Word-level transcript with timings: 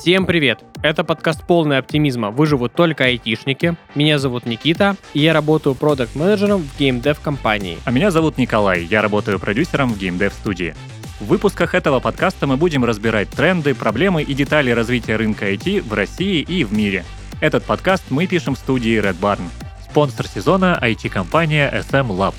Всем 0.00 0.24
привет! 0.24 0.64
Это 0.82 1.04
подкаст 1.04 1.46
полный 1.46 1.76
оптимизма 1.76 2.30
«Выживут 2.30 2.72
только 2.72 3.04
айтишники». 3.04 3.76
Меня 3.94 4.18
зовут 4.18 4.46
Никита, 4.46 4.96
и 5.12 5.20
я 5.20 5.34
работаю 5.34 5.74
продакт-менеджером 5.74 6.62
в 6.62 6.78
геймдев 6.78 7.20
компании. 7.20 7.76
А 7.84 7.90
меня 7.90 8.10
зовут 8.10 8.38
Николай, 8.38 8.82
я 8.82 9.02
работаю 9.02 9.38
продюсером 9.38 9.92
в 9.92 9.98
геймдев 9.98 10.32
студии. 10.32 10.74
В 11.20 11.26
выпусках 11.26 11.74
этого 11.74 12.00
подкаста 12.00 12.46
мы 12.46 12.56
будем 12.56 12.82
разбирать 12.82 13.28
тренды, 13.28 13.74
проблемы 13.74 14.22
и 14.22 14.32
детали 14.32 14.70
развития 14.70 15.16
рынка 15.16 15.52
IT 15.52 15.86
в 15.86 15.92
России 15.92 16.40
и 16.40 16.64
в 16.64 16.72
мире. 16.72 17.04
Этот 17.42 17.64
подкаст 17.64 18.04
мы 18.08 18.26
пишем 18.26 18.54
в 18.54 18.58
студии 18.58 18.98
Red 18.98 19.20
Barn. 19.20 19.42
Спонсор 19.84 20.26
сезона 20.26 20.78
IT-компания 20.80 21.70
SM 21.70 22.08
Lab. 22.08 22.34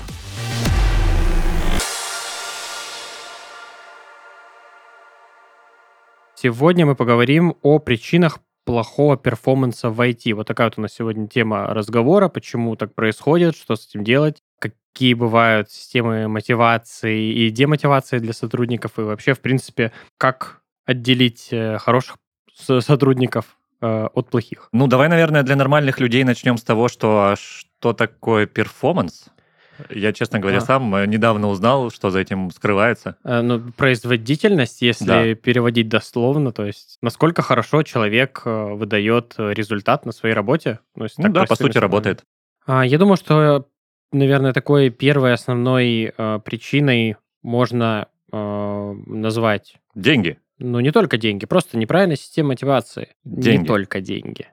Сегодня 6.42 6.84
мы 6.84 6.96
поговорим 6.96 7.54
о 7.62 7.78
причинах 7.78 8.40
плохого 8.64 9.16
перформанса 9.16 9.90
в 9.90 10.00
IT. 10.00 10.34
Вот 10.34 10.48
такая 10.48 10.66
вот 10.66 10.74
у 10.76 10.80
нас 10.80 10.92
сегодня 10.92 11.28
тема 11.28 11.66
разговора, 11.66 12.28
почему 12.28 12.74
так 12.74 12.96
происходит, 12.96 13.56
что 13.56 13.76
с 13.76 13.86
этим 13.86 14.02
делать, 14.02 14.42
какие 14.58 15.14
бывают 15.14 15.70
системы 15.70 16.26
мотивации 16.26 17.32
и 17.32 17.50
демотивации 17.50 18.18
для 18.18 18.32
сотрудников, 18.32 18.98
и 18.98 19.02
вообще, 19.02 19.34
в 19.34 19.40
принципе, 19.40 19.92
как 20.18 20.62
отделить 20.84 21.46
э, 21.52 21.78
хороших 21.78 22.16
сотрудников 22.52 23.56
э, 23.80 24.08
от 24.12 24.28
плохих. 24.28 24.68
Ну, 24.72 24.88
давай, 24.88 25.08
наверное, 25.08 25.44
для 25.44 25.54
нормальных 25.54 26.00
людей 26.00 26.24
начнем 26.24 26.56
с 26.56 26.64
того, 26.64 26.88
что 26.88 27.36
что 27.36 27.92
такое 27.92 28.46
перформанс. 28.46 29.26
Я, 29.90 30.12
честно 30.12 30.38
говоря, 30.38 30.58
а. 30.58 30.60
сам 30.60 30.94
э, 30.94 31.06
недавно 31.06 31.48
узнал, 31.48 31.90
что 31.90 32.10
за 32.10 32.20
этим 32.20 32.50
скрывается. 32.50 33.16
А, 33.24 33.42
ну, 33.42 33.60
производительность, 33.76 34.82
если 34.82 35.04
да. 35.04 35.34
переводить 35.34 35.88
дословно, 35.88 36.52
то 36.52 36.64
есть 36.64 36.98
насколько 37.02 37.42
хорошо 37.42 37.82
человек 37.82 38.42
э, 38.44 38.72
выдает 38.74 39.34
результат 39.38 40.06
на 40.06 40.12
своей 40.12 40.34
работе. 40.34 40.78
Ну, 40.94 41.06
ну 41.18 41.28
да, 41.32 41.44
по 41.44 41.54
сути, 41.54 41.72
словами. 41.72 41.82
работает. 41.82 42.24
А, 42.66 42.84
я 42.84 42.98
думаю, 42.98 43.16
что, 43.16 43.66
наверное, 44.12 44.52
такой 44.52 44.90
первой 44.90 45.32
основной 45.32 46.12
э, 46.16 46.40
причиной 46.44 47.16
можно 47.42 48.08
э, 48.32 48.92
назвать... 49.06 49.76
Деньги. 49.94 50.38
Ну, 50.58 50.80
не 50.80 50.92
только 50.92 51.18
деньги, 51.18 51.44
просто 51.44 51.76
неправильная 51.76 52.16
система 52.16 52.50
мотивации. 52.50 53.08
Деньги. 53.24 53.62
Не 53.62 53.66
только 53.66 54.00
деньги. 54.00 54.46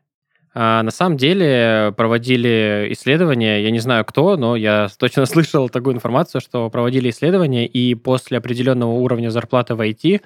А 0.53 0.81
на 0.81 0.91
самом 0.91 1.17
деле 1.17 1.93
проводили 1.95 2.87
исследования, 2.91 3.61
я 3.63 3.71
не 3.71 3.79
знаю 3.79 4.03
кто, 4.05 4.35
но 4.35 4.55
я 4.55 4.87
точно 4.97 5.25
слышал 5.27 5.69
такую 5.69 5.95
информацию, 5.95 6.41
что 6.41 6.69
проводили 6.69 7.09
исследования, 7.09 7.67
и 7.67 7.93
после 7.95 8.37
определенного 8.37 8.91
уровня 8.91 9.29
зарплаты 9.29 9.75
в 9.75 9.81
IT 9.81 10.21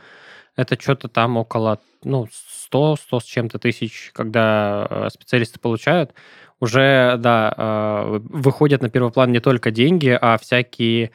это 0.55 0.79
что-то 0.79 1.07
там 1.07 1.37
около 1.37 1.79
ну, 2.03 2.27
100, 2.65 2.95
100 2.95 3.19
с 3.19 3.23
чем-то 3.23 3.59
тысяч, 3.59 4.11
когда 4.13 4.87
э, 4.89 5.07
специалисты 5.11 5.59
получают, 5.59 6.13
уже, 6.59 7.15
да, 7.19 7.53
э, 7.55 8.19
выходят 8.29 8.81
на 8.81 8.89
первый 8.89 9.11
план 9.11 9.31
не 9.31 9.39
только 9.39 9.71
деньги, 9.71 10.17
а 10.19 10.37
всякие 10.37 11.11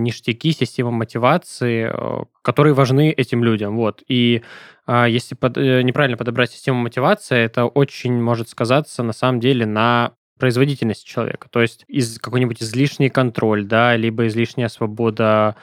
ништяки, 0.00 0.52
система 0.52 0.90
мотивации, 0.90 1.90
э, 1.92 2.24
которые 2.42 2.74
важны 2.74 3.10
этим 3.10 3.44
людям. 3.44 3.76
Вот. 3.76 4.02
И 4.08 4.42
а, 4.86 5.06
если 5.06 5.34
под, 5.34 5.58
э, 5.58 5.82
неправильно 5.82 6.16
подобрать 6.16 6.50
систему 6.50 6.80
мотивации, 6.80 7.38
это 7.38 7.66
очень 7.66 8.14
может 8.22 8.48
сказаться 8.48 9.02
на 9.02 9.12
самом 9.12 9.40
деле 9.40 9.66
на 9.66 10.12
производительности 10.38 11.06
человека. 11.06 11.48
То 11.50 11.60
есть 11.60 11.84
из 11.88 12.18
какой-нибудь 12.18 12.62
излишний 12.62 13.10
контроль, 13.10 13.66
да, 13.66 13.96
либо 13.96 14.26
излишняя 14.28 14.68
свобода 14.68 15.56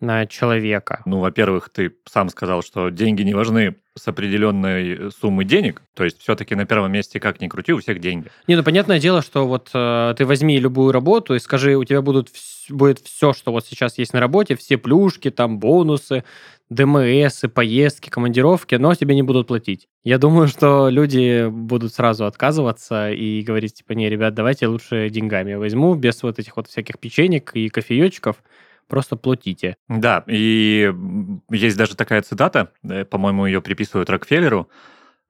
на 0.00 0.26
человека? 0.26 1.02
Ну, 1.04 1.20
во-первых, 1.20 1.68
ты 1.70 1.92
сам 2.08 2.28
сказал, 2.28 2.62
что 2.62 2.88
деньги 2.90 3.22
не 3.22 3.34
важны 3.34 3.76
с 3.96 4.08
определенной 4.08 5.10
суммы 5.12 5.44
денег. 5.44 5.82
То 5.94 6.04
есть 6.04 6.20
все-таки 6.20 6.54
на 6.54 6.64
первом 6.64 6.92
месте, 6.92 7.20
как 7.20 7.40
ни 7.40 7.48
крути, 7.48 7.72
у 7.72 7.78
всех 7.78 8.00
деньги. 8.00 8.28
Не, 8.46 8.56
ну 8.56 8.62
понятное 8.62 8.98
дело, 8.98 9.20
что 9.20 9.46
вот 9.46 9.70
э, 9.74 10.14
ты 10.16 10.24
возьми 10.24 10.58
любую 10.58 10.92
работу 10.92 11.34
и 11.34 11.38
скажи, 11.38 11.76
у 11.76 11.84
тебя 11.84 12.00
будут, 12.00 12.28
будет 12.68 13.00
все, 13.00 13.32
что 13.32 13.52
вот 13.52 13.66
сейчас 13.66 13.98
есть 13.98 14.12
на 14.12 14.20
работе, 14.20 14.56
все 14.56 14.78
плюшки, 14.78 15.30
там 15.30 15.58
бонусы, 15.58 16.24
ДМС, 16.70 17.42
поездки, 17.52 18.10
командировки, 18.10 18.76
но 18.76 18.94
тебе 18.94 19.16
не 19.16 19.22
будут 19.22 19.48
платить. 19.48 19.88
Я 20.04 20.18
думаю, 20.18 20.46
что 20.46 20.88
люди 20.88 21.48
будут 21.48 21.92
сразу 21.92 22.26
отказываться 22.26 23.10
и 23.10 23.42
говорить, 23.42 23.74
типа, 23.74 23.92
не, 23.92 24.08
ребят, 24.08 24.34
давайте 24.34 24.68
лучше 24.68 25.10
деньгами 25.10 25.54
возьму, 25.54 25.94
без 25.96 26.22
вот 26.22 26.38
этих 26.38 26.56
вот 26.56 26.68
всяких 26.68 26.98
печенек 27.00 27.50
и 27.54 27.68
кофеечков, 27.68 28.36
просто 28.90 29.16
платите. 29.16 29.76
Да, 29.88 30.24
и 30.26 30.92
есть 31.50 31.78
даже 31.78 31.96
такая 31.96 32.20
цитата, 32.20 32.72
э, 32.82 33.04
по-моему, 33.06 33.46
ее 33.46 33.62
приписывают 33.62 34.10
Рокфеллеру, 34.10 34.68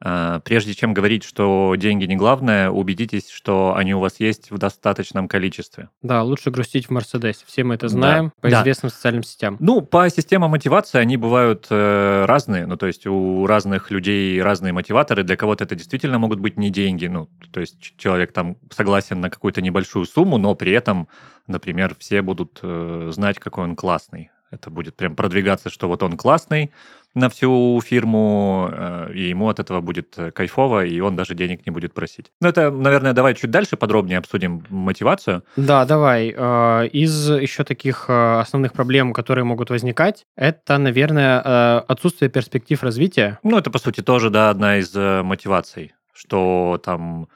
Прежде 0.00 0.74
чем 0.74 0.94
говорить, 0.94 1.24
что 1.24 1.74
деньги 1.76 2.06
не 2.06 2.16
главное, 2.16 2.70
убедитесь, 2.70 3.28
что 3.28 3.74
они 3.76 3.94
у 3.94 4.00
вас 4.00 4.18
есть 4.18 4.50
в 4.50 4.56
достаточном 4.56 5.28
количестве. 5.28 5.90
Да, 6.00 6.22
лучше 6.22 6.50
грустить 6.50 6.86
в 6.86 6.90
Мерседесе. 6.90 7.44
Все 7.46 7.64
мы 7.64 7.74
это 7.74 7.88
знаем 7.88 8.26
да. 8.26 8.32
по 8.40 8.50
да. 8.50 8.60
известным 8.62 8.90
социальным 8.90 9.22
сетям. 9.22 9.58
Ну, 9.60 9.82
по 9.82 10.08
системам 10.08 10.52
мотивации 10.52 10.98
они 10.98 11.18
бывают 11.18 11.66
э, 11.68 12.24
разные. 12.24 12.66
Ну, 12.66 12.78
то 12.78 12.86
есть 12.86 13.06
у 13.06 13.46
разных 13.46 13.90
людей 13.90 14.40
разные 14.40 14.72
мотиваторы. 14.72 15.22
Для 15.22 15.36
кого-то 15.36 15.64
это 15.64 15.74
действительно 15.74 16.18
могут 16.18 16.40
быть 16.40 16.56
не 16.56 16.70
деньги. 16.70 17.06
Ну, 17.06 17.28
то 17.52 17.60
есть 17.60 17.94
человек 17.98 18.32
там 18.32 18.56
согласен 18.70 19.20
на 19.20 19.28
какую-то 19.28 19.60
небольшую 19.60 20.06
сумму, 20.06 20.38
но 20.38 20.54
при 20.54 20.72
этом 20.72 21.08
например, 21.50 21.94
все 21.98 22.22
будут 22.22 22.60
э, 22.62 23.10
знать, 23.12 23.38
какой 23.38 23.64
он 23.64 23.76
классный. 23.76 24.30
Это 24.50 24.70
будет 24.70 24.96
прям 24.96 25.14
продвигаться, 25.14 25.70
что 25.70 25.86
вот 25.86 26.02
он 26.02 26.16
классный 26.16 26.72
на 27.14 27.28
всю 27.28 27.80
фирму, 27.84 28.68
э, 28.72 29.12
и 29.14 29.28
ему 29.28 29.48
от 29.48 29.58
этого 29.58 29.80
будет 29.80 30.14
э, 30.16 30.30
кайфово, 30.30 30.84
и 30.84 31.00
он 31.00 31.16
даже 31.16 31.34
денег 31.34 31.66
не 31.66 31.72
будет 31.72 31.92
просить. 31.92 32.30
Ну, 32.40 32.48
это, 32.48 32.70
наверное, 32.70 33.12
давай 33.12 33.34
чуть 33.34 33.50
дальше 33.50 33.76
подробнее 33.76 34.18
обсудим 34.18 34.64
мотивацию. 34.68 35.42
Да, 35.56 35.84
давай. 35.84 36.34
Э, 36.36 36.86
из 36.86 37.30
еще 37.30 37.64
таких 37.64 38.08
основных 38.08 38.72
проблем, 38.72 39.12
которые 39.12 39.44
могут 39.44 39.70
возникать, 39.70 40.24
это, 40.36 40.78
наверное, 40.78 41.80
отсутствие 41.80 42.30
перспектив 42.30 42.82
развития. 42.82 43.38
Ну, 43.42 43.58
это, 43.58 43.70
по 43.70 43.78
сути, 43.78 44.00
тоже, 44.02 44.30
да, 44.30 44.50
одна 44.50 44.78
из 44.78 44.94
мотиваций, 44.94 45.92
что 46.12 46.80
там 46.84 47.28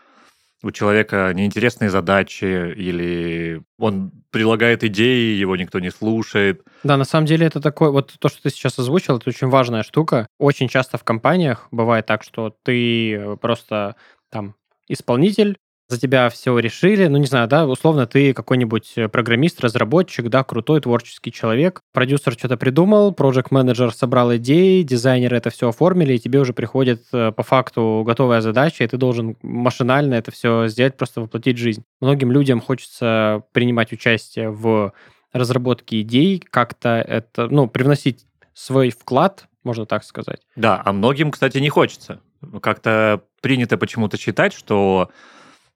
у 0.64 0.70
человека 0.70 1.30
неинтересные 1.34 1.90
задачи, 1.90 2.72
или 2.74 3.62
он 3.78 4.10
прилагает 4.30 4.82
идеи, 4.84 5.36
его 5.36 5.56
никто 5.56 5.78
не 5.78 5.90
слушает. 5.90 6.62
Да, 6.82 6.96
на 6.96 7.04
самом 7.04 7.26
деле 7.26 7.46
это 7.46 7.60
такое, 7.60 7.90
вот 7.90 8.14
то, 8.18 8.28
что 8.28 8.42
ты 8.42 8.50
сейчас 8.50 8.78
озвучил, 8.78 9.18
это 9.18 9.28
очень 9.28 9.48
важная 9.48 9.82
штука. 9.82 10.26
Очень 10.38 10.68
часто 10.68 10.98
в 10.98 11.04
компаниях 11.04 11.68
бывает 11.70 12.06
так, 12.06 12.22
что 12.22 12.54
ты 12.62 13.36
просто 13.40 13.96
там 14.30 14.54
исполнитель, 14.88 15.56
за 15.94 16.00
тебя 16.00 16.28
все 16.28 16.58
решили. 16.58 17.06
Ну, 17.06 17.18
не 17.18 17.26
знаю, 17.26 17.48
да, 17.48 17.66
условно, 17.66 18.06
ты 18.06 18.32
какой-нибудь 18.32 18.92
э, 18.96 19.08
программист, 19.08 19.60
разработчик, 19.60 20.28
да, 20.28 20.44
крутой 20.44 20.80
творческий 20.80 21.32
человек. 21.32 21.80
Продюсер 21.92 22.32
что-то 22.32 22.56
придумал, 22.56 23.12
проект 23.12 23.50
менеджер 23.50 23.92
собрал 23.92 24.34
идеи, 24.36 24.82
дизайнеры 24.82 25.36
это 25.36 25.50
все 25.50 25.68
оформили, 25.68 26.14
и 26.14 26.18
тебе 26.18 26.40
уже 26.40 26.52
приходит 26.52 27.04
э, 27.12 27.32
по 27.32 27.42
факту 27.42 28.02
готовая 28.06 28.40
задача, 28.40 28.84
и 28.84 28.86
ты 28.88 28.96
должен 28.96 29.36
машинально 29.42 30.14
это 30.14 30.30
все 30.30 30.66
сделать, 30.68 30.96
просто 30.96 31.20
воплотить 31.20 31.58
жизнь. 31.58 31.84
Многим 32.00 32.30
людям 32.32 32.60
хочется 32.60 33.44
принимать 33.52 33.92
участие 33.92 34.50
в 34.50 34.92
разработке 35.32 36.00
идей, 36.00 36.42
как-то 36.50 37.04
это, 37.06 37.48
ну, 37.48 37.68
привносить 37.68 38.26
свой 38.52 38.90
вклад, 38.90 39.46
можно 39.64 39.86
так 39.86 40.04
сказать. 40.04 40.40
Да, 40.56 40.80
а 40.84 40.92
многим, 40.92 41.30
кстати, 41.30 41.58
не 41.58 41.68
хочется. 41.68 42.20
Как-то 42.60 43.22
принято 43.40 43.76
почему-то 43.78 44.16
считать, 44.16 44.52
что 44.52 45.10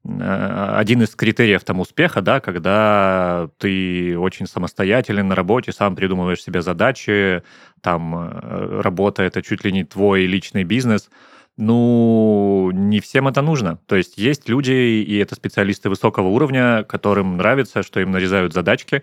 один 0.05 1.03
из 1.03 1.15
критериев 1.15 1.65
там 1.65 1.81
успеха, 1.81 2.23
да, 2.23 2.41
когда 2.41 3.51
ты 3.59 4.19
очень 4.19 4.47
самостоятелен 4.47 5.29
на 5.29 5.35
работе, 5.35 5.73
сам 5.73 5.97
придумываешь 5.97 6.43
себе 6.43 6.63
задачи, 6.63 7.43
там 7.83 8.15
э, 8.15 8.81
работа 8.81 9.23
это 9.23 9.43
чуть 9.43 9.65
ли 9.65 9.73
не 9.73 9.85
твой 9.85 10.27
личный 10.27 10.65
бизнес. 10.65 11.11
Ну, 11.57 12.71
не 12.73 13.01
всем 13.01 13.27
это 13.27 13.43
нужно. 13.43 13.81
То 13.87 13.97
есть 13.97 14.17
есть 14.17 14.49
люди, 14.49 14.71
и 14.71 15.17
это 15.19 15.35
специалисты 15.35 15.91
высокого 15.91 16.29
уровня, 16.29 16.85
которым 16.85 17.37
нравится, 17.37 17.83
что 17.83 18.01
им 18.01 18.13
нарезают 18.13 18.55
задачки, 18.55 19.03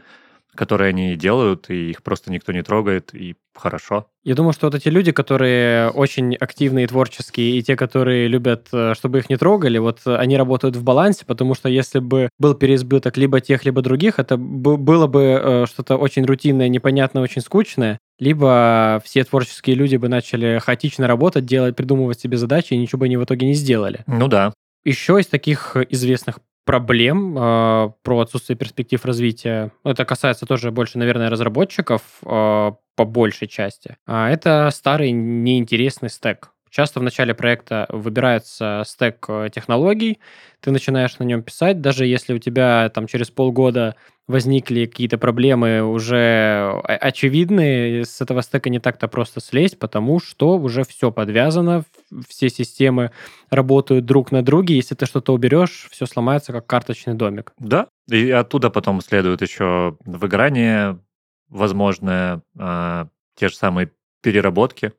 которые 0.55 0.89
они 0.89 1.15
делают, 1.15 1.69
и 1.69 1.91
их 1.91 2.03
просто 2.03 2.31
никто 2.31 2.51
не 2.51 2.63
трогает, 2.63 3.13
и 3.13 3.35
хорошо. 3.53 4.07
Я 4.23 4.35
думаю, 4.35 4.53
что 4.53 4.67
вот 4.67 4.75
эти 4.75 4.89
люди, 4.89 5.11
которые 5.11 5.89
очень 5.89 6.35
активные, 6.35 6.87
творческие, 6.87 7.57
и 7.57 7.63
те, 7.63 7.75
которые 7.75 8.27
любят, 8.27 8.67
э, 8.73 8.93
чтобы 8.95 9.19
их 9.19 9.29
не 9.29 9.37
трогали, 9.37 9.77
вот 9.77 10.01
они 10.05 10.37
работают 10.37 10.75
в 10.75 10.83
балансе, 10.83 11.25
потому 11.25 11.53
что 11.55 11.69
если 11.69 11.99
бы 11.99 12.29
был 12.39 12.55
переизбыток 12.55 13.17
либо 13.17 13.39
тех, 13.39 13.65
либо 13.65 13.81
других, 13.81 14.19
это 14.19 14.37
было 14.37 15.07
бы 15.07 15.21
э, 15.21 15.65
что-то 15.67 15.97
очень 15.97 16.25
рутинное, 16.25 16.69
непонятное, 16.69 17.23
очень 17.23 17.41
скучное, 17.41 17.99
либо 18.19 19.01
все 19.05 19.23
творческие 19.23 19.75
люди 19.75 19.95
бы 19.97 20.07
начали 20.07 20.59
хаотично 20.59 21.07
работать, 21.07 21.45
делать, 21.45 21.75
придумывать 21.75 22.19
себе 22.19 22.37
задачи, 22.37 22.73
и 22.73 22.77
ничего 22.77 22.99
бы 22.99 23.05
они 23.05 23.17
в 23.17 23.23
итоге 23.23 23.45
не 23.47 23.53
сделали. 23.53 24.03
Ну 24.07 24.27
да. 24.27 24.53
Еще 24.83 25.19
из 25.19 25.27
таких 25.27 25.75
известных 25.89 26.39
проблем 26.65 27.37
э, 27.37 27.91
про 28.01 28.19
отсутствие 28.19 28.57
перспектив 28.57 29.03
развития. 29.05 29.71
Это 29.83 30.03
касается 30.03 30.45
тоже 30.45 30.71
больше, 30.71 30.97
наверное, 30.97 31.29
разработчиков 31.29 32.01
э, 32.23 32.71
по 32.95 33.05
большей 33.05 33.47
части. 33.47 33.97
А 34.05 34.29
это 34.29 34.69
старый 34.73 35.11
неинтересный 35.11 36.09
стек. 36.09 36.51
Часто 36.75 36.99
в 36.99 37.03
начале 37.03 37.33
проекта 37.33 37.85
выбирается 37.87 38.83
стек 38.85 39.23
э, 39.29 39.49
технологий, 39.49 40.19
ты 40.59 40.71
начинаешь 40.71 41.17
на 41.19 41.23
нем 41.23 41.41
писать, 41.41 41.79
даже 41.79 42.05
если 42.05 42.33
у 42.33 42.37
тебя 42.37 42.91
там 42.93 43.07
через 43.07 43.31
полгода 43.31 43.95
возникли 44.27 44.85
какие-то 44.85 45.17
проблемы 45.17 45.83
уже 45.83 46.81
очевидные, 46.83 48.03
с 48.03 48.19
этого 48.19 48.41
стека 48.41 48.69
не 48.69 48.79
так-то 48.79 49.07
просто 49.07 49.39
слезть, 49.39 49.79
потому 49.79 50.19
что 50.19 50.57
уже 50.57 50.83
все 50.83 51.13
подвязано, 51.13 51.85
все 52.27 52.49
системы 52.49 53.11
работают 53.49 54.03
друг 54.03 54.33
на 54.33 54.41
друге. 54.41 54.75
Если 54.75 54.95
ты 54.95 55.05
что-то 55.05 55.33
уберешь, 55.33 55.87
все 55.91 56.05
сломается, 56.05 56.51
как 56.51 56.67
карточный 56.67 57.13
домик. 57.13 57.53
Да, 57.57 57.87
и 58.09 58.29
оттуда 58.31 58.69
потом 58.69 58.99
следует 58.99 59.41
еще 59.41 59.95
выгорание 60.03 60.99
возможное, 61.47 62.41
а, 62.59 63.07
те 63.35 63.47
же 63.47 63.55
самые 63.55 63.91
переработки, 64.21 64.91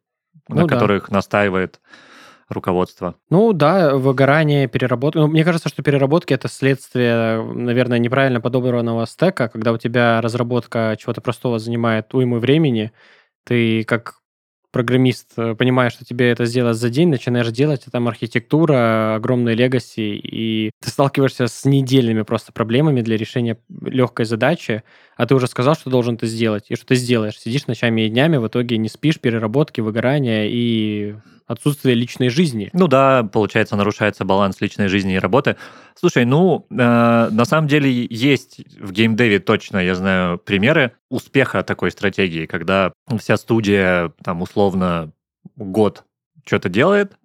ну, 0.48 0.56
на 0.56 0.66
да. 0.66 0.75
которых 0.75 1.10
настаивает 1.10 1.81
руководства. 2.48 3.16
Ну 3.31 3.52
да, 3.52 3.96
выгорание, 3.96 4.69
переработка. 4.69 5.19
Ну, 5.20 5.26
мне 5.26 5.44
кажется, 5.44 5.69
что 5.69 5.82
переработки 5.82 6.32
это 6.32 6.48
следствие, 6.48 7.43
наверное, 7.43 7.98
неправильно 7.98 8.40
подобранного 8.40 9.04
стека, 9.06 9.48
когда 9.48 9.72
у 9.72 9.78
тебя 9.78 10.20
разработка 10.20 10.96
чего-то 10.98 11.20
простого 11.20 11.58
занимает 11.58 12.14
уйму 12.14 12.38
времени, 12.38 12.93
ты 13.44 13.84
как 13.84 14.20
программист 14.76 15.32
э, 15.38 15.55
понимаешь, 15.55 15.94
что 15.94 16.05
тебе 16.05 16.31
это 16.31 16.44
сделать 16.44 16.76
за 16.76 16.90
день, 16.90 17.08
начинаешь 17.08 17.49
делать, 17.49 17.84
а 17.87 17.90
там 17.90 18.08
архитектура, 18.08 19.14
огромные 19.14 19.56
легаси, 19.56 20.20
и 20.23 20.70
ты 20.84 20.90
сталкиваешься 20.90 21.46
с 21.46 21.64
недельными 21.64 22.20
просто 22.20 22.52
проблемами 22.52 23.00
для 23.00 23.17
решения 23.17 23.56
легкой 23.81 24.26
задачи, 24.26 24.82
а 25.17 25.25
ты 25.25 25.34
уже 25.34 25.46
сказал, 25.46 25.76
что 25.76 25.88
должен 25.88 26.17
это 26.17 26.26
сделать, 26.26 26.67
и 26.69 26.76
что 26.76 26.88
ты 26.88 26.94
сделаешь. 26.96 27.40
Сидишь 27.40 27.67
ночами 27.69 28.02
и 28.02 28.11
днями, 28.11 28.37
в 28.37 28.46
итоге 28.49 28.76
не 28.76 28.90
спишь, 28.90 29.19
переработки, 29.19 29.81
выгорания 29.81 30.44
и 30.46 31.14
отсутствие 31.46 31.94
личной 31.94 32.28
жизни. 32.28 32.70
Ну 32.72 32.88
да, 32.88 33.22
получается, 33.25 33.76
нарушается 33.76 34.25
баланс 34.25 34.60
личной 34.60 34.88
жизни 34.88 35.14
и 35.14 35.19
работы. 35.19 35.56
Слушай, 35.94 36.25
ну, 36.25 36.66
э, 36.70 36.75
на 36.75 37.44
самом 37.44 37.69
деле 37.69 38.06
есть 38.10 38.60
в 38.78 38.93
геймдеве 38.93 39.38
точно, 39.38 39.78
я 39.78 39.94
знаю, 39.94 40.38
примеры 40.38 40.93
успеха 41.08 41.62
такой 41.62 41.90
стратегии, 41.90 42.46
когда 42.46 42.93
вся 43.19 43.37
студия, 43.37 44.12
там, 44.25 44.43
условно, 44.43 45.12
год 45.56 46.04
что-то 46.44 46.69
делает 46.69 47.16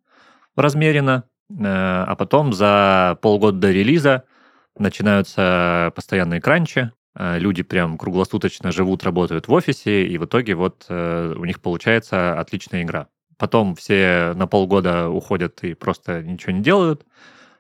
размеренно, 0.56 1.24
э, 1.50 1.56
а 1.64 2.16
потом 2.16 2.54
за 2.54 3.18
полгода 3.22 3.58
до 3.58 3.72
релиза 3.72 4.24
начинаются 4.78 5.92
постоянные 5.96 6.42
кранчи, 6.42 6.92
э, 7.16 7.40
люди 7.40 7.64
прям 7.64 7.98
круглосуточно 7.98 8.72
живут, 8.72 9.04
работают 9.04 9.48
в 9.48 9.54
офисе, 9.54 10.06
и 10.06 10.18
в 10.18 10.26
итоге 10.26 10.56
вот 10.56 10.86
э, 10.90 11.34
у 11.38 11.46
них 11.46 11.62
получается 11.62 12.40
отличная 12.40 12.84
игра. 12.84 13.08
Потом 13.42 13.74
все 13.74 14.34
на 14.36 14.46
полгода 14.46 15.10
уходят 15.10 15.64
и 15.64 15.74
просто 15.74 16.22
ничего 16.22 16.52
не 16.52 16.62
делают. 16.62 17.08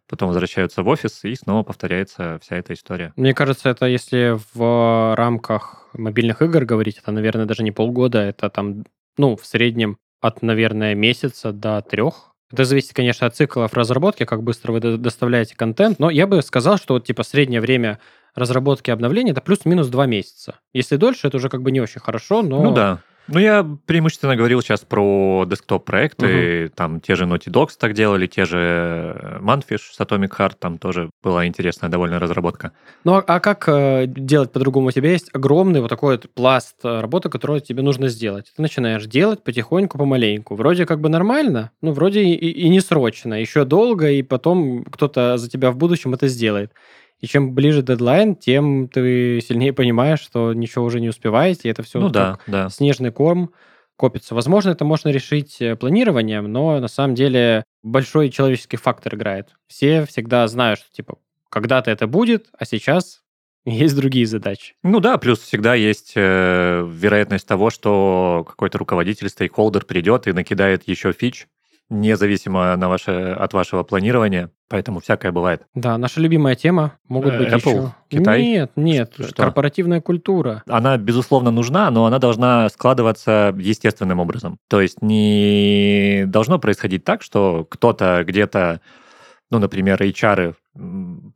Потом 0.08 0.28
возвращаются 0.28 0.84
в 0.84 0.88
офис, 0.88 1.24
и 1.24 1.34
снова 1.34 1.64
повторяется 1.64 2.38
вся 2.44 2.58
эта 2.58 2.74
история. 2.74 3.14
Мне 3.16 3.34
кажется, 3.34 3.68
это 3.68 3.88
если 3.88 4.38
в 4.54 5.16
рамках 5.16 5.88
мобильных 5.94 6.44
игр 6.44 6.66
говорить, 6.66 7.00
это, 7.00 7.12
наверное, 7.12 7.46
даже 7.48 7.64
не 7.64 7.72
полгода, 7.72 8.20
это 8.20 8.52
там, 8.52 8.84
ну, 9.18 9.36
в 9.36 9.44
среднем 9.44 9.98
от, 10.22 10.44
наверное, 10.44 10.94
месяца 10.94 11.52
до 11.52 11.82
трех. 11.82 12.36
Это 12.52 12.64
зависит, 12.64 12.94
конечно, 12.94 13.26
от 13.26 13.36
циклов 13.36 13.74
разработки, 13.74 14.24
как 14.24 14.44
быстро 14.44 14.74
вы 14.74 14.82
доставляете 14.82 15.56
контент, 15.56 15.98
но 15.98 16.12
я 16.12 16.28
бы 16.28 16.44
сказал, 16.44 16.78
что 16.78 16.94
вот 16.94 17.08
типа 17.08 17.24
среднее 17.24 17.60
время 17.60 17.98
разработки 18.36 18.92
обновления 18.92 19.32
это 19.32 19.42
плюс-минус 19.42 19.88
два 19.88 20.06
месяца. 20.06 20.60
Если 20.74 20.98
дольше, 20.98 21.28
это 21.28 21.38
уже 21.38 21.50
как 21.50 21.64
бы 21.64 21.72
не 21.72 21.82
очень 21.82 22.02
хорошо, 22.02 22.44
но... 22.44 22.62
Ну 22.62 22.72
да, 22.72 23.02
ну, 23.28 23.40
я 23.40 23.66
преимущественно 23.86 24.36
говорил 24.36 24.62
сейчас 24.62 24.82
про 24.82 25.46
десктоп-проекты. 25.48 26.66
Угу. 26.66 26.74
Там 26.76 27.00
те 27.00 27.16
же 27.16 27.26
Naughty 27.26 27.50
Dogs 27.50 27.72
так 27.80 27.94
делали, 27.94 28.28
те 28.28 28.46
же 28.46 29.40
Manfish 29.42 29.94
с 29.94 30.00
Atomic 30.00 30.32
Heart, 30.38 30.56
там 30.60 30.78
тоже 30.78 31.10
была 31.24 31.46
интересная 31.46 31.90
довольно 31.90 32.20
разработка. 32.20 32.72
Ну, 33.04 33.16
а, 33.16 33.24
а 33.26 33.40
как 33.40 33.68
э, 33.68 34.06
делать 34.08 34.52
по-другому? 34.52 34.88
У 34.88 34.92
тебя 34.92 35.12
есть 35.12 35.30
огромный 35.34 35.82
вот 35.82 35.90
такой 35.90 36.16
вот 36.16 36.30
пласт 36.34 36.76
э, 36.84 37.00
работы, 37.00 37.30
которую 37.30 37.62
тебе 37.62 37.82
нужно 37.84 38.10
сделать. 38.10 38.52
Ты 38.56 38.62
начинаешь 38.62 39.06
делать 39.06 39.44
потихоньку, 39.44 39.98
помаленьку. 39.98 40.56
Вроде 40.56 40.86
как 40.86 41.00
бы 41.00 41.10
нормально, 41.10 41.72
ну, 41.82 41.94
вроде 41.94 42.24
и, 42.24 42.34
и 42.34 42.70
не 42.70 42.82
срочно. 42.82 43.36
Еще 43.36 43.66
долго, 43.66 44.10
и 44.10 44.24
потом 44.24 44.84
кто-то 44.84 45.38
за 45.38 45.50
тебя 45.50 45.72
в 45.72 45.78
будущем 45.78 46.14
это 46.14 46.28
сделает. 46.28 46.72
И 47.22 47.28
чем 47.28 47.54
ближе 47.54 47.84
дедлайн, 47.84 48.36
тем 48.36 48.90
ты 48.90 49.40
сильнее 49.42 49.74
понимаешь, 49.74 50.20
что 50.20 50.54
ничего 50.54 50.86
уже 50.86 51.00
не 51.00 51.10
успеваете, 51.10 51.68
и 51.68 51.72
это 51.72 51.84
все 51.84 52.00
ну, 52.00 52.10
да, 52.10 52.40
да. 52.48 52.70
снежный 52.70 53.12
корм 53.12 53.52
копится. 53.96 54.34
Возможно, 54.34 54.72
это 54.72 54.84
можно 54.84 55.10
решить 55.10 55.62
э, 55.62 55.76
планированием, 55.76 56.52
но 56.52 56.80
на 56.80 56.88
самом 56.88 57.14
деле 57.14 57.64
большой 57.84 58.30
человеческий 58.32 58.78
фактор 58.78 59.14
играет. 59.14 59.50
Все 59.68 60.06
всегда 60.08 60.48
знают, 60.48 60.80
что 60.80 60.92
типа 60.92 61.20
когда-то 61.50 61.92
это 61.92 62.08
будет, 62.08 62.48
а 62.58 62.66
сейчас 62.66 63.22
есть 63.66 63.96
другие 63.96 64.26
задачи. 64.26 64.74
Ну 64.82 65.00
да, 65.00 65.20
плюс 65.20 65.40
всегда 65.40 65.76
есть 65.76 66.14
э, 66.16 66.88
вероятность 66.92 67.48
того, 67.48 67.70
что 67.70 68.44
какой-то 68.50 68.80
руководитель, 68.80 69.30
стейкхолдер 69.30 69.86
придет 69.86 70.26
и 70.26 70.34
накидает 70.34 70.88
еще 70.88 71.14
фич, 71.14 71.48
независимо 71.92 72.76
на 72.78 72.90
ваше, 72.90 73.12
от 73.12 73.54
вашего 73.54 73.84
планирования. 73.84 74.50
Поэтому 74.70 75.02
всякое 75.02 75.32
бывает. 75.32 75.64
Да, 75.76 75.98
наша 75.98 76.22
любимая 76.22 76.56
тема 76.56 76.94
могут 77.08 77.38
быть 77.38 77.50
Apple, 77.50 77.58
еще... 77.58 77.94
Китай? 78.10 78.42
Нет, 78.42 78.72
нет, 78.78 79.14
что? 79.20 79.36
корпоративная 79.36 80.00
культура. 80.00 80.64
Она, 80.68 80.98
безусловно, 80.98 81.52
нужна, 81.52 81.92
но 81.92 82.06
она 82.06 82.18
должна 82.20 82.70
складываться 82.70 83.54
естественным 83.58 84.20
образом. 84.20 84.58
То 84.70 84.80
есть 84.80 85.02
не 85.02 86.24
должно 86.28 86.58
происходить 86.58 87.04
так, 87.04 87.22
что 87.22 87.68
кто-то 87.70 88.24
где-то, 88.26 88.80
ну, 89.50 89.60
например, 89.60 90.02
HR 90.02 90.56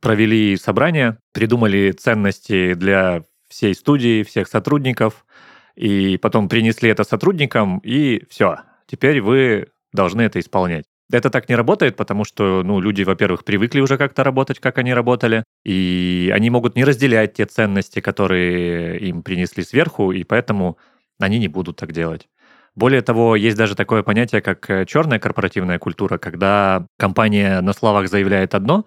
провели 0.00 0.56
собрание, 0.56 1.18
придумали 1.34 1.92
ценности 1.92 2.72
для 2.72 3.22
всей 3.48 3.74
студии, 3.74 4.22
всех 4.22 4.48
сотрудников, 4.48 5.26
и 5.74 6.16
потом 6.16 6.48
принесли 6.48 6.88
это 6.88 7.04
сотрудникам, 7.04 7.78
и 7.84 8.24
все. 8.30 8.60
Теперь 8.86 9.20
вы 9.20 9.68
должны 9.96 10.22
это 10.22 10.38
исполнять. 10.38 10.84
Это 11.10 11.30
так 11.30 11.48
не 11.48 11.56
работает, 11.56 11.96
потому 11.96 12.24
что, 12.24 12.62
ну, 12.64 12.80
люди, 12.80 13.02
во-первых, 13.02 13.44
привыкли 13.44 13.80
уже 13.80 13.96
как-то 13.96 14.22
работать, 14.22 14.60
как 14.60 14.78
они 14.78 14.94
работали, 14.94 15.42
и 15.64 16.32
они 16.34 16.50
могут 16.50 16.76
не 16.76 16.84
разделять 16.84 17.34
те 17.34 17.46
ценности, 17.46 18.00
которые 18.00 18.98
им 19.00 19.22
принесли 19.22 19.64
сверху, 19.64 20.12
и 20.12 20.24
поэтому 20.24 20.78
они 21.20 21.38
не 21.38 21.48
будут 21.48 21.76
так 21.76 21.92
делать. 21.92 22.28
Более 22.74 23.02
того, 23.02 23.36
есть 23.36 23.56
даже 23.56 23.74
такое 23.74 24.02
понятие, 24.02 24.42
как 24.42 24.68
э, 24.68 24.84
черная 24.84 25.18
корпоративная 25.18 25.78
культура, 25.78 26.18
когда 26.18 26.86
компания 26.98 27.60
на 27.62 27.72
словах 27.72 28.08
заявляет 28.08 28.54
одно, 28.54 28.84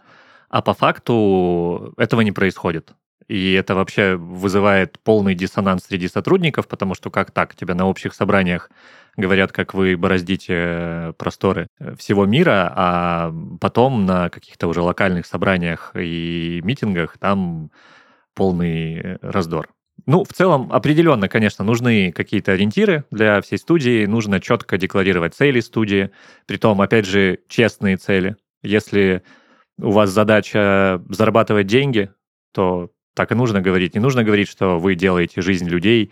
а 0.49 0.61
по 0.61 0.73
факту 0.73 1.93
этого 1.97 2.21
не 2.21 2.31
происходит. 2.31 2.93
И 3.27 3.53
это 3.53 3.75
вообще 3.75 4.15
вызывает 4.15 4.99
полный 4.99 5.35
диссонанс 5.35 5.85
среди 5.85 6.07
сотрудников, 6.07 6.67
потому 6.67 6.95
что 6.95 7.11
как 7.11 7.31
так, 7.31 7.55
тебя 7.55 7.75
на 7.75 7.87
общих 7.87 8.13
собраниях 8.13 8.71
говорят, 9.17 9.51
как 9.51 9.73
вы 9.73 9.97
бороздите 9.97 10.53
э, 10.55 11.13
просторы 11.17 11.67
э, 11.79 11.95
всего 11.95 12.25
мира, 12.25 12.71
а 12.75 13.33
потом 13.59 14.05
на 14.05 14.29
каких-то 14.29 14.67
уже 14.67 14.81
локальных 14.81 15.25
собраниях 15.25 15.91
и 15.95 16.61
митингах 16.63 17.17
там 17.17 17.71
полный 18.33 18.95
э, 18.95 19.17
раздор. 19.21 19.69
Ну, 20.05 20.23
в 20.23 20.33
целом, 20.33 20.71
определенно, 20.71 21.27
конечно, 21.27 21.63
нужны 21.63 22.11
какие-то 22.11 22.53
ориентиры 22.53 23.03
для 23.11 23.41
всей 23.41 23.57
студии, 23.57 24.05
нужно 24.05 24.39
четко 24.39 24.77
декларировать 24.77 25.35
цели 25.35 25.59
студии, 25.59 26.11
притом, 26.45 26.81
опять 26.81 27.05
же, 27.05 27.39
честные 27.47 27.97
цели. 27.97 28.37
Если 28.61 29.23
у 29.77 29.91
вас 29.91 30.09
задача 30.09 31.01
зарабатывать 31.09 31.67
деньги, 31.67 32.11
то 32.53 32.91
так 33.13 33.31
и 33.31 33.35
нужно 33.35 33.61
говорить. 33.61 33.95
Не 33.95 33.99
нужно 33.99 34.23
говорить, 34.23 34.47
что 34.47 34.79
вы 34.79 34.95
делаете 34.95 35.41
жизнь 35.41 35.67
людей 35.67 36.11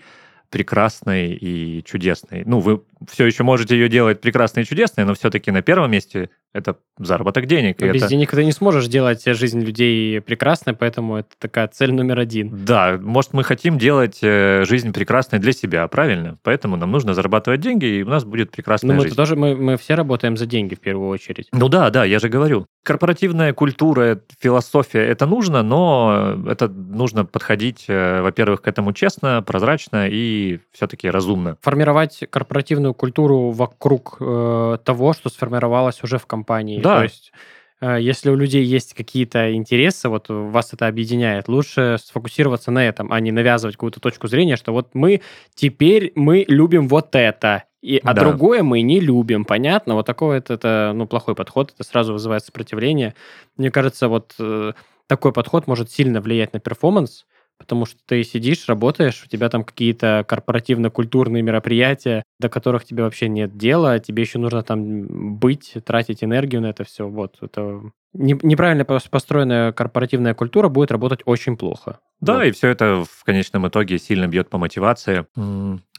прекрасной 0.49 1.33
и 1.33 1.83
чудесной. 1.83 2.43
Ну, 2.45 2.59
вы 2.59 2.81
все 3.09 3.25
еще 3.25 3.43
можете 3.43 3.75
ее 3.75 3.89
делать 3.89 4.21
прекрасной 4.21 4.63
и 4.63 4.65
чудесной, 4.65 5.05
но 5.05 5.13
все-таки 5.13 5.51
на 5.51 5.61
первом 5.61 5.91
месте 5.91 6.29
это 6.53 6.77
заработок 6.97 7.45
денег. 7.45 7.79
Без 7.79 8.01
это... 8.01 8.07
денег 8.07 8.31
ты 8.31 8.43
не 8.43 8.51
сможешь 8.51 8.87
делать 8.87 9.23
жизнь 9.25 9.61
людей 9.61 10.21
прекрасной, 10.21 10.73
поэтому 10.73 11.17
это 11.17 11.29
такая 11.37 11.67
цель 11.67 11.93
номер 11.93 12.19
один. 12.19 12.65
Да, 12.65 12.97
может, 12.99 13.33
мы 13.33 13.43
хотим 13.43 13.77
делать 13.77 14.19
э, 14.21 14.63
жизнь 14.65 14.93
прекрасной 14.93 15.39
для 15.39 15.51
себя, 15.51 15.87
правильно? 15.87 16.37
Поэтому 16.43 16.75
нам 16.77 16.91
нужно 16.91 17.13
зарабатывать 17.13 17.59
деньги, 17.59 17.85
и 17.85 18.03
у 18.03 18.09
нас 18.09 18.25
будет 18.25 18.51
прекрасная 18.51 18.95
ну, 18.95 19.03
жизнь. 19.03 19.15
тоже 19.15 19.35
мы, 19.35 19.55
мы 19.55 19.77
все 19.77 19.95
работаем 19.95 20.37
за 20.37 20.45
деньги 20.45 20.75
в 20.75 20.79
первую 20.79 21.09
очередь. 21.09 21.47
Ну 21.51 21.69
да, 21.69 21.89
да, 21.89 22.05
я 22.05 22.19
же 22.19 22.29
говорю. 22.29 22.65
Корпоративная 22.87 23.51
культура, 23.51 24.21
философия, 24.39 25.05
это 25.05 25.25
нужно, 25.25 25.61
но 25.61 26.37
это 26.47 26.69
нужно 26.69 27.25
подходить, 27.25 27.83
э, 27.89 28.21
во-первых, 28.21 28.61
к 28.61 28.67
этому 28.69 28.93
честно, 28.93 29.43
прозрачно 29.43 30.07
и 30.09 30.61
все-таки 30.71 31.09
разумно. 31.09 31.57
Формировать 31.61 32.23
корпоративную 32.29 32.93
культуру 32.93 33.51
вокруг 33.51 34.15
э, 34.21 34.77
того, 34.85 35.11
что 35.11 35.27
сформировалось 35.27 36.01
уже 36.01 36.17
в 36.17 36.27
компании. 36.27 36.79
Да. 36.79 36.99
То 36.99 37.03
есть 37.03 37.33
если 37.81 38.29
у 38.29 38.35
людей 38.35 38.63
есть 38.63 38.93
какие-то 38.93 39.53
интересы, 39.53 40.09
вот 40.09 40.29
вас 40.29 40.73
это 40.73 40.87
объединяет, 40.87 41.47
лучше 41.47 41.97
сфокусироваться 42.03 42.71
на 42.71 42.87
этом, 42.87 43.11
а 43.11 43.19
не 43.19 43.31
навязывать 43.31 43.75
какую-то 43.75 43.99
точку 43.99 44.27
зрения, 44.27 44.55
что 44.55 44.71
вот 44.71 44.89
мы 44.93 45.21
теперь 45.53 46.11
мы 46.15 46.43
любим 46.47 46.87
вот 46.87 47.13
это, 47.13 47.65
и, 47.81 48.01
а 48.03 48.13
да. 48.13 48.21
другое 48.21 48.63
мы 48.63 48.81
не 48.81 48.99
любим, 48.99 49.45
понятно? 49.45 49.93
Вот 49.93 50.05
такой 50.05 50.39
это, 50.39 50.55
это 50.55 50.91
ну, 50.95 51.05
плохой 51.05 51.35
подход, 51.35 51.73
это 51.73 51.83
сразу 51.83 52.13
вызывает 52.13 52.43
сопротивление. 52.43 53.13
Мне 53.55 53.69
кажется, 53.69 54.07
вот 54.07 54.33
э, 54.39 54.73
такой 55.05 55.31
подход 55.31 55.67
может 55.67 55.91
сильно 55.91 56.19
влиять 56.19 56.53
на 56.53 56.59
перформанс, 56.59 57.25
потому 57.57 57.85
что 57.85 57.99
ты 58.05 58.23
сидишь, 58.23 58.67
работаешь, 58.67 59.23
у 59.25 59.29
тебя 59.29 59.49
там 59.49 59.63
какие-то 59.63 60.25
корпоративно-культурные 60.27 61.43
мероприятия, 61.43 62.23
до 62.39 62.49
которых 62.49 62.85
тебе 62.85 63.03
вообще 63.03 63.27
нет 63.29 63.57
дела, 63.57 63.99
тебе 63.99 64.23
еще 64.23 64.39
нужно 64.39 64.63
там 64.63 65.37
быть, 65.37 65.75
тратить 65.85 66.23
энергию 66.23 66.61
на 66.61 66.67
это 66.67 66.83
все. 66.83 67.07
Вот, 67.07 67.37
это 67.41 67.81
неправильно 68.13 68.83
построенная 68.85 69.71
корпоративная 69.71 70.33
культура 70.33 70.69
будет 70.69 70.91
работать 70.91 71.21
очень 71.25 71.55
плохо. 71.55 71.99
Да, 72.19 72.37
вот. 72.37 72.43
и 72.43 72.51
все 72.51 72.69
это 72.69 73.03
в 73.03 73.23
конечном 73.23 73.67
итоге 73.67 73.99
сильно 73.99 74.27
бьет 74.27 74.49
по 74.49 74.57
мотивации 74.57 75.25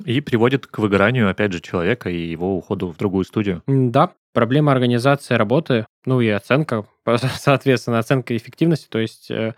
и 0.04 0.20
приводит 0.20 0.66
к 0.66 0.78
выгоранию, 0.78 1.30
опять 1.30 1.52
же, 1.52 1.60
человека 1.60 2.10
и 2.10 2.18
его 2.18 2.56
уходу 2.56 2.88
в 2.88 2.96
другую 2.96 3.24
студию. 3.24 3.62
Да, 3.66 4.12
проблема 4.32 4.72
организации 4.72 5.34
работы, 5.34 5.86
ну 6.04 6.20
и 6.20 6.28
оценка, 6.28 6.86
соответственно, 7.38 7.98
оценка 7.98 8.36
эффективности, 8.36 8.88
то 8.88 8.98
есть 8.98 9.30
Э, 9.38 9.52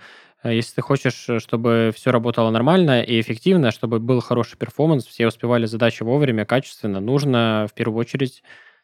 если 0.45 0.77
ты 0.77 0.83
хочешь, 0.83 1.29
э, 1.29 1.39
чтобы 1.39 1.93
все 1.95 2.11
работало 2.11 2.51
нормально 2.51 3.03
и 3.03 3.21
эффективно, 3.21 3.71
чтобы 3.71 3.99
был 3.99 4.21
хороший 4.21 4.57
перформанс, 4.57 5.07
все 5.07 5.27
успевали 5.27 5.67
задачи 5.67 6.03
вовремя, 6.03 6.45
качественно, 6.45 7.01
нужно 7.01 7.67
в 7.71 7.75
первую 7.75 7.99
очередь 8.01 8.43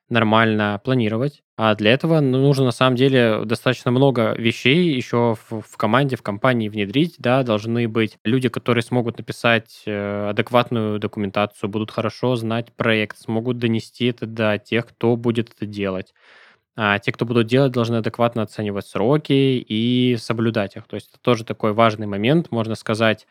нормально 0.08 0.80
планировать. 0.84 1.42
А 1.56 1.74
для 1.74 1.92
этого 1.92 2.20
ну, 2.20 2.38
нужно 2.38 2.66
на 2.66 2.70
самом 2.70 2.96
деле 2.96 3.44
достаточно 3.44 3.90
много 3.90 4.34
вещей 4.36 4.94
еще 4.94 5.36
в, 5.48 5.62
в 5.62 5.76
команде, 5.76 6.16
в 6.16 6.22
компании 6.22 6.68
внедрить. 6.68 7.16
Да, 7.18 7.42
должны 7.42 7.88
быть 7.88 8.18
люди, 8.24 8.48
которые 8.48 8.82
смогут 8.82 9.18
написать 9.18 9.82
э, 9.86 10.28
адекватную 10.30 10.98
документацию, 10.98 11.68
будут 11.68 11.90
хорошо 11.90 12.36
знать 12.36 12.72
проект, 12.74 13.18
смогут 13.18 13.58
донести 13.58 14.06
это 14.06 14.26
до 14.26 14.58
тех, 14.58 14.86
кто 14.86 15.16
будет 15.16 15.50
это 15.54 15.66
делать 15.66 16.12
а 16.76 16.98
те, 16.98 17.10
кто 17.10 17.24
будут 17.24 17.46
делать, 17.46 17.72
должны 17.72 17.96
адекватно 17.96 18.42
оценивать 18.42 18.86
сроки 18.86 19.32
и 19.32 20.16
соблюдать 20.18 20.76
их. 20.76 20.86
То 20.86 20.96
есть 20.96 21.08
это 21.10 21.18
тоже 21.20 21.44
такой 21.44 21.72
важный 21.72 22.06
момент, 22.06 22.50
можно 22.50 22.74
сказать, 22.74 23.26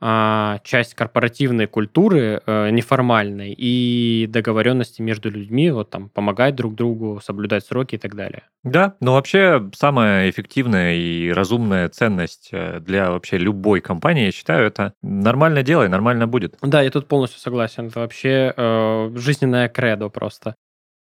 а, 0.00 0.60
часть 0.62 0.94
корпоративной 0.94 1.66
культуры 1.66 2.40
э, 2.46 2.70
неформальной 2.70 3.52
и 3.52 4.28
договоренности 4.28 5.02
между 5.02 5.28
людьми, 5.28 5.72
вот 5.72 5.90
там 5.90 6.08
помогать 6.08 6.54
друг 6.54 6.76
другу, 6.76 7.20
соблюдать 7.20 7.64
сроки 7.64 7.96
и 7.96 7.98
так 7.98 8.14
далее. 8.14 8.44
Да, 8.62 8.94
но 9.00 9.14
вообще 9.14 9.68
самая 9.74 10.30
эффективная 10.30 10.94
и 10.94 11.30
разумная 11.32 11.88
ценность 11.88 12.50
э, 12.52 12.78
для 12.78 13.10
вообще 13.10 13.38
любой 13.38 13.80
компании, 13.80 14.26
я 14.26 14.32
считаю, 14.32 14.68
это 14.68 14.92
нормально 15.02 15.64
делай, 15.64 15.88
нормально 15.88 16.28
будет. 16.28 16.56
Да, 16.62 16.80
я 16.80 16.90
тут 16.90 17.08
полностью 17.08 17.40
согласен. 17.40 17.88
Это 17.88 17.98
вообще 17.98 18.54
э, 18.56 19.10
жизненная 19.16 19.68
кредо 19.68 20.10
просто. 20.10 20.54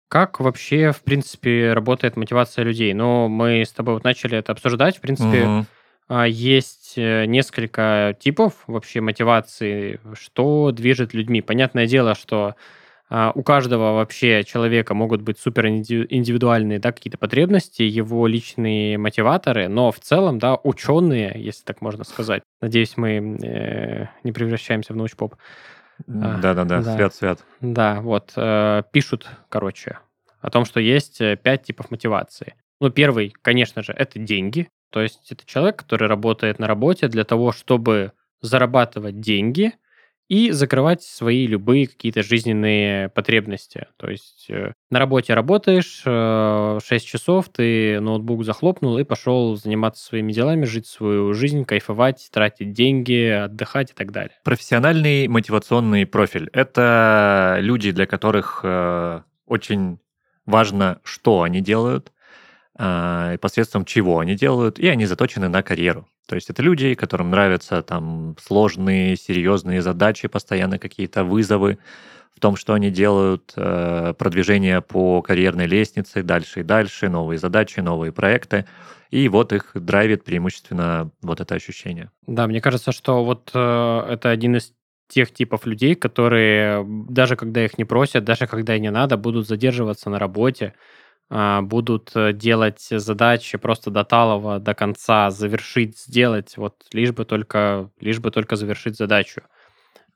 Как 0.09 0.39
вообще, 0.39 0.91
в 0.91 1.01
принципе, 1.03 1.73
работает 1.73 2.17
мотивация 2.17 2.65
людей? 2.65 2.93
Ну, 2.93 3.27
мы 3.27 3.61
с 3.61 3.71
тобой 3.71 3.93
вот 3.93 4.03
начали 4.03 4.37
это 4.39 4.51
обсуждать. 4.51 4.97
В 4.97 5.01
принципе, 5.01 5.65
угу. 6.09 6.23
есть 6.23 6.93
э, 6.97 7.25
несколько 7.25 8.17
типов 8.19 8.53
вообще 8.65 9.01
мотивации, 9.01 9.99
что 10.19 10.71
движет 10.71 11.13
людьми. 11.13 11.41
Понятное 11.41 11.85
дело, 11.85 12.15
что 12.15 12.55
а, 13.11 13.31
у 13.33 13.41
каждого 13.41 13.93
вообще 13.93 14.43
человека 14.43 14.93
могут 14.93 15.21
быть 15.21 15.39
супер 15.39 15.67
индивидуальные 15.67 16.79
да, 16.79 16.91
какие-то 16.91 17.17
потребности, 17.17 17.81
его 17.81 18.27
личные 18.27 18.97
мотиваторы, 18.99 19.67
но 19.67 19.91
в 19.91 19.99
целом, 19.99 20.37
да, 20.37 20.55
ученые, 20.63 21.33
если 21.35 21.63
так 21.63 21.81
можно 21.81 22.03
сказать, 22.03 22.43
надеюсь, 22.61 22.97
мы 22.97 23.37
э, 23.43 24.05
не 24.23 24.31
превращаемся 24.31 24.93
в 24.93 24.95
научпоп, 24.95 25.35
да-да-да, 26.07 26.83
свят-свят. 26.83 27.45
Да, 27.61 28.01
вот, 28.01 28.33
э, 28.35 28.83
пишут, 28.91 29.27
короче, 29.49 29.99
о 30.41 30.49
том, 30.49 30.65
что 30.65 30.79
есть 30.79 31.21
э, 31.21 31.35
пять 31.35 31.63
типов 31.63 31.91
мотивации. 31.91 32.55
Ну, 32.79 32.89
первый, 32.89 33.33
конечно 33.41 33.83
же, 33.83 33.91
это 33.91 34.19
деньги. 34.19 34.69
То 34.89 35.01
есть 35.01 35.31
это 35.31 35.45
человек, 35.45 35.77
который 35.77 36.07
работает 36.07 36.59
на 36.59 36.67
работе 36.67 37.07
для 37.07 37.23
того, 37.23 37.51
чтобы 37.51 38.13
зарабатывать 38.41 39.19
деньги 39.19 39.73
и 40.29 40.51
закрывать 40.51 41.01
свои 41.01 41.47
любые 41.47 41.87
какие-то 41.87 42.21
жизненные 42.21 43.09
потребности. 43.09 43.87
То 43.97 44.09
есть 44.09 44.45
э, 44.49 44.73
на 44.91 44.99
работе 44.99 45.33
работаешь, 45.33 46.03
э, 46.05 46.79
6 46.85 47.07
часов, 47.07 47.49
ты 47.49 47.99
ноутбук 47.99 48.45
захлопнул 48.45 48.99
и 48.99 49.03
пошел 49.03 49.55
заниматься 49.55 50.05
своими 50.05 50.31
делами, 50.31 50.65
жить 50.65 50.85
свою 50.85 51.33
жизнь, 51.33 51.65
кайфовать, 51.65 52.29
тратить 52.31 52.73
деньги, 52.73 53.27
отдыхать 53.27 53.91
и 53.91 53.93
так 53.95 54.11
далее. 54.11 54.37
Профессиональный 54.43 55.27
мотивационный 55.27 56.05
профиль– 56.05 56.49
это 56.53 57.57
люди, 57.59 57.91
для 57.91 58.05
которых 58.05 58.61
э, 58.63 59.21
очень 59.47 59.97
важно, 60.45 60.99
что 61.03 61.41
они 61.41 61.59
делают, 61.59 62.11
посредством 62.79 63.83
чего 63.83 64.19
они 64.19 64.35
делают, 64.35 64.79
и 64.79 64.87
они 64.87 65.05
заточены 65.05 65.49
на 65.49 65.61
карьеру. 65.63 66.07
То 66.29 66.35
есть 66.35 66.49
это 66.49 66.61
люди, 66.61 66.93
которым 66.93 67.31
нравятся 67.31 67.81
там 67.81 68.35
сложные, 68.39 69.17
серьезные 69.17 69.81
задачи, 69.81 70.27
постоянно 70.27 70.79
какие-то 70.79 71.23
вызовы 71.23 71.79
в 72.35 72.39
том, 72.39 72.55
что 72.55 72.73
они 72.73 72.89
делают, 72.91 73.51
э, 73.57 74.13
продвижение 74.17 74.81
по 74.81 75.21
карьерной 75.21 75.65
лестнице, 75.65 76.23
дальше 76.23 76.61
и 76.61 76.63
дальше, 76.63 77.09
новые 77.09 77.37
задачи, 77.37 77.81
новые 77.81 78.11
проекты. 78.11 78.65
И 79.09 79.27
вот 79.27 79.51
их 79.51 79.71
драйвит 79.73 80.23
преимущественно 80.23 81.11
вот 81.21 81.41
это 81.41 81.55
ощущение. 81.55 82.11
Да, 82.27 82.47
мне 82.47 82.61
кажется, 82.61 82.91
что 82.91 83.25
вот 83.25 83.51
э, 83.53 84.05
это 84.09 84.29
один 84.29 84.55
из 84.55 84.71
тех 85.09 85.33
типов 85.33 85.65
людей, 85.65 85.95
которые 85.95 86.85
даже 87.09 87.35
когда 87.35 87.65
их 87.65 87.77
не 87.77 87.83
просят, 87.83 88.23
даже 88.23 88.47
когда 88.47 88.75
и 88.75 88.79
не 88.79 88.91
надо, 88.91 89.17
будут 89.17 89.47
задерживаться 89.47 90.09
на 90.09 90.19
работе, 90.19 90.67
а, 90.67 90.77
будут 91.29 92.11
э, 92.15 92.33
делать 92.33 92.81
задачи 92.89 93.57
просто 93.57 93.91
до 93.91 94.03
талого, 94.03 94.59
до 94.59 94.73
конца, 94.73 95.29
завершить, 95.29 95.97
сделать, 95.99 96.57
вот 96.57 96.85
лишь 96.91 97.11
бы 97.11 97.23
только, 97.25 97.91
лишь 97.99 98.19
бы 98.19 98.31
только 98.31 98.55
завершить 98.55 98.97
задачу. 98.97 99.41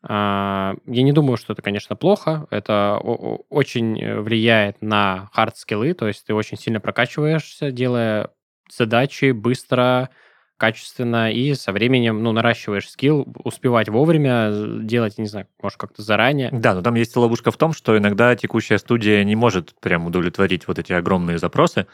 А, 0.01 0.75
я 0.86 1.03
не 1.03 1.13
думаю, 1.13 1.38
что 1.38 1.53
это, 1.53 1.62
конечно, 1.62 1.96
плохо. 1.96 2.48
Это 2.50 2.98
очень 2.98 4.22
влияет 4.22 4.82
на 4.82 5.29
хард-скиллы, 5.34 5.93
то 5.93 6.08
есть 6.08 6.25
ты 6.25 6.34
очень 6.34 6.58
сильно 6.58 6.79
прокачиваешься, 6.79 7.72
делая 7.72 8.29
задачи 8.70 9.32
быстро, 9.32 10.10
качественно, 10.57 11.31
и 11.31 11.53
со 11.55 11.72
временем, 11.72 12.24
ну, 12.24 12.31
наращиваешь 12.31 12.89
скилл, 12.89 13.27
успевать 13.43 13.89
вовремя, 13.89 14.51
делать, 14.81 15.17
не 15.17 15.27
знаю, 15.27 15.48
может, 15.62 15.77
как-то 15.77 16.01
заранее. 16.01 16.50
Да, 16.51 16.74
но 16.74 16.81
там 16.81 16.95
есть 16.95 17.15
ловушка 17.15 17.51
в 17.51 17.57
том, 17.57 17.74
что 17.74 17.98
иногда 17.98 18.36
текущая 18.36 18.77
студия 18.77 19.24
не 19.24 19.36
может 19.36 19.75
прям 19.81 20.05
удовлетворить 20.05 20.67
вот 20.67 20.79
эти 20.79 20.93
огромные 20.93 21.38
запросы, 21.38 21.88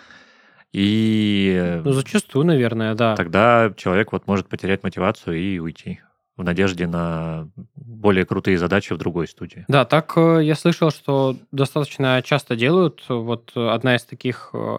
и... 0.71 1.81
Ну, 1.83 1.93
зачастую, 1.93 2.45
наверное, 2.45 2.93
да. 2.93 3.15
Тогда 3.15 3.73
человек 3.75 4.11
вот 4.11 4.27
может 4.27 4.47
потерять 4.47 4.83
мотивацию 4.83 5.37
и 5.37 5.57
уйти 5.57 6.01
в 6.37 6.43
надежде 6.43 6.87
на 6.87 7.49
более 7.75 8.25
крутые 8.25 8.57
задачи 8.57 8.93
в 8.93 8.97
другой 8.97 9.27
студии. 9.27 9.65
Да, 9.67 9.83
так 9.83 10.13
э, 10.15 10.39
я 10.41 10.55
слышал, 10.55 10.89
что 10.89 11.35
достаточно 11.51 12.21
часто 12.23 12.55
делают. 12.55 13.03
Вот 13.09 13.51
одна 13.55 13.97
из 13.97 14.03
таких 14.03 14.51
э, 14.53 14.77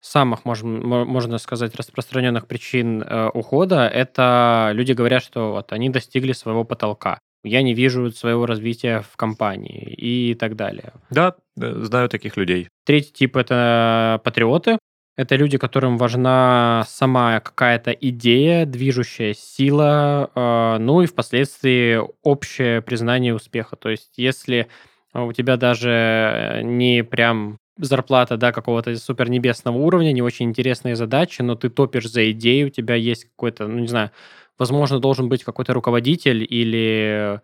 самых, 0.00 0.44
можно, 0.44 0.68
можно 1.04 1.38
сказать, 1.38 1.74
распространенных 1.74 2.46
причин 2.46 3.02
э, 3.02 3.28
ухода 3.34 3.86
это 3.86 4.70
люди 4.72 4.92
говорят, 4.92 5.22
что 5.22 5.52
вот 5.52 5.72
они 5.72 5.90
достигли 5.90 6.32
своего 6.32 6.64
потолка. 6.64 7.18
Я 7.42 7.62
не 7.62 7.74
вижу 7.74 8.10
своего 8.10 8.44
развития 8.46 9.02
в 9.10 9.16
компании 9.16 9.94
и 9.94 10.34
так 10.34 10.56
далее. 10.56 10.92
Да, 11.10 11.36
знаю 11.56 12.08
таких 12.08 12.36
людей. 12.36 12.68
Третий 12.84 13.12
тип 13.12 13.36
это 13.36 14.20
патриоты. 14.24 14.78
Это 15.16 15.36
люди, 15.36 15.58
которым 15.58 15.98
важна 15.98 16.84
сама 16.88 17.40
какая-то 17.40 17.90
идея, 17.90 18.64
движущая 18.64 19.34
сила, 19.34 20.30
э, 20.34 20.78
ну 20.78 21.02
и 21.02 21.06
впоследствии 21.06 22.00
общее 22.22 22.80
признание 22.80 23.34
успеха. 23.34 23.76
То 23.76 23.90
есть, 23.90 24.12
если 24.16 24.68
у 25.12 25.32
тебя 25.32 25.56
даже 25.56 26.60
не 26.62 27.02
прям 27.02 27.58
зарплата, 27.84 28.36
да, 28.36 28.52
какого-то 28.52 28.96
супер 28.96 29.30
небесного 29.30 29.78
уровня, 29.78 30.12
не 30.12 30.22
очень 30.22 30.46
интересные 30.46 30.96
задачи, 30.96 31.42
но 31.42 31.54
ты 31.54 31.68
топишь 31.68 32.08
за 32.10 32.30
идею, 32.32 32.68
у 32.68 32.70
тебя 32.70 32.94
есть 32.94 33.24
какой-то, 33.24 33.66
ну, 33.66 33.78
не 33.80 33.88
знаю, 33.88 34.10
возможно, 34.58 35.00
должен 35.00 35.28
быть 35.28 35.44
какой-то 35.44 35.72
руководитель 35.72 36.46
или 36.48 37.40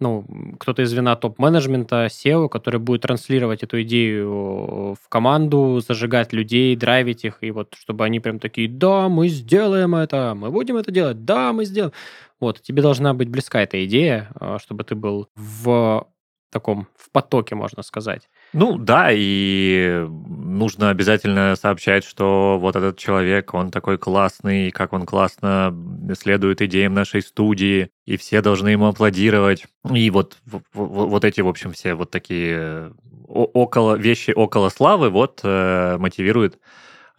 ну, 0.00 0.24
кто-то 0.60 0.82
из 0.82 0.90
звена 0.90 1.16
топ-менеджмента, 1.16 2.06
SEO, 2.06 2.48
который 2.48 2.78
будет 2.78 3.02
транслировать 3.02 3.62
эту 3.62 3.82
идею 3.82 4.94
в 4.94 5.08
команду, 5.08 5.80
зажигать 5.86 6.32
людей, 6.32 6.76
драйвить 6.76 7.24
их, 7.24 7.38
и 7.40 7.50
вот 7.50 7.74
чтобы 7.76 8.04
они 8.04 8.20
прям 8.20 8.38
такие, 8.38 8.68
да, 8.68 9.08
мы 9.08 9.28
сделаем 9.28 9.94
это, 9.96 10.34
мы 10.36 10.50
будем 10.50 10.76
это 10.76 10.92
делать, 10.92 11.24
да, 11.24 11.52
мы 11.52 11.64
сделаем. 11.64 11.92
Вот, 12.38 12.62
тебе 12.62 12.82
должна 12.82 13.14
быть 13.14 13.28
близка 13.28 13.62
эта 13.62 13.84
идея, 13.84 14.28
а, 14.38 14.58
чтобы 14.60 14.84
ты 14.84 14.94
был 14.94 15.28
в 15.34 16.06
таком, 16.50 16.88
в 16.96 17.10
потоке, 17.10 17.54
можно 17.54 17.82
сказать. 17.82 18.28
Ну 18.52 18.78
да, 18.78 19.08
и 19.12 20.06
нужно 20.08 20.90
обязательно 20.90 21.56
сообщать, 21.56 22.04
что 22.04 22.58
вот 22.60 22.76
этот 22.76 22.98
человек, 22.98 23.54
он 23.54 23.70
такой 23.70 23.98
классный, 23.98 24.70
как 24.70 24.92
он 24.92 25.04
классно 25.06 25.74
следует 26.18 26.62
идеям 26.62 26.94
нашей 26.94 27.22
студии, 27.22 27.90
и 28.06 28.16
все 28.16 28.40
должны 28.40 28.68
ему 28.68 28.86
аплодировать. 28.86 29.66
И 29.92 30.10
вот, 30.10 30.38
вот, 30.72 31.24
эти, 31.24 31.40
в 31.40 31.48
общем, 31.48 31.72
все 31.72 31.94
вот 31.94 32.10
такие 32.10 32.92
около, 33.26 33.96
вещи 33.96 34.30
около 34.30 34.70
славы 34.70 35.10
вот 35.10 35.40
э, 35.44 35.96
мотивируют 35.98 36.58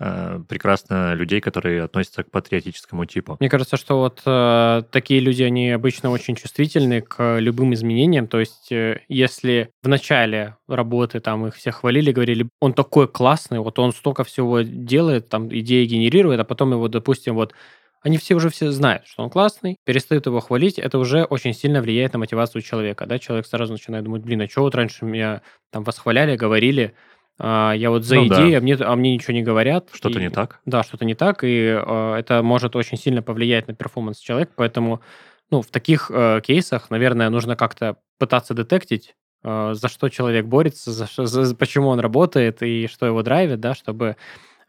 Э, 0.01 0.39
прекрасно 0.47 1.13
людей, 1.13 1.41
которые 1.41 1.83
относятся 1.83 2.23
к 2.23 2.31
патриотическому 2.31 3.03
типу. 3.03 3.35
Мне 3.41 3.49
кажется, 3.49 3.75
что 3.75 3.99
вот 3.99 4.21
э, 4.25 4.83
такие 4.91 5.19
люди, 5.19 5.43
они 5.43 5.71
обычно 5.71 6.09
очень 6.09 6.35
чувствительны 6.35 7.01
к 7.01 7.37
любым 7.39 7.73
изменениям. 7.73 8.27
То 8.27 8.39
есть, 8.39 8.71
э, 8.71 9.01
если 9.09 9.71
в 9.83 9.89
начале 9.89 10.55
работы 10.69 11.19
там 11.19 11.47
их 11.47 11.55
все 11.55 11.71
хвалили, 11.71 12.13
говорили, 12.13 12.47
он 12.61 12.71
такой 12.71 13.09
классный, 13.09 13.59
вот 13.59 13.77
он 13.77 13.91
столько 13.91 14.23
всего 14.23 14.61
делает, 14.61 15.27
там 15.27 15.53
идеи 15.53 15.85
генерирует, 15.85 16.39
а 16.39 16.45
потом 16.45 16.71
его, 16.71 16.87
допустим, 16.87 17.35
вот 17.35 17.53
они 18.01 18.17
все 18.17 18.35
уже 18.35 18.49
все 18.49 18.71
знают, 18.71 19.05
что 19.05 19.23
он 19.23 19.29
классный, 19.29 19.75
перестают 19.83 20.25
его 20.25 20.39
хвалить, 20.39 20.79
это 20.79 20.97
уже 20.97 21.23
очень 21.23 21.53
сильно 21.53 21.81
влияет 21.81 22.13
на 22.13 22.19
мотивацию 22.19 22.61
человека, 22.61 23.05
да, 23.05 23.19
человек 23.19 23.45
сразу 23.45 23.73
начинает 23.73 24.05
думать, 24.05 24.21
блин, 24.21 24.41
а 24.41 24.47
что 24.47 24.61
вот 24.61 24.75
раньше 24.75 25.03
меня 25.03 25.41
там 25.71 25.83
восхваляли, 25.83 26.37
говорили, 26.37 26.93
а, 27.39 27.71
я 27.73 27.89
вот 27.89 28.03
за 28.03 28.15
ну, 28.15 28.27
идеи, 28.27 28.51
да. 28.51 28.57
а, 28.57 28.61
мне, 28.61 28.75
а 28.75 28.95
мне 28.95 29.13
ничего 29.13 29.33
не 29.33 29.41
говорят. 29.41 29.89
Что-то 29.93 30.19
и, 30.19 30.21
не 30.21 30.29
так. 30.29 30.59
Да, 30.65 30.83
что-то 30.83 31.05
не 31.05 31.15
так, 31.15 31.43
и 31.45 31.79
э, 31.81 32.15
это 32.17 32.43
может 32.43 32.75
очень 32.75 32.97
сильно 32.97 33.21
повлиять 33.21 33.67
на 33.69 33.73
перформанс 33.73 34.19
человека, 34.19 34.51
поэтому 34.55 35.01
ну, 35.49 35.61
в 35.61 35.67
таких 35.67 36.11
э, 36.13 36.41
кейсах, 36.43 36.89
наверное, 36.89 37.29
нужно 37.29 37.55
как-то 37.55 37.95
пытаться 38.17 38.53
детектить, 38.53 39.15
э, 39.43 39.73
за 39.73 39.87
что 39.87 40.09
человек 40.09 40.45
борется, 40.45 40.91
за, 40.91 41.07
за, 41.25 41.55
почему 41.55 41.87
он 41.87 42.01
работает 42.01 42.61
и 42.61 42.87
что 42.87 43.05
его 43.05 43.23
драйвит, 43.23 43.61
да, 43.61 43.73
чтобы 43.73 44.17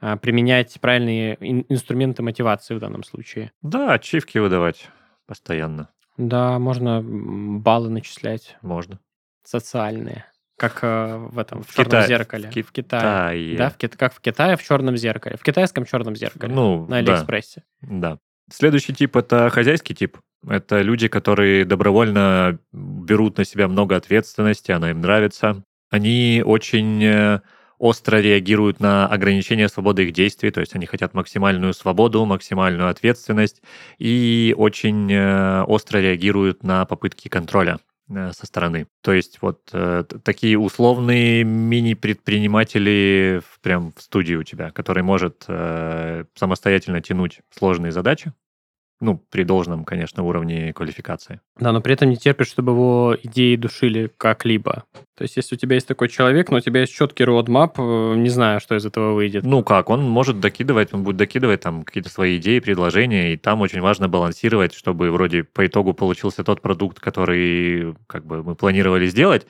э, 0.00 0.16
применять 0.16 0.80
правильные 0.80 1.36
ин- 1.40 1.66
инструменты 1.68 2.22
мотивации 2.22 2.76
в 2.76 2.78
данном 2.78 3.02
случае. 3.02 3.50
Да, 3.62 3.92
ачивки 3.94 4.38
выдавать 4.38 4.88
постоянно. 5.26 5.88
Да, 6.16 6.58
можно 6.58 7.02
баллы 7.02 7.90
начислять. 7.90 8.56
Можно. 8.62 9.00
Социальные. 9.42 10.24
Как 10.60 10.80
э, 10.82 11.16
в 11.16 11.38
этом, 11.38 11.62
в, 11.62 11.68
в 11.68 11.74
черном 11.74 11.86
Китай, 11.86 12.06
зеркале. 12.06 12.50
В, 12.50 12.52
Ки- 12.52 12.60
в 12.60 12.70
Китае. 12.70 13.00
Китае. 13.00 13.56
Да, 13.56 13.70
в 13.70 13.78
Ки- 13.78 13.88
как 13.88 14.12
в 14.12 14.20
Китае 14.20 14.58
в 14.58 14.62
черном 14.62 14.94
зеркале. 14.94 15.38
В 15.38 15.42
китайском 15.42 15.86
черном 15.86 16.14
зеркале. 16.14 16.52
Ну, 16.52 16.86
на 16.86 16.98
Алиэкспрессе. 16.98 17.62
Да. 17.80 17.88
да. 17.88 18.18
Следующий 18.52 18.92
тип 18.92 19.16
это 19.16 19.48
хозяйский 19.48 19.94
тип. 19.94 20.18
Это 20.46 20.82
люди, 20.82 21.08
которые 21.08 21.64
добровольно 21.64 22.58
берут 22.72 23.38
на 23.38 23.46
себя 23.46 23.68
много 23.68 23.96
ответственности, 23.96 24.70
она 24.70 24.90
им 24.90 25.00
нравится. 25.00 25.62
Они 25.88 26.42
очень 26.44 27.02
э, 27.04 27.40
остро 27.78 28.18
реагируют 28.18 28.80
на 28.80 29.06
ограничения 29.06 29.70
свободы 29.70 30.04
их 30.04 30.12
действий, 30.12 30.50
то 30.50 30.60
есть 30.60 30.74
они 30.74 30.84
хотят 30.84 31.14
максимальную 31.14 31.72
свободу, 31.72 32.26
максимальную 32.26 32.90
ответственность 32.90 33.62
и 33.96 34.54
очень 34.58 35.10
э, 35.10 35.62
остро 35.62 36.00
реагируют 36.00 36.62
на 36.62 36.84
попытки 36.84 37.28
контроля. 37.28 37.78
Э, 38.12 38.32
со 38.32 38.46
стороны. 38.46 38.88
То 39.02 39.12
есть 39.12 39.40
вот 39.40 39.70
э, 39.72 40.02
такие 40.24 40.58
условные 40.58 41.44
мини-предприниматели 41.44 43.40
прям 43.62 43.92
в 43.92 44.02
студии 44.02 44.34
у 44.34 44.42
тебя, 44.42 44.70
который 44.72 45.04
может 45.04 45.44
э, 45.46 46.24
самостоятельно 46.34 47.00
тянуть 47.00 47.40
сложные 47.56 47.92
задачи, 47.92 48.32
ну, 49.00 49.16
при 49.30 49.44
должном, 49.44 49.84
конечно, 49.84 50.22
уровне 50.22 50.72
квалификации. 50.72 51.40
Да, 51.58 51.72
но 51.72 51.80
при 51.80 51.94
этом 51.94 52.10
не 52.10 52.16
терпит, 52.16 52.46
чтобы 52.46 52.72
его 52.72 53.16
идеи 53.22 53.56
душили 53.56 54.10
как-либо. 54.16 54.84
То 55.16 55.22
есть, 55.22 55.36
если 55.36 55.54
у 55.54 55.58
тебя 55.58 55.74
есть 55.76 55.88
такой 55.88 56.08
человек, 56.08 56.50
но 56.50 56.58
у 56.58 56.60
тебя 56.60 56.80
есть 56.80 56.92
четкий 56.92 57.24
roadmap, 57.24 57.74
э, 57.78 58.16
не 58.16 58.28
знаю, 58.28 58.60
что 58.60 58.76
из 58.76 58.84
этого 58.84 59.14
выйдет. 59.14 59.44
Ну 59.44 59.62
как, 59.64 59.88
он 59.88 60.02
может 60.02 60.38
докидывать, 60.38 60.92
он 60.92 61.02
будет 61.02 61.16
докидывать 61.16 61.62
там 61.62 61.82
какие-то 61.82 62.10
свои 62.10 62.36
идеи, 62.36 62.58
предложения, 62.58 63.32
и 63.32 63.36
там 63.36 63.62
очень 63.62 63.80
важно 63.80 64.08
балансировать, 64.08 64.74
чтобы 64.74 65.10
вроде 65.10 65.44
по 65.44 65.66
итогу 65.66 65.94
получился 65.94 66.44
тот 66.44 66.60
продукт, 66.60 67.00
который 67.00 67.94
как 68.06 68.26
бы 68.26 68.42
мы 68.42 68.54
планировали 68.54 69.06
сделать, 69.06 69.46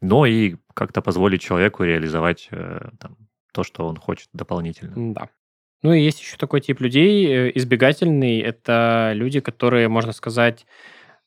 но 0.00 0.24
и 0.24 0.56
как-то 0.72 1.02
позволить 1.02 1.42
человеку 1.42 1.84
реализовать 1.84 2.48
э, 2.50 2.88
там, 2.98 3.16
то, 3.52 3.64
что 3.64 3.86
он 3.86 3.96
хочет 3.96 4.28
дополнительно. 4.32 5.14
Да. 5.14 5.28
Ну 5.84 5.92
и 5.92 6.00
есть 6.00 6.18
еще 6.22 6.38
такой 6.38 6.62
тип 6.62 6.80
людей, 6.80 7.26
э, 7.26 7.52
избегательный. 7.56 8.40
Это 8.40 9.12
люди, 9.14 9.40
которые, 9.40 9.88
можно 9.88 10.12
сказать, 10.12 10.64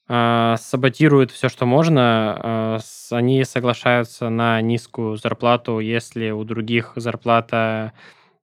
а, 0.08 0.58
саботируют 0.58 1.30
все, 1.32 1.48
что 1.48 1.68
можно. 1.68 2.36
А, 2.40 2.80
они 3.12 3.44
соглашаются 3.44 4.30
на 4.30 4.60
низкую 4.62 5.18
зарплату, 5.18 5.80
если 5.80 6.32
у 6.32 6.44
других 6.44 6.94
зарплата 6.96 7.94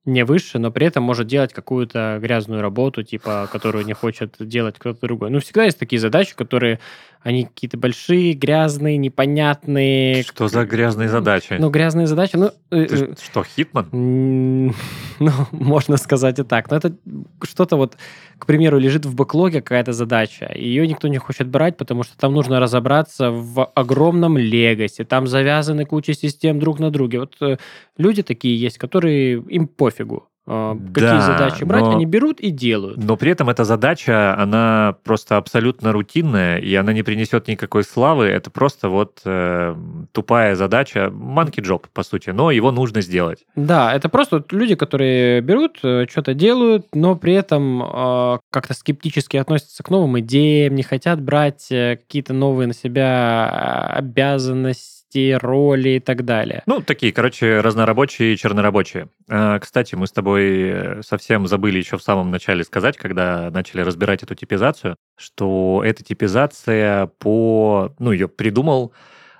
не 0.05 0.23
выше, 0.23 0.57
но 0.57 0.71
при 0.71 0.87
этом 0.87 1.03
может 1.03 1.27
делать 1.27 1.51
какую-то 1.51 2.19
грязную 2.21 2.61
работу, 2.61 3.03
типа, 3.03 3.49
которую 3.51 3.85
не 3.85 3.93
хочет 3.93 4.35
делать 4.39 4.75
кто-то 4.79 5.01
другой. 5.01 5.31
Ну, 5.31 5.41
всегда 5.41 5.65
есть 5.65 5.79
такие 5.79 5.99
задачи, 5.99 6.33
которые, 6.35 6.79
они 7.25 7.45
какие-то 7.45 7.75
большие, 7.75 8.33
грязные, 8.33 8.97
непонятные. 8.97 10.21
Что 10.21 10.47
за 10.47 10.63
грязные 10.63 11.09
задачи? 11.09 11.55
Ну, 11.57 11.71
грязные 11.71 12.05
задачи, 12.05 12.35
ну... 12.35 12.51
Э, 12.69 12.85
Ты 12.85 12.95
э, 12.95 13.15
что, 13.19 13.43
Хитман? 13.43 13.89
Ну, 15.19 15.31
можно 15.51 15.97
сказать 15.97 16.37
и 16.37 16.43
так. 16.43 16.69
Но 16.69 16.77
это 16.77 16.93
что-то 17.41 17.77
вот, 17.77 17.97
к 18.37 18.45
примеру, 18.45 18.77
лежит 18.77 19.07
в 19.07 19.15
бэклоге 19.15 19.61
какая-то 19.61 19.91
задача, 19.91 20.45
и 20.45 20.67
ее 20.67 20.87
никто 20.87 21.07
не 21.07 21.17
хочет 21.17 21.47
брать, 21.47 21.77
потому 21.77 22.03
что 22.03 22.15
там 22.15 22.33
нужно 22.33 22.59
разобраться 22.59 23.31
в 23.31 23.65
огромном 23.65 24.37
легасе, 24.37 25.03
там 25.03 25.25
завязаны 25.25 25.85
куча 25.85 26.13
систем 26.13 26.59
друг 26.59 26.79
на 26.79 26.91
друге. 26.91 27.21
Вот 27.21 27.37
э, 27.41 27.57
люди 27.97 28.21
такие 28.21 28.55
есть, 28.55 28.77
которые 28.77 29.41
им 29.49 29.67
пофигу. 29.67 30.27
А, 30.47 30.75
какие 30.93 31.09
да, 31.09 31.21
задачи 31.21 31.63
брать, 31.63 31.81
но, 31.81 31.95
они 31.95 32.05
берут 32.05 32.39
и 32.39 32.51
делают. 32.51 32.97
Но 32.97 33.17
при 33.17 33.31
этом 33.31 33.49
эта 33.49 33.63
задача, 33.63 34.35
она 34.37 34.95
просто 35.03 35.37
абсолютно 35.37 35.91
рутинная, 35.91 36.57
и 36.57 36.73
она 36.75 36.93
не 36.93 37.01
принесет 37.01 37.47
никакой 37.47 37.83
славы. 37.83 38.25
Это 38.25 38.51
просто 38.51 38.89
вот 38.89 39.21
э, 39.25 39.75
тупая 40.11 40.55
задача, 40.55 41.11
monkey 41.11 41.63
job, 41.63 41.85
по 41.91 42.03
сути, 42.03 42.29
но 42.29 42.51
его 42.51 42.71
нужно 42.71 43.01
сделать. 43.01 43.43
Да, 43.55 43.93
это 43.93 44.07
просто 44.07 44.37
вот 44.37 44.53
люди, 44.53 44.75
которые 44.75 45.41
берут, 45.41 45.79
э, 45.83 46.05
что-то 46.09 46.35
делают, 46.35 46.87
но 46.93 47.15
при 47.15 47.33
этом 47.33 47.81
э, 47.81 48.37
как-то 48.51 48.75
скептически 48.75 49.37
относятся 49.37 49.81
к 49.81 49.89
новым 49.89 50.19
идеям, 50.19 50.75
не 50.75 50.83
хотят 50.83 51.21
брать 51.21 51.71
э, 51.71 51.97
какие-то 51.97 52.33
новые 52.33 52.67
на 52.67 52.73
себя 52.75 53.89
э, 53.93 53.97
обязанности, 53.97 54.94
должности, 55.15 55.45
роли 55.45 55.89
и 55.89 55.99
так 55.99 56.25
далее. 56.25 56.63
Ну, 56.65 56.81
такие, 56.81 57.11
короче, 57.11 57.61
разнорабочие 57.61 58.33
и 58.33 58.37
чернорабочие. 58.37 59.07
А, 59.29 59.59
кстати, 59.59 59.95
мы 59.95 60.07
с 60.07 60.11
тобой 60.11 60.69
э, 60.69 61.01
совсем 61.01 61.47
забыли 61.47 61.77
еще 61.77 61.97
в 61.97 62.03
самом 62.03 62.31
начале 62.31 62.63
сказать, 62.63 62.97
когда 62.97 63.49
начали 63.51 63.81
разбирать 63.81 64.23
эту 64.23 64.35
типизацию, 64.35 64.95
что 65.17 65.81
эта 65.85 66.03
типизация 66.03 67.07
по... 67.19 67.93
Ну, 67.99 68.11
ее 68.11 68.27
придумал 68.27 68.93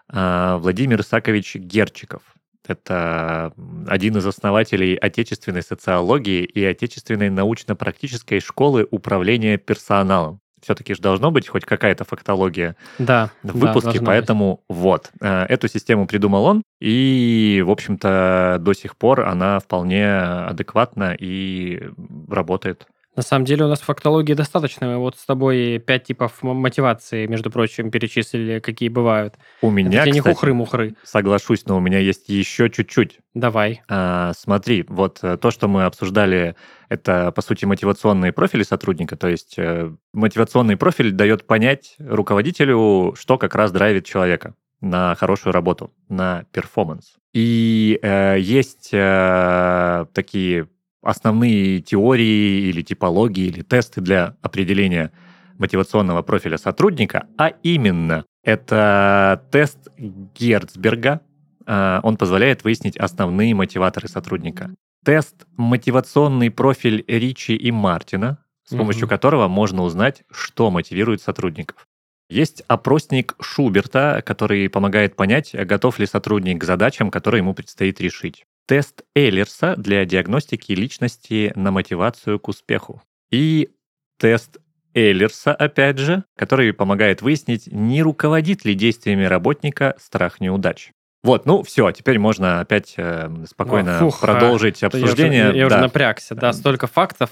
а, 0.10 0.58
Владимир 0.58 1.04
Сакович 1.04 1.56
Герчиков. 1.56 2.22
Это 2.68 3.54
один 3.88 4.18
из 4.18 4.26
основателей 4.26 4.96
отечественной 4.96 5.62
социологии 5.62 6.44
и 6.44 6.66
отечественной 6.66 7.30
научно-практической 7.30 8.40
школы 8.40 8.88
управления 8.90 9.58
персоналом 9.58 10.40
все-таки 10.66 10.96
же 10.96 11.02
должно 11.02 11.30
быть 11.30 11.48
хоть 11.48 11.64
какая-то 11.64 12.06
фактология 12.06 12.76
да, 12.98 13.30
в 13.44 13.60
выпуске, 13.60 14.00
да, 14.00 14.06
поэтому 14.06 14.62
быть. 14.68 14.78
вот. 14.78 15.12
Э, 15.22 15.44
эту 15.44 15.68
систему 15.68 16.08
придумал 16.08 16.46
он, 16.46 16.64
и, 16.82 17.64
в 17.66 17.70
общем-то, 17.70 18.58
до 18.60 18.74
сих 18.74 18.98
пор 18.98 19.22
она 19.22 19.60
вполне 19.60 20.12
адекватна 20.18 21.16
и 21.18 21.90
работает. 22.28 22.88
На 23.16 23.24
самом 23.24 23.46
деле 23.46 23.66
у 23.66 23.68
нас 23.68 23.80
фактологии 23.80 24.34
достаточно. 24.34 24.88
Мы 24.88 24.98
вот 24.98 25.18
с 25.18 25.26
тобой 25.26 25.80
пять 25.80 26.06
типов 26.06 26.44
мотивации, 26.44 27.28
между 27.28 27.50
прочим, 27.50 27.90
перечислили, 27.90 28.60
какие 28.60 28.90
бывают. 28.90 29.36
У 29.62 29.72
меня, 29.72 30.02
Это 30.02 30.12
не 30.12 30.20
хухры-мухры. 30.20 30.96
Соглашусь, 31.04 31.66
но 31.66 31.78
у 31.78 31.80
меня 31.80 32.00
есть 32.00 32.28
еще 32.30 32.70
чуть-чуть. 32.70 33.20
Давай. 33.34 33.82
А, 33.88 34.34
смотри, 34.38 34.86
вот 34.90 35.20
э, 35.22 35.38
то, 35.38 35.52
что 35.52 35.68
мы 35.68 35.86
обсуждали, 35.86 36.56
это, 36.90 37.32
по 37.32 37.42
сути, 37.42 37.66
мотивационные 37.66 38.34
профили 38.34 38.64
сотрудника. 38.64 39.16
То 39.16 39.30
есть 39.30 39.56
э, 39.58 39.94
мотивационный 40.14 40.76
профиль 40.76 41.12
дает 41.12 41.48
понять 41.48 41.96
руководителю, 42.00 43.14
что 43.18 43.38
как 43.38 43.56
раз 43.56 43.72
драйвит 43.72 44.06
человека 44.06 44.56
на 44.82 45.16
хорошую 45.16 45.54
работу, 45.54 45.94
на 46.10 46.46
перформанс. 46.52 47.16
И 47.34 48.00
э, 48.02 48.38
есть 48.40 48.90
э, 48.94 50.06
такие 50.14 50.68
основные 51.06 51.82
теории 51.82 52.68
или 52.70 52.82
типологии 52.82 53.46
или 53.46 53.62
тесты 53.62 54.02
для 54.02 54.36
определения 54.42 55.12
мотивационного 55.58 56.22
профиля 56.22 56.58
сотрудника, 56.58 57.28
а 57.38 57.50
именно 57.64 58.26
это 58.44 59.44
тест 59.52 59.88
Герцберга. 59.98 61.22
А, 61.66 62.00
он 62.04 62.18
позволяет 62.18 62.64
выяснить 62.64 62.98
основные 62.98 63.56
мотиваторы 63.56 64.08
сотрудника. 64.08 64.72
Тест 65.04 65.46
мотивационный 65.56 66.52
профиль 66.52 67.04
Ричи 67.08 67.56
и 67.56 67.72
Мартина, 67.72 68.40
с 68.66 68.76
помощью 68.76 69.04
угу. 69.04 69.10
которого 69.10 69.48
можно 69.48 69.84
узнать, 69.84 70.24
что 70.32 70.72
мотивирует 70.72 71.22
сотрудников. 71.22 71.88
Есть 72.30 72.64
опросник 72.68 73.36
Шуберта, 73.40 74.24
который 74.26 74.68
помогает 74.70 75.16
понять, 75.16 75.54
готов 75.54 76.00
ли 76.00 76.08
сотрудник 76.08 76.62
к 76.62 76.64
задачам, 76.64 77.12
которые 77.12 77.40
ему 77.40 77.54
предстоит 77.54 78.02
решить. 78.02 78.46
Тест 78.68 79.04
Эйлерса 79.14 79.76
для 79.76 80.06
диагностики 80.06 80.72
личности 80.72 81.54
на 81.56 81.70
мотивацию 81.70 82.40
к 82.40 82.48
успеху. 82.48 83.04
И 83.30 83.70
тест 84.18 84.58
Эйлерса, 84.96 85.54
опять 85.54 86.00
же, 86.00 86.24
который 86.36 86.74
помогает 86.74 87.22
выяснить, 87.22 87.68
не 87.72 88.02
руководит 88.02 88.66
ли 88.66 88.74
действиями 88.74 89.26
работника 89.26 89.96
страх 90.00 90.40
неудач. 90.40 90.92
Вот, 91.24 91.46
ну 91.46 91.62
все, 91.62 91.92
теперь 91.92 92.18
можно 92.18 92.60
опять 92.60 92.96
э, 92.98 93.30
спокойно 93.48 94.00
Фух, 94.00 94.20
продолжить 94.20 94.82
а, 94.84 94.88
обсуждение. 94.88 95.44
Я, 95.44 95.50
уже, 95.50 95.58
я 95.58 95.68
да. 95.68 95.76
уже 95.76 95.84
напрягся, 95.84 96.36
да, 96.36 96.54
столько 96.54 96.88
фактов. 96.88 97.30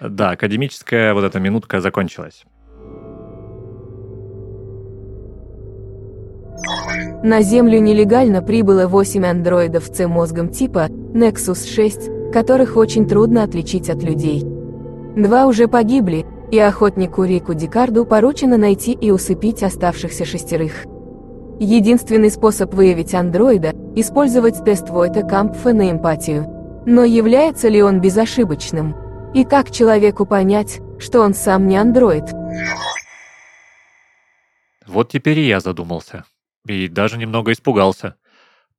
Да, 0.00 0.30
академическая 0.30 1.14
вот 1.14 1.24
эта 1.24 1.38
минутка 1.38 1.80
закончилась. 1.80 2.44
На 7.26 7.42
Землю 7.42 7.80
нелегально 7.80 8.40
прибыло 8.40 8.86
8 8.86 9.26
андроидов 9.26 9.86
с 9.92 10.06
мозгом 10.06 10.48
типа 10.48 10.86
Nexus 10.88 11.66
6, 11.66 12.30
которых 12.32 12.76
очень 12.76 13.04
трудно 13.04 13.42
отличить 13.42 13.90
от 13.90 14.00
людей. 14.00 14.44
Два 15.16 15.46
уже 15.46 15.66
погибли, 15.66 16.24
и 16.52 16.58
охотнику 16.60 17.24
Рику 17.24 17.52
Дикарду 17.52 18.04
поручено 18.04 18.56
найти 18.56 18.92
и 18.92 19.10
усыпить 19.10 19.64
оставшихся 19.64 20.24
шестерых. 20.24 20.84
Единственный 21.58 22.30
способ 22.30 22.72
выявить 22.72 23.12
андроида– 23.12 23.72
использовать 23.96 24.64
тест 24.64 24.88
Войта 24.90 25.22
Кампфа 25.22 25.72
на 25.72 25.90
эмпатию. 25.90 26.46
Но 26.86 27.02
является 27.02 27.66
ли 27.66 27.82
он 27.82 28.00
безошибочным? 28.00 28.94
И 29.34 29.42
как 29.42 29.72
человеку 29.72 30.26
понять, 30.26 30.78
что 31.00 31.22
он 31.22 31.34
сам 31.34 31.66
не 31.66 31.76
андроид? 31.76 32.32
Вот 34.86 35.10
теперь 35.10 35.40
и 35.40 35.48
я 35.48 35.58
задумался. 35.58 36.24
И 36.66 36.88
даже 36.88 37.18
немного 37.18 37.52
испугался. 37.52 38.16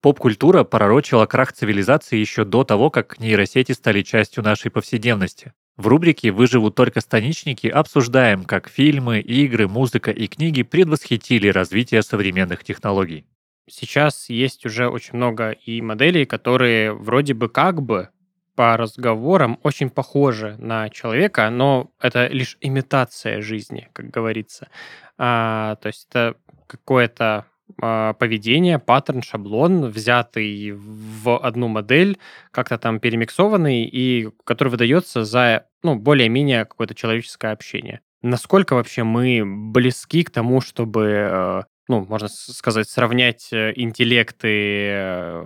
Поп-культура 0.02 0.64
пророчила 0.64 1.26
крах 1.26 1.54
цивилизации 1.54 2.18
еще 2.18 2.46
до 2.46 2.64
того, 2.64 2.90
как 2.92 3.20
нейросети 3.20 3.72
стали 3.72 4.04
частью 4.04 4.44
нашей 4.44 4.70
повседневности. 4.70 5.54
В 5.76 5.88
рубрике 5.88 6.32
«Выживут 6.32 6.76
только 6.76 7.02
станичники» 7.02 7.68
обсуждаем, 7.68 8.46
как 8.46 8.68
фильмы, 8.70 9.20
игры, 9.20 9.68
музыка 9.68 10.12
и 10.12 10.28
книги 10.28 10.64
предвосхитили 10.64 11.50
развитие 11.50 12.04
современных 12.04 12.64
технологий. 12.64 13.26
Сейчас 13.70 14.30
есть 14.30 14.66
уже 14.66 14.88
очень 14.88 15.16
много 15.16 15.52
и 15.52 15.82
моделей, 15.82 16.26
которые 16.26 16.94
вроде 16.94 17.34
бы 17.34 17.50
как 17.50 17.82
бы 17.82 18.10
по 18.56 18.76
разговорам 18.78 19.60
очень 19.62 19.90
похожи 19.90 20.56
на 20.58 20.90
человека, 20.90 21.50
но 21.50 21.92
это 22.00 22.28
лишь 22.28 22.58
имитация 22.62 23.42
жизни, 23.42 23.90
как 23.94 24.10
говорится. 24.10 24.70
А, 25.18 25.76
то 25.76 25.88
есть 25.88 26.08
это 26.10 26.36
какое-то 26.66 27.46
поведение, 27.76 28.80
паттерн, 28.80 29.22
шаблон, 29.22 29.86
взятый 29.86 30.72
в 30.72 31.38
одну 31.38 31.68
модель, 31.68 32.18
как-то 32.52 32.78
там 32.78 33.00
перемиксованный, 33.00 33.84
и 33.84 34.30
который 34.44 34.70
выдается 34.70 35.24
за 35.24 35.66
ну, 35.84 35.96
более-менее 35.96 36.66
какое-то 36.66 36.96
человеческое 36.96 37.52
общение. 37.52 38.02
Насколько 38.22 38.74
вообще 38.74 39.04
мы 39.04 39.44
близки 39.46 40.24
к 40.24 40.32
тому, 40.32 40.60
чтобы, 40.60 41.04
э, 41.04 41.62
ну, 41.88 42.06
можно 42.06 42.28
сказать, 42.30 42.90
сравнять 42.90 43.48
э, 43.52 43.74
интеллекты 43.76 44.48
э, 44.92 45.46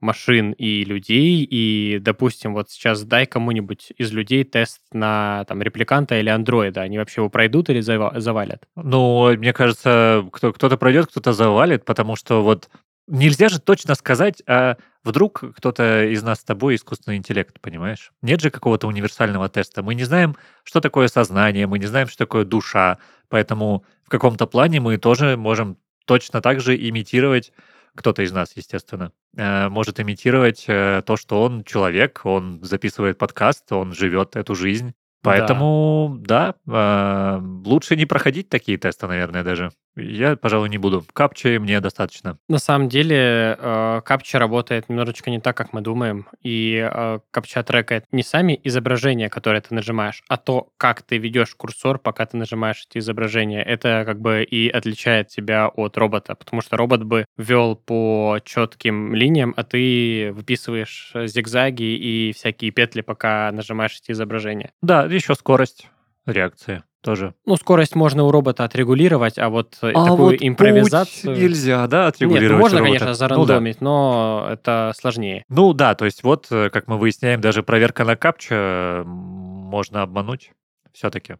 машин 0.00 0.52
и 0.52 0.84
людей, 0.84 1.46
и, 1.48 1.98
допустим, 2.00 2.54
вот 2.54 2.70
сейчас 2.70 3.04
дай 3.04 3.26
кому-нибудь 3.26 3.92
из 3.96 4.12
людей 4.12 4.44
тест 4.44 4.80
на 4.92 5.44
там 5.46 5.62
репликанта 5.62 6.18
или 6.18 6.28
андроида, 6.28 6.80
они 6.82 6.98
вообще 6.98 7.20
его 7.20 7.30
пройдут 7.30 7.70
или 7.70 7.80
завалят? 7.80 8.64
Ну, 8.76 9.36
мне 9.36 9.52
кажется, 9.52 10.28
кто- 10.32 10.52
кто-то 10.52 10.76
пройдет, 10.76 11.06
кто-то 11.06 11.32
завалит, 11.32 11.84
потому 11.84 12.16
что 12.16 12.42
вот 12.42 12.68
нельзя 13.06 13.48
же 13.48 13.60
точно 13.60 13.94
сказать, 13.94 14.42
а 14.46 14.76
вдруг 15.04 15.42
кто-то 15.56 16.04
из 16.06 16.22
нас 16.22 16.40
с 16.40 16.44
тобой 16.44 16.76
искусственный 16.76 17.16
интеллект, 17.16 17.60
понимаешь? 17.60 18.12
Нет 18.22 18.40
же 18.40 18.50
какого-то 18.50 18.86
универсального 18.88 19.48
теста. 19.48 19.82
Мы 19.82 19.94
не 19.94 20.04
знаем, 20.04 20.36
что 20.64 20.80
такое 20.80 21.08
сознание, 21.08 21.66
мы 21.66 21.78
не 21.78 21.86
знаем, 21.86 22.08
что 22.08 22.18
такое 22.18 22.44
душа, 22.44 22.98
поэтому 23.28 23.84
в 24.04 24.08
каком-то 24.08 24.46
плане 24.46 24.80
мы 24.80 24.96
тоже 24.98 25.36
можем 25.36 25.76
точно 26.04 26.40
так 26.40 26.60
же 26.60 26.76
имитировать 26.76 27.52
кто-то 27.94 28.22
из 28.22 28.32
нас, 28.32 28.52
естественно, 28.56 29.12
э, 29.36 29.68
может 29.68 30.00
имитировать 30.00 30.64
э, 30.66 31.02
то, 31.04 31.16
что 31.16 31.42
он 31.42 31.62
человек, 31.64 32.22
он 32.24 32.62
записывает 32.62 33.18
подкаст, 33.18 33.70
он 33.72 33.92
живет 33.92 34.36
эту 34.36 34.54
жизнь. 34.54 34.94
Поэтому, 35.22 36.18
да, 36.20 36.54
да 36.66 37.38
э, 37.38 37.40
лучше 37.64 37.96
не 37.96 38.06
проходить 38.06 38.48
такие 38.48 38.78
тесты, 38.78 39.06
наверное, 39.06 39.44
даже. 39.44 39.70
Я, 39.94 40.36
пожалуй, 40.36 40.70
не 40.70 40.78
буду. 40.78 41.04
Капчи 41.12 41.58
мне 41.58 41.80
достаточно. 41.80 42.38
На 42.48 42.58
самом 42.58 42.88
деле, 42.88 43.56
э, 43.58 44.00
капча 44.04 44.38
работает 44.38 44.88
немножечко 44.88 45.30
не 45.30 45.38
так, 45.38 45.56
как 45.56 45.72
мы 45.72 45.82
думаем. 45.82 46.26
И 46.42 46.88
э, 46.90 47.18
капча 47.30 47.62
трекает 47.62 48.06
не 48.10 48.22
сами 48.22 48.58
изображения, 48.64 49.28
которые 49.28 49.60
ты 49.60 49.74
нажимаешь, 49.74 50.22
а 50.28 50.38
то, 50.38 50.68
как 50.78 51.02
ты 51.02 51.18
ведешь 51.18 51.54
курсор, 51.54 51.98
пока 51.98 52.24
ты 52.24 52.36
нажимаешь 52.36 52.86
эти 52.88 52.98
изображения. 52.98 53.62
Это 53.62 54.04
как 54.06 54.20
бы 54.20 54.42
и 54.42 54.68
отличает 54.68 55.28
тебя 55.28 55.68
от 55.68 55.96
робота, 55.98 56.34
потому 56.34 56.62
что 56.62 56.76
робот 56.76 57.02
бы 57.04 57.26
вел 57.36 57.76
по 57.76 58.38
четким 58.44 59.14
линиям, 59.14 59.52
а 59.56 59.62
ты 59.62 60.32
выписываешь 60.32 61.12
зигзаги 61.14 61.82
и 61.82 62.32
всякие 62.32 62.70
петли, 62.70 63.02
пока 63.02 63.52
нажимаешь 63.52 63.98
эти 64.02 64.12
изображения. 64.12 64.72
Да, 64.80 65.06
еще 65.14 65.34
скорость 65.34 65.88
реакции 66.26 66.82
тоже. 67.02 67.34
Ну, 67.46 67.56
скорость 67.56 67.94
можно 67.94 68.24
у 68.24 68.30
робота 68.30 68.64
отрегулировать, 68.64 69.38
а 69.38 69.48
вот 69.48 69.76
а 69.82 69.92
такую 69.92 70.16
вот 70.16 70.36
импровизацию... 70.40 71.36
нельзя, 71.36 71.86
да, 71.88 72.06
отрегулировать 72.06 72.50
Нет, 72.50 72.52
ну, 72.52 72.58
можно, 72.58 72.78
конечно, 72.78 73.14
зарандомить, 73.14 73.80
ну, 73.80 73.86
да. 73.86 73.90
но 73.90 74.48
это 74.52 74.92
сложнее. 74.96 75.44
Ну 75.48 75.72
да, 75.72 75.94
то 75.94 76.04
есть 76.04 76.22
вот, 76.22 76.46
э, 76.50 76.70
как 76.70 76.86
мы 76.86 76.98
выясняем, 76.98 77.40
даже 77.40 77.62
проверка 77.62 78.04
на 78.04 78.16
капча 78.16 79.02
можно 79.04 80.02
обмануть 80.02 80.52
все-таки. 80.92 81.36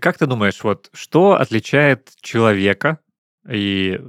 Как 0.00 0.16
ты 0.16 0.26
думаешь, 0.26 0.62
вот 0.62 0.88
что 0.92 1.34
отличает 1.34 2.10
человека 2.20 3.00
и 3.48 4.00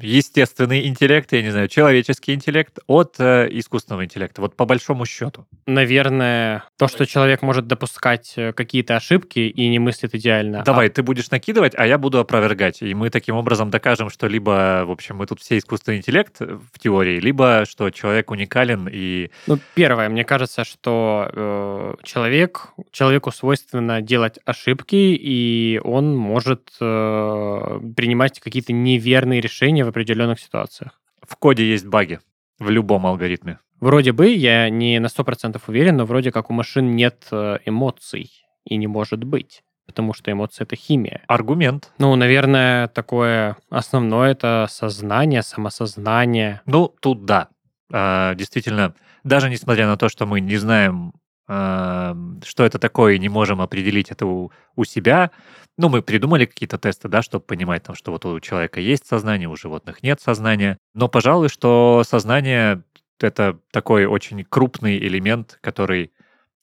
естественный 0.00 0.86
интеллект, 0.86 1.32
я 1.32 1.42
не 1.42 1.50
знаю, 1.50 1.68
человеческий 1.68 2.34
интеллект 2.34 2.78
от 2.86 3.16
э, 3.18 3.48
искусственного 3.50 4.04
интеллекта, 4.04 4.40
вот 4.40 4.56
по 4.56 4.64
большому 4.64 5.06
счету? 5.06 5.46
Наверное, 5.66 6.64
то, 6.76 6.88
что 6.88 7.06
человек 7.06 7.42
может 7.42 7.66
допускать 7.66 8.34
э, 8.36 8.52
какие-то 8.52 8.96
ошибки 8.96 9.40
и 9.40 9.68
не 9.68 9.78
мыслит 9.78 10.14
идеально. 10.14 10.62
Давай, 10.64 10.86
а... 10.86 10.90
ты 10.90 11.02
будешь 11.02 11.30
накидывать, 11.30 11.74
а 11.76 11.86
я 11.86 11.98
буду 11.98 12.18
опровергать. 12.18 12.82
И 12.82 12.94
мы 12.94 13.10
таким 13.10 13.36
образом 13.36 13.70
докажем, 13.70 14.10
что 14.10 14.28
либо, 14.28 14.84
в 14.86 14.90
общем, 14.90 15.16
мы 15.16 15.26
тут 15.26 15.40
все 15.40 15.58
искусственный 15.58 15.98
интеллект 15.98 16.40
в 16.40 16.78
теории, 16.78 17.18
либо 17.20 17.64
что 17.68 17.90
человек 17.90 18.30
уникален 18.30 18.88
и... 18.90 19.30
Ну, 19.46 19.58
первое, 19.74 20.08
мне 20.08 20.24
кажется, 20.24 20.64
что 20.64 21.28
э, 21.32 21.94
человек, 22.04 22.68
человеку 22.92 23.32
свойственно 23.32 24.00
делать 24.02 24.38
ошибки, 24.44 24.96
и 24.96 25.80
он 25.82 26.16
может 26.16 26.70
э, 26.80 27.80
принимать 27.96 28.40
какие-то 28.40 28.72
неверные 28.72 29.40
решения 29.40 29.87
в 29.88 29.90
определенных 29.90 30.38
ситуациях. 30.38 31.00
В 31.26 31.36
коде 31.36 31.68
есть 31.68 31.86
баги 31.86 32.20
в 32.58 32.70
любом 32.70 33.06
алгоритме. 33.06 33.58
Вроде 33.80 34.12
бы, 34.12 34.28
я 34.28 34.68
не 34.68 34.98
на 34.98 35.06
100% 35.06 35.60
уверен, 35.66 35.96
но 35.96 36.04
вроде 36.04 36.30
как 36.30 36.50
у 36.50 36.52
машин 36.52 36.94
нет 36.94 37.26
э, 37.30 37.58
эмоций 37.64 38.30
и 38.64 38.76
не 38.76 38.86
может 38.86 39.24
быть 39.24 39.62
потому 39.86 40.12
что 40.12 40.30
эмоции— 40.30 40.62
это 40.64 40.76
химия. 40.76 41.22
Аргумент. 41.28 41.92
Ну, 41.98 42.14
наверное, 42.14 42.88
такое 42.88 43.56
основное— 43.70 44.30
это 44.32 44.66
сознание, 44.68 45.42
самосознание. 45.42 46.60
Ну, 46.66 46.94
тут 47.00 47.24
да. 47.24 47.48
А, 47.90 48.34
действительно, 48.34 48.94
даже 49.24 49.48
несмотря 49.48 49.86
на 49.86 49.96
то, 49.96 50.10
что 50.10 50.26
мы 50.26 50.40
не 50.40 50.58
знаем, 50.58 51.14
что 51.48 52.64
это 52.64 52.78
такое, 52.78 53.16
не 53.18 53.30
можем 53.30 53.62
определить 53.62 54.10
это 54.10 54.26
у, 54.26 54.52
у 54.76 54.84
себя, 54.84 55.30
ну, 55.78 55.88
мы 55.88 56.02
придумали 56.02 56.44
какие-то 56.44 56.76
тесты, 56.76 57.08
да, 57.08 57.22
чтобы 57.22 57.44
понимать, 57.44 57.84
там, 57.84 57.94
что 57.94 58.10
вот 58.10 58.26
у 58.26 58.38
человека 58.40 58.80
есть 58.80 59.06
сознание, 59.06 59.48
у 59.48 59.56
животных 59.56 60.02
нет 60.02 60.20
сознания. 60.20 60.76
Но, 60.92 61.08
пожалуй, 61.08 61.48
что 61.48 62.02
сознание— 62.04 62.82
это 63.20 63.58
такой 63.70 64.04
очень 64.04 64.44
крупный 64.44 64.98
элемент, 64.98 65.58
который 65.62 66.12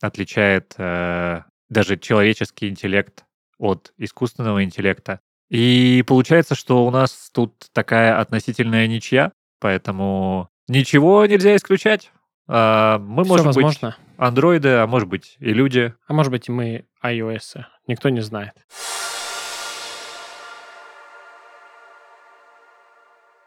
отличает 0.02 0.76
э, 0.78 1.44
даже 1.70 1.98
человеческий 1.98 2.68
интеллект 2.68 3.24
от 3.58 3.94
искусственного 3.98 4.64
интеллекта. 4.66 5.22
И 5.50 6.04
получается, 6.06 6.54
что 6.54 6.86
у 6.86 6.92
нас 6.92 7.30
тут 7.34 7.70
такая 7.72 8.20
относительная 8.20 8.88
ничья, 8.88 9.32
поэтому 9.62 10.50
ничего 10.68 11.26
нельзя 11.26 11.56
исключать. 11.56 12.12
А, 12.48 13.00
мы 13.00 13.24
Все 13.24 13.30
можем 13.30 13.46
возможно. 13.48 13.90
быть 13.90 14.06
андроиды, 14.18 14.70
а 14.70 14.88
может 14.88 15.08
быть 15.08 15.36
и 15.40 15.54
люди. 15.54 15.94
А 16.08 16.14
может 16.14 16.32
быть 16.32 16.48
и 16.48 16.52
мы 16.52 16.86
iOS. 17.04 17.64
Никто 17.88 18.10
не 18.10 18.22
знает. 18.22 18.54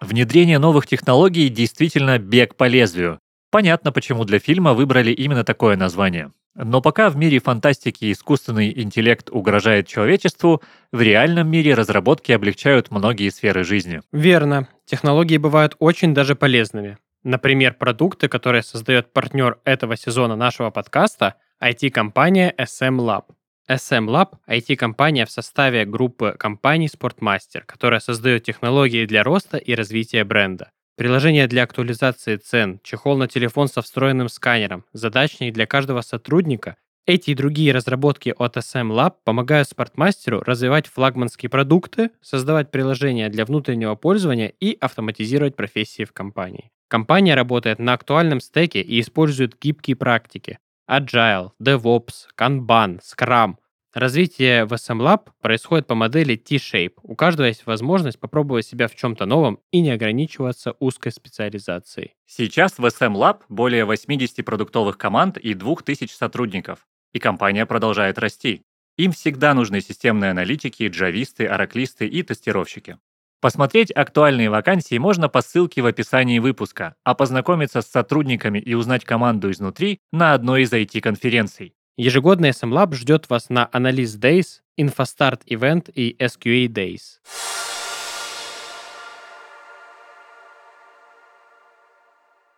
Внедрение 0.00 0.58
новых 0.58 0.86
технологий 0.86 1.48
действительно 1.48 2.18
бег 2.18 2.54
по 2.54 2.68
лезвию. 2.68 3.18
Понятно, 3.50 3.92
почему 3.92 4.24
для 4.24 4.38
фильма 4.38 4.74
выбрали 4.74 5.10
именно 5.10 5.44
такое 5.44 5.76
название. 5.76 6.32
Но 6.54 6.80
пока 6.80 7.08
в 7.08 7.16
мире 7.16 7.38
фантастики 7.40 8.10
искусственный 8.10 8.72
интеллект 8.82 9.30
угрожает 9.30 9.86
человечеству, 9.86 10.62
в 10.92 11.00
реальном 11.00 11.48
мире 11.48 11.74
разработки 11.74 12.32
облегчают 12.32 12.90
многие 12.90 13.30
сферы 13.30 13.64
жизни. 13.64 14.02
Верно. 14.12 14.68
Технологии 14.84 15.36
бывают 15.36 15.76
очень 15.78 16.14
даже 16.14 16.34
полезными. 16.34 16.98
Например, 17.28 17.74
продукты, 17.74 18.26
которые 18.26 18.62
создает 18.62 19.12
партнер 19.12 19.58
этого 19.64 19.98
сезона 19.98 20.34
нашего 20.34 20.70
подкаста, 20.70 21.34
IT-компания 21.62 22.54
SM 22.58 22.96
Lab. 22.96 23.24
SM 23.68 24.06
Lab– 24.06 24.38
IT-компания 24.48 25.26
в 25.26 25.30
составе 25.30 25.84
группы 25.84 26.34
компаний 26.38 26.86
Sportmaster, 26.86 27.64
которая 27.66 28.00
создает 28.00 28.44
технологии 28.44 29.04
для 29.04 29.24
роста 29.24 29.58
и 29.58 29.74
развития 29.74 30.24
бренда. 30.24 30.70
Приложение 30.96 31.46
для 31.46 31.64
актуализации 31.64 32.36
цен, 32.36 32.80
чехол 32.82 33.18
на 33.18 33.28
телефон 33.28 33.68
со 33.68 33.82
встроенным 33.82 34.30
сканером, 34.30 34.86
задачник 34.94 35.52
для 35.52 35.66
каждого 35.66 36.00
сотрудника. 36.00 36.76
Эти 37.08 37.30
и 37.30 37.34
другие 37.34 37.72
разработки 37.72 38.34
от 38.36 38.58
SM 38.58 38.90
Lab 38.90 39.14
помогают 39.24 39.66
спортмастеру 39.66 40.42
развивать 40.42 40.86
флагманские 40.88 41.48
продукты, 41.48 42.10
создавать 42.20 42.70
приложения 42.70 43.30
для 43.30 43.46
внутреннего 43.46 43.94
пользования 43.94 44.48
и 44.60 44.76
автоматизировать 44.78 45.56
профессии 45.56 46.04
в 46.04 46.12
компании. 46.12 46.70
Компания 46.86 47.34
работает 47.34 47.78
на 47.78 47.94
актуальном 47.94 48.40
стеке 48.40 48.82
и 48.82 49.00
использует 49.00 49.58
гибкие 49.58 49.96
практики. 49.96 50.58
Agile, 50.86 51.52
DevOps, 51.58 52.26
Kanban, 52.38 53.00
Scrum– 53.00 53.54
Развитие 53.94 54.66
в 54.66 54.74
SM 54.74 55.00
Lab 55.00 55.30
происходит 55.40 55.86
по 55.86 55.94
модели 55.94 56.36
T-shape. 56.36 56.92
У 57.02 57.16
каждого 57.16 57.46
есть 57.46 57.64
возможность 57.64 58.20
попробовать 58.20 58.66
себя 58.66 58.86
в 58.86 58.94
чем-то 58.94 59.24
новом 59.24 59.60
и 59.72 59.80
не 59.80 59.90
ограничиваться 59.90 60.74
узкой 60.78 61.10
специализацией. 61.10 62.14
Сейчас 62.26 62.78
в 62.78 62.84
SM 62.84 63.14
Lab 63.14 63.40
более 63.48 63.86
80 63.86 64.44
продуктовых 64.44 64.98
команд 64.98 65.38
и 65.38 65.54
2000 65.54 66.12
сотрудников, 66.12 66.86
и 67.12 67.18
компания 67.18 67.66
продолжает 67.66 68.18
расти. 68.18 68.62
Им 68.96 69.12
всегда 69.12 69.54
нужны 69.54 69.80
системные 69.80 70.32
аналитики, 70.32 70.88
джависты, 70.88 71.46
ораклисты 71.46 72.06
и 72.06 72.22
тестировщики. 72.22 72.98
Посмотреть 73.40 73.92
актуальные 73.92 74.50
вакансии 74.50 74.98
можно 74.98 75.28
по 75.28 75.42
ссылке 75.42 75.80
в 75.80 75.86
описании 75.86 76.40
выпуска, 76.40 76.96
а 77.04 77.14
познакомиться 77.14 77.82
с 77.82 77.86
сотрудниками 77.86 78.58
и 78.58 78.74
узнать 78.74 79.04
команду 79.04 79.50
изнутри 79.52 80.00
на 80.10 80.34
одной 80.34 80.62
из 80.62 80.72
IT-конференций. 80.72 81.74
Ежегодный 81.96 82.50
SM 82.50 82.72
Lab 82.72 82.94
ждет 82.94 83.30
вас 83.30 83.48
на 83.48 83.70
Analyst 83.72 84.18
Days, 84.18 84.60
InfoStart 84.78 85.42
Event 85.46 85.92
и 85.92 86.16
SQA 86.18 86.66
Days. 86.66 87.18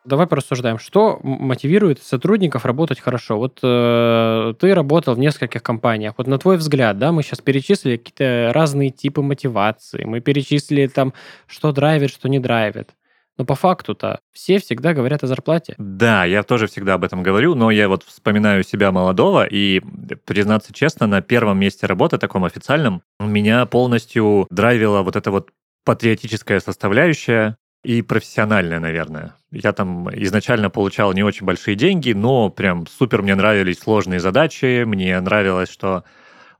Давай 0.04 0.26
порассуждаем, 0.26 0.78
что 0.78 1.20
мотивирует 1.22 2.02
сотрудников 2.02 2.64
работать 2.64 3.00
хорошо. 3.00 3.36
Вот 3.36 3.58
э, 3.62 4.54
ты 4.58 4.74
работал 4.74 5.14
в 5.14 5.18
нескольких 5.18 5.62
компаниях. 5.62 6.14
Вот 6.16 6.26
на 6.26 6.38
твой 6.38 6.56
взгляд, 6.56 6.98
да, 6.98 7.12
мы 7.12 7.22
сейчас 7.22 7.40
перечислили 7.40 7.96
какие-то 7.98 8.52
разные 8.54 8.90
типы 8.90 9.20
мотивации. 9.20 10.04
Мы 10.04 10.20
перечислили 10.20 10.86
там, 10.86 11.12
что 11.46 11.72
драйвит, 11.72 12.10
что 12.10 12.28
не 12.28 12.38
драйвит. 12.38 12.94
Но 13.40 13.44
по 13.44 13.54
факту-то 13.54 14.20
все 14.32 14.58
всегда 14.58 14.92
говорят 14.92 15.22
о 15.24 15.26
зарплате. 15.26 15.74
Да, 15.78 16.24
я 16.24 16.42
тоже 16.42 16.66
всегда 16.66 16.94
об 16.94 17.04
этом 17.04 17.22
говорю, 17.22 17.54
но 17.54 17.70
я 17.70 17.88
вот 17.88 18.02
вспоминаю 18.02 18.62
себя 18.64 18.92
молодого, 18.92 19.46
и, 19.46 19.80
признаться 20.26 20.74
честно, 20.74 21.06
на 21.06 21.22
первом 21.22 21.58
месте 21.58 21.86
работы, 21.86 22.18
таком 22.18 22.44
официальном, 22.44 23.02
меня 23.18 23.64
полностью 23.64 24.46
драйвила 24.50 25.00
вот 25.02 25.16
эта 25.16 25.30
вот 25.30 25.50
патриотическая 25.86 26.60
составляющая 26.60 27.56
и 27.82 28.02
профессиональная, 28.02 28.78
наверное. 28.78 29.34
Я 29.52 29.72
там 29.72 30.08
изначально 30.10 30.70
получал 30.70 31.12
не 31.12 31.22
очень 31.24 31.44
большие 31.44 31.74
деньги, 31.74 32.12
но 32.12 32.50
прям 32.50 32.86
супер 32.86 33.22
мне 33.22 33.34
нравились 33.34 33.80
сложные 33.80 34.20
задачи, 34.20 34.84
мне 34.84 35.18
нравилось, 35.20 35.70
что 35.70 36.04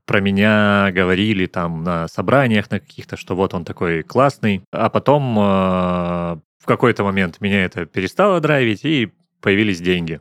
про 0.07 0.20
меня 0.20 0.90
говорили 0.92 1.46
там 1.46 1.85
на 1.85 2.09
собраниях 2.09 2.68
на 2.70 2.81
каких-то, 2.81 3.16
что 3.16 3.37
вот 3.37 3.55
он 3.55 3.64
такой 3.64 4.03
классный. 4.03 4.62
А 4.72 4.90
потом 4.90 5.38
э, 5.38 5.42
в 6.59 6.66
какой-то 6.66 7.05
момент 7.05 7.40
меня 7.40 7.64
это 7.64 7.87
перестало 7.87 8.40
драйвить, 8.40 8.85
и 8.85 9.12
появились 9.40 9.81
деньги. 9.81 10.20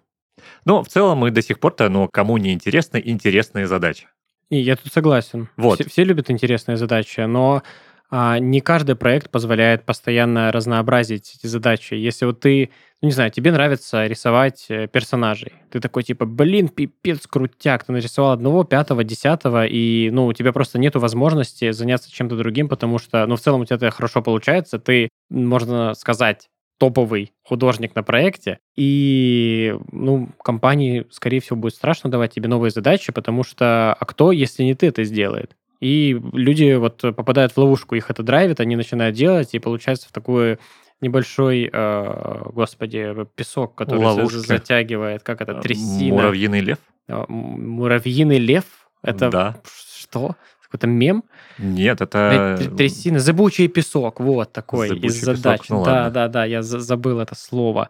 Но 0.64 0.84
в 0.84 0.88
целом 0.88 1.20
мы 1.20 1.32
до 1.32 1.42
сих 1.42 1.60
пор-то, 1.60 1.90
но 1.90 2.08
кому 2.08 2.38
не 2.38 2.54
интересны 2.54 3.02
интересные 3.04 3.66
задачи. 3.66 4.08
И 4.50 4.58
я 4.58 4.76
тут 4.76 4.92
согласен. 4.92 5.50
Вот. 5.58 5.80
Все, 5.80 5.90
все 5.90 6.04
любят 6.04 6.30
интересные 6.30 6.78
задачи, 6.78 7.22
но 7.22 7.64
не 8.12 8.62
каждый 8.62 8.96
проект 8.96 9.30
позволяет 9.30 9.86
постоянно 9.86 10.52
разнообразить 10.52 11.36
эти 11.36 11.48
задачи. 11.48 11.94
Если 11.94 12.26
вот 12.26 12.40
ты, 12.40 12.72
ну 13.02 13.08
не 13.08 13.12
знаю, 13.14 13.30
тебе 13.32 13.52
нравится 13.52 14.08
рисовать 14.08 14.66
э, 14.70 14.88
персонажей, 14.88 15.54
ты 15.70 15.80
такой 15.80 16.04
типа, 16.04 16.26
блин, 16.26 16.70
пипец, 16.70 17.28
крутяк, 17.28 17.84
ты 17.84 17.92
нарисовал 17.92 18.32
одного, 18.32 18.64
пятого, 18.64 19.04
десятого, 19.04 19.66
и, 19.68 20.10
ну, 20.12 20.26
у 20.26 20.34
тебя 20.34 20.52
просто 20.54 20.80
нету 20.80 21.00
возможности 21.00 21.72
заняться 21.72 22.12
чем-то 22.12 22.36
другим, 22.36 22.68
потому 22.68 22.98
что, 22.98 23.26
ну, 23.28 23.36
в 23.36 23.42
целом 23.42 23.62
у 23.62 23.66
тебя 23.66 23.76
это 23.76 23.92
хорошо 23.92 24.22
получается, 24.24 24.80
ты, 24.80 25.10
можно 25.30 25.94
сказать, 25.94 26.48
топовый 26.80 27.34
художник 27.44 27.94
на 27.94 28.04
проекте, 28.04 28.60
и, 28.76 29.76
ну, 29.92 30.30
компании, 30.44 31.06
скорее 31.12 31.42
всего, 31.42 31.58
будет 31.58 31.76
страшно 31.76 32.10
давать 32.10 32.34
тебе 32.34 32.48
новые 32.48 32.72
задачи, 32.72 33.12
потому 33.12 33.44
что, 33.44 33.94
а 33.94 34.06
кто, 34.06 34.32
если 34.32 34.64
не 34.64 34.74
ты 34.74 34.88
это 34.88 35.04
сделает? 35.04 35.56
И 35.80 36.20
люди 36.34 36.74
вот 36.76 37.02
попадают 37.02 37.54
в 37.54 37.58
ловушку, 37.58 37.96
их 37.96 38.10
это 38.10 38.22
драйвит, 38.22 38.60
они 38.60 38.76
начинают 38.76 39.16
делать, 39.16 39.54
и 39.54 39.60
получается 39.60 40.10
в 40.10 40.12
такой 40.12 40.60
небольшой, 41.02 41.70
э, 41.72 42.42
господи, 42.52 43.16
песок, 43.36 43.76
который 43.76 44.04
Ловушки. 44.04 44.38
затягивает, 44.38 45.24
как 45.24 45.42
это, 45.42 45.56
трясина. 45.56 46.16
Муравьиный 46.16 46.60
лев? 46.60 46.78
А, 47.08 47.26
муравьиный 47.28 48.38
лев? 48.38 48.66
Это 49.02 49.30
да. 49.30 49.62
что? 49.64 50.36
Какой-то 50.62 50.88
мем? 50.88 51.24
Нет, 51.58 52.02
это... 52.02 52.60
Трясина, 52.78 53.20
зыбучий 53.20 53.68
песок, 53.68 54.20
вот 54.20 54.52
такой 54.52 54.90
зыбучий 54.90 55.08
из 55.08 55.22
задач. 55.22 55.62
Песок, 55.62 55.78
ну, 55.78 55.86
да, 55.86 55.92
ладно. 55.92 56.12
да, 56.12 56.28
да, 56.28 56.46
я 56.46 56.62
забыл 56.62 57.20
это 57.20 57.34
слово. 57.36 57.90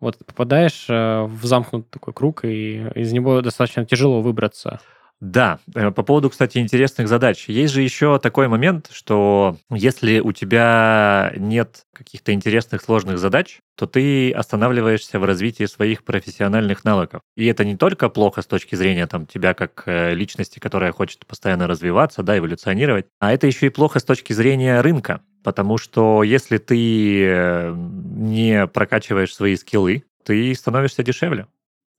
Вот 0.00 0.18
попадаешь 0.24 0.86
в 0.88 1.44
замкнутый 1.44 1.88
такой 1.90 2.14
круг, 2.14 2.44
и 2.44 2.88
из 2.94 3.12
него 3.12 3.42
достаточно 3.42 3.84
тяжело 3.84 4.22
выбраться. 4.22 4.80
Да, 5.20 5.60
э, 5.74 5.90
по 5.92 6.02
поводу, 6.02 6.28
кстати, 6.28 6.58
интересных 6.58 7.08
задач. 7.08 7.48
Есть 7.48 7.72
же 7.72 7.80
еще 7.80 8.18
такой 8.18 8.48
момент, 8.48 8.90
что 8.92 9.56
если 9.70 10.20
у 10.20 10.32
тебя 10.32 11.32
нет 11.36 11.86
каких-то 11.94 12.34
интересных 12.34 12.82
сложных 12.82 13.18
задач, 13.18 13.60
то 13.76 13.86
ты 13.86 14.30
останавливаешься 14.32 15.18
в 15.18 15.24
развитии 15.24 15.64
своих 15.64 16.04
профессиональных 16.04 16.84
навыков. 16.84 17.22
И 17.34 17.46
это 17.46 17.64
не 17.64 17.76
только 17.76 18.10
плохо 18.10 18.42
с 18.42 18.46
точки 18.46 18.74
зрения 18.74 19.06
там, 19.06 19.26
тебя 19.26 19.54
как 19.54 19.84
э, 19.86 20.12
личности, 20.12 20.58
которая 20.58 20.92
хочет 20.92 21.24
постоянно 21.26 21.66
развиваться, 21.66 22.22
да, 22.22 22.36
эволюционировать, 22.36 23.06
а 23.18 23.32
это 23.32 23.46
еще 23.46 23.66
и 23.66 23.70
плохо 23.70 24.00
с 24.00 24.04
точки 24.04 24.34
зрения 24.34 24.82
рынка. 24.82 25.22
Потому 25.42 25.78
что 25.78 26.24
если 26.24 26.58
ты 26.58 27.24
э, 27.24 27.74
не 27.74 28.66
прокачиваешь 28.66 29.34
свои 29.34 29.56
скиллы, 29.56 30.04
ты 30.24 30.54
становишься 30.54 31.02
дешевле 31.02 31.46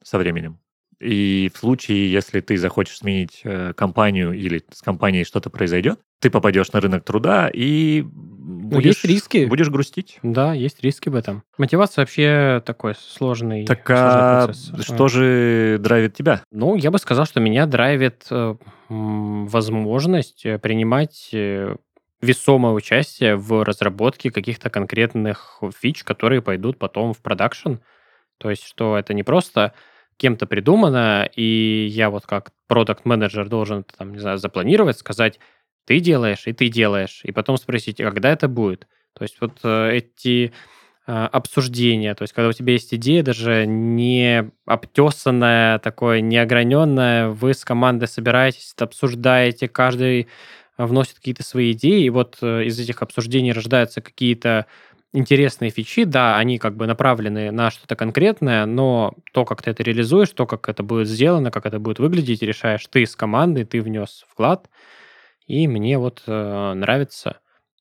со 0.03 0.19
временем. 0.19 0.59
И 0.99 1.51
в 1.53 1.57
случае, 1.57 2.11
если 2.11 2.39
ты 2.41 2.57
захочешь 2.57 2.97
сменить 2.97 3.41
э, 3.43 3.73
компанию 3.75 4.33
или 4.33 4.63
с 4.71 4.81
компанией 4.81 5.25
что-то 5.25 5.49
произойдет, 5.51 5.99
ты 6.19 6.31
попадешь 6.31 6.71
на 6.71 6.79
рынок 6.79 7.03
труда 7.03 7.51
и 7.53 8.03
ну, 8.03 8.69
будешь, 8.69 9.03
есть 9.03 9.05
риски. 9.05 9.45
будешь 9.45 9.69
грустить. 9.69 10.17
Да, 10.23 10.53
есть 10.53 10.81
риски 10.81 11.09
в 11.09 11.15
этом. 11.15 11.43
Мотивация 11.59 12.01
вообще 12.01 12.63
такой 12.65 12.95
сложный, 12.95 13.65
так, 13.65 13.85
сложный 13.85 14.05
а 14.07 14.45
процесс. 14.45 14.85
Что 14.85 15.07
же 15.07 15.77
драйвит 15.79 16.15
тебя? 16.15 16.41
Ну, 16.51 16.75
я 16.75 16.89
бы 16.89 16.97
сказал, 16.97 17.27
что 17.27 17.39
меня 17.39 17.67
драйвит 17.67 18.25
э, 18.31 18.55
возможность 18.89 20.45
э, 20.47 20.57
принимать 20.57 21.29
весомое 22.21 22.73
участие 22.73 23.35
в 23.35 23.63
разработке 23.63 24.31
каких-то 24.31 24.71
конкретных 24.71 25.61
фич, 25.79 26.03
которые 26.03 26.41
пойдут 26.41 26.79
потом 26.79 27.13
в 27.13 27.21
продакшн. 27.21 27.75
То 28.39 28.49
есть, 28.49 28.63
что 28.63 28.97
это 28.97 29.13
не 29.13 29.23
просто 29.23 29.73
кем-то 30.17 30.45
придумано, 30.45 31.29
и 31.35 31.87
я 31.89 32.09
вот 32.09 32.25
как 32.25 32.51
продукт 32.67 33.05
менеджер 33.05 33.47
должен, 33.47 33.85
там, 33.97 34.13
не 34.13 34.19
знаю, 34.19 34.37
запланировать, 34.37 34.97
сказать, 34.97 35.39
ты 35.85 35.99
делаешь, 35.99 36.43
и 36.45 36.53
ты 36.53 36.67
делаешь, 36.69 37.21
и 37.23 37.31
потом 37.31 37.57
спросить, 37.57 38.01
а 38.01 38.11
когда 38.11 38.31
это 38.31 38.47
будет? 38.47 38.87
То 39.13 39.23
есть 39.23 39.37
вот 39.39 39.59
э, 39.63 39.97
эти 39.97 40.51
э, 41.07 41.11
обсуждения, 41.11 42.13
то 42.13 42.23
есть 42.23 42.33
когда 42.33 42.49
у 42.49 42.53
тебя 42.53 42.73
есть 42.73 42.93
идея 42.93 43.23
даже 43.23 43.65
не 43.65 44.51
обтесанная, 44.65 45.79
такое 45.79 46.21
неограненная, 46.21 47.29
вы 47.29 47.53
с 47.53 47.63
командой 47.63 48.07
собираетесь, 48.07 48.73
обсуждаете, 48.77 49.67
каждый 49.67 50.27
вносит 50.77 51.15
какие-то 51.15 51.43
свои 51.43 51.71
идеи, 51.71 52.03
и 52.03 52.09
вот 52.09 52.37
э, 52.41 52.65
из 52.65 52.79
этих 52.79 53.01
обсуждений 53.01 53.53
рождаются 53.53 54.01
какие-то 54.01 54.67
интересные 55.13 55.71
фичи, 55.71 56.03
да, 56.03 56.37
они 56.37 56.57
как 56.57 56.75
бы 56.75 56.85
направлены 56.85 57.51
на 57.51 57.71
что-то 57.71 57.95
конкретное, 57.95 58.65
но 58.65 59.13
то, 59.33 59.45
как 59.45 59.61
ты 59.61 59.71
это 59.71 59.83
реализуешь, 59.83 60.29
то, 60.31 60.45
как 60.45 60.69
это 60.69 60.83
будет 60.83 61.07
сделано, 61.07 61.51
как 61.51 61.65
это 61.65 61.79
будет 61.79 61.99
выглядеть, 61.99 62.41
решаешь 62.41 62.85
ты 62.87 63.05
с 63.05 63.15
командой, 63.15 63.63
ты 63.63 63.81
внес 63.81 64.25
вклад. 64.29 64.69
И 65.45 65.67
мне 65.67 65.97
вот 65.97 66.23
э, 66.27 66.73
нравится, 66.73 67.39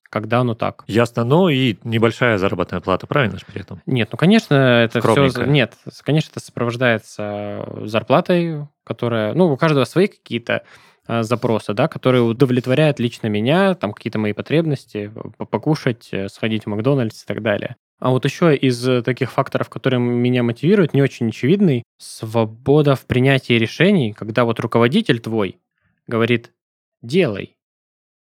когда 0.08 0.40
оно 0.40 0.54
так. 0.54 0.84
Ясно. 0.86 1.24
Ну 1.24 1.48
и 1.48 1.76
небольшая 1.82 2.38
заработная 2.38 2.80
плата, 2.80 3.06
правильно 3.06 3.38
же 3.38 3.44
при 3.44 3.60
этом? 3.60 3.82
Нет, 3.86 4.08
ну, 4.12 4.18
конечно, 4.18 4.54
это 4.54 5.00
все... 5.00 5.44
Нет, 5.44 5.74
конечно, 6.04 6.30
это 6.30 6.40
сопровождается 6.40 7.66
зарплатой, 7.82 8.68
которая... 8.84 9.34
Ну, 9.34 9.52
у 9.52 9.56
каждого 9.56 9.84
свои 9.84 10.06
какие-то 10.06 10.62
а, 11.06 11.22
запросы, 11.22 11.74
да, 11.74 11.88
которые 11.88 12.22
удовлетворяют 12.22 12.98
лично 12.98 13.28
меня, 13.28 13.74
там 13.74 13.92
какие-то 13.92 14.18
мои 14.18 14.32
потребности, 14.32 15.10
покушать, 15.50 16.08
э, 16.12 16.28
сходить 16.28 16.64
в 16.64 16.66
Макдональдс 16.66 17.22
и 17.22 17.26
так 17.26 17.42
далее. 17.42 17.76
А 17.98 18.10
вот 18.10 18.24
еще 18.24 18.54
из 18.54 18.86
э, 18.86 19.02
таких 19.02 19.32
факторов, 19.32 19.68
которые 19.70 20.00
меня 20.00 20.42
мотивируют, 20.42 20.94
не 20.94 21.02
очень 21.02 21.28
очевидный, 21.28 21.84
свобода 21.98 22.94
в 22.94 23.06
принятии 23.06 23.54
решений, 23.54 24.12
когда 24.12 24.44
вот 24.44 24.60
руководитель 24.60 25.20
твой 25.20 25.58
говорит 26.06 26.52
«делай», 27.02 27.56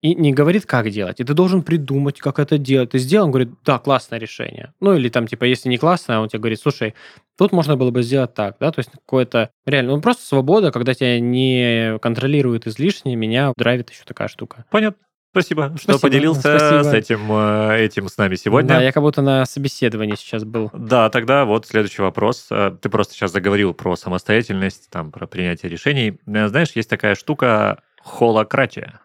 и 0.01 0.15
не 0.15 0.31
говорит, 0.31 0.65
как 0.65 0.89
делать. 0.89 1.19
И 1.19 1.23
ты 1.23 1.33
должен 1.33 1.61
придумать, 1.61 2.19
как 2.19 2.39
это 2.39 2.57
делать. 2.57 2.91
Ты 2.91 2.99
сделал, 2.99 3.25
он 3.25 3.31
говорит, 3.31 3.49
да, 3.65 3.79
классное 3.79 4.17
решение. 4.17 4.73
Ну, 4.79 4.93
или 4.93 5.09
там, 5.09 5.27
типа, 5.27 5.43
если 5.43 5.67
не 5.67 5.77
классное, 5.77 6.19
он 6.19 6.29
тебе 6.29 6.39
говорит, 6.39 6.61
слушай, 6.61 6.95
тут 7.39 7.53
можно 7.53 7.77
было 7.77 7.89
бы 7.89 8.03
сделать 8.03 8.33
так, 8.33 8.57
да, 8.59 8.69
то 8.71 8.79
есть 8.79 8.91
какое-то 8.91 9.49
реально, 9.65 9.95
ну, 9.95 10.01
просто 10.01 10.25
свобода, 10.25 10.71
когда 10.71 10.93
тебя 10.93 11.21
не 11.21 11.97
контролируют 11.99 12.67
излишне, 12.67 13.15
меня 13.15 13.53
драйвит 13.55 13.89
еще 13.89 14.03
такая 14.03 14.27
штука. 14.27 14.65
Понятно. 14.69 15.01
Спасибо, 15.31 15.69
что 15.77 15.93
Спасибо. 15.93 16.01
поделился 16.01 16.57
Спасибо. 16.57 16.83
с 16.83 16.93
этим, 16.93 17.31
э, 17.31 17.85
этим 17.85 18.09
с 18.09 18.17
нами 18.17 18.35
сегодня. 18.35 18.69
Да, 18.69 18.81
я 18.81 18.91
как 18.91 19.03
будто 19.03 19.21
на 19.21 19.45
собеседовании 19.45 20.15
сейчас 20.15 20.43
был. 20.43 20.69
Да, 20.73 21.09
тогда 21.11 21.45
вот 21.45 21.67
следующий 21.67 22.01
вопрос. 22.01 22.47
Э, 22.49 22.75
ты 22.81 22.89
просто 22.89 23.13
сейчас 23.13 23.31
заговорил 23.31 23.73
про 23.73 23.95
самостоятельность, 23.95 24.89
там, 24.89 25.11
про 25.11 25.27
принятие 25.27 25.71
решений. 25.71 26.19
Э, 26.25 26.47
знаешь, 26.47 26.71
есть 26.73 26.89
такая 26.89 27.13
штука 27.13 27.83
холократия. 28.03 29.01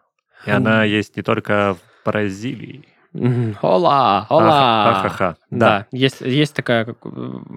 И 0.46 0.50
хм. 0.50 0.56
она 0.56 0.84
есть 0.84 1.14
не 1.16 1.22
только 1.22 1.74
в 1.74 2.06
Бразилии. 2.06 2.93
Ола, 3.14 4.26
ола. 4.28 5.00
Ха-ха-ха. 5.02 5.36
Да, 5.50 5.58
да. 5.58 5.86
Есть, 5.92 6.20
есть 6.20 6.52
такая... 6.52 6.96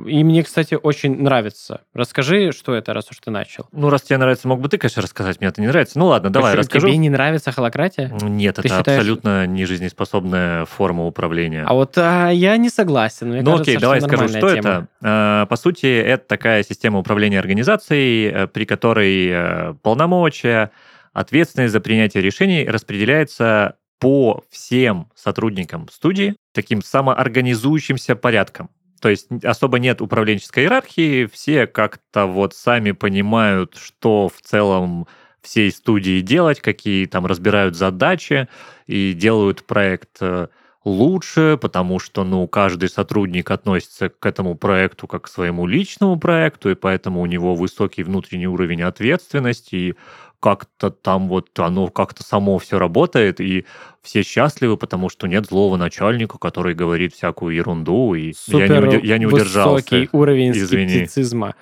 И 0.06 0.24
мне, 0.24 0.44
кстати, 0.44 0.78
очень 0.82 1.20
нравится. 1.22 1.82
Расскажи, 1.96 2.52
что 2.52 2.76
это, 2.76 2.94
раз 2.94 3.10
уж 3.10 3.18
ты 3.18 3.32
начал. 3.32 3.68
Ну, 3.72 3.90
раз 3.90 4.04
тебе 4.04 4.18
нравится, 4.18 4.48
мог 4.48 4.62
бы 4.62 4.70
ты, 4.70 4.78
конечно, 4.78 5.02
рассказать. 5.02 5.40
Мне 5.40 5.50
это 5.50 5.60
не 5.62 5.68
нравится. 5.68 5.98
Ну, 5.98 6.08
ладно, 6.08 6.30
давай 6.30 6.52
Почему? 6.52 6.62
расскажу. 6.62 6.88
Тебе 6.88 6.98
не 6.98 7.10
нравится 7.10 7.52
холократия? 7.52 8.10
Нет, 8.22 8.56
ты 8.56 8.62
это 8.62 8.70
считаешь... 8.70 9.00
абсолютно 9.00 9.48
нежизнеспособная 9.48 10.66
форма 10.66 11.08
управления. 11.08 11.64
А 11.68 11.74
вот 11.74 11.98
а, 11.98 12.30
я 12.30 12.56
не 12.58 12.70
согласен. 12.70 13.30
Мне 13.30 13.42
ну, 13.42 13.52
кажется, 13.52 13.72
окей, 13.72 13.82
давай 13.82 14.02
скажу, 14.02 14.28
что 14.28 14.54
тема. 14.54 14.58
это. 14.58 14.88
А, 15.02 15.46
по 15.48 15.56
сути, 15.56 15.88
это 15.88 16.28
такая 16.28 16.62
система 16.62 17.00
управления 17.00 17.40
организацией, 17.40 18.32
э, 18.32 18.48
при 18.48 18.66
которой 18.66 19.28
э, 19.30 19.74
полномочия, 19.82 20.72
ответственность 21.14 21.74
за 21.74 21.80
принятие 21.80 22.22
решений 22.22 22.68
распределяется 22.70 23.78
по 24.00 24.44
всем 24.50 25.10
сотрудникам 25.16 25.88
студии 25.90 26.36
таким 26.54 26.82
самоорганизующимся 26.82 28.16
порядком. 28.16 28.70
То 29.02 29.10
есть 29.10 29.28
особо 29.44 29.80
нет 29.80 30.02
управленческой 30.02 30.64
иерархии, 30.64 31.26
все 31.28 31.68
как-то 31.68 32.26
вот 32.26 32.56
сами 32.56 32.92
понимают, 32.92 33.76
что 33.76 34.30
в 34.30 34.42
целом 34.42 35.08
всей 35.42 35.72
студии 35.72 36.22
делать, 36.22 36.62
какие 36.62 37.06
там 37.06 37.26
разбирают 37.26 37.76
задачи 37.76 38.48
и 38.88 39.14
делают 39.14 39.66
проект 39.66 40.18
э, 40.20 40.48
лучше, 40.84 41.58
потому 41.62 42.00
что, 42.00 42.24
ну, 42.24 42.48
каждый 42.48 42.90
сотрудник 42.90 43.52
относится 43.52 44.10
к 44.10 44.26
этому 44.26 44.56
проекту 44.56 45.08
как 45.08 45.24
к 45.24 45.28
своему 45.28 45.68
личному 45.68 46.18
проекту, 46.20 46.72
и 46.72 46.76
поэтому 46.76 47.22
у 47.22 47.26
него 47.26 47.56
высокий 47.56 48.04
внутренний 48.04 48.48
уровень 48.48 48.82
ответственности, 48.82 49.76
и 49.76 49.96
как-то 50.40 50.92
там 50.92 51.28
вот 51.28 51.58
оно 51.60 51.88
как-то 51.88 52.24
само 52.24 52.60
все 52.60 52.78
работает, 52.78 53.42
и 53.42 53.66
все 54.02 54.24
счастливы, 54.24 54.78
потому 54.78 55.10
что 55.10 55.28
нет 55.28 55.48
злого 55.48 55.78
начальника, 55.78 56.38
который 56.38 56.76
говорит 56.76 57.14
всякую 57.14 57.56
ерунду, 57.56 58.14
и 58.14 58.34
Супер 58.34 58.86
я 58.86 59.00
не, 59.00 59.08
я 59.08 59.18
не 59.18 59.26
удержался. 59.26 59.96
высокий 59.96 60.10
уровень 60.12 60.52
Извини. 60.52 60.90
скептицизма. 60.90 61.56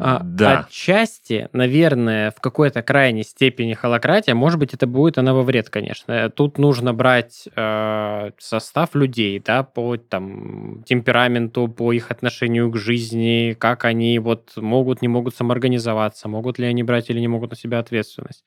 А, 0.00 0.20
да. 0.22 0.60
Отчасти, 0.60 1.48
наверное, 1.52 2.30
в 2.30 2.40
какой-то 2.40 2.82
крайней 2.82 3.22
степени 3.22 3.74
холократия, 3.74 4.34
может 4.34 4.58
быть, 4.58 4.74
это 4.74 4.86
будет 4.86 5.18
она 5.18 5.34
во 5.34 5.42
вред, 5.42 5.70
конечно. 5.70 6.30
Тут 6.30 6.58
нужно 6.58 6.92
брать 6.92 7.48
э, 7.54 8.30
состав 8.38 8.94
людей, 8.94 9.40
да, 9.44 9.62
по 9.62 9.96
там 9.96 10.82
темпераменту, 10.84 11.68
по 11.68 11.92
их 11.92 12.10
отношению 12.10 12.70
к 12.70 12.76
жизни, 12.76 13.56
как 13.58 13.84
они 13.84 14.18
вот 14.18 14.52
могут, 14.56 15.02
не 15.02 15.08
могут 15.08 15.34
самоорганизоваться, 15.36 16.28
могут 16.28 16.58
ли 16.58 16.66
они 16.66 16.82
брать 16.82 17.10
или 17.10 17.20
не 17.20 17.28
могут 17.28 17.50
на 17.50 17.56
себя 17.56 17.78
ответственность. 17.78 18.44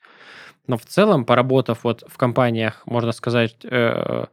Но 0.66 0.76
в 0.76 0.84
целом, 0.84 1.24
поработав 1.24 1.84
вот 1.84 2.04
в 2.06 2.16
компаниях, 2.16 2.82
можно 2.86 3.12
сказать, 3.12 3.56
э, 3.64 4.26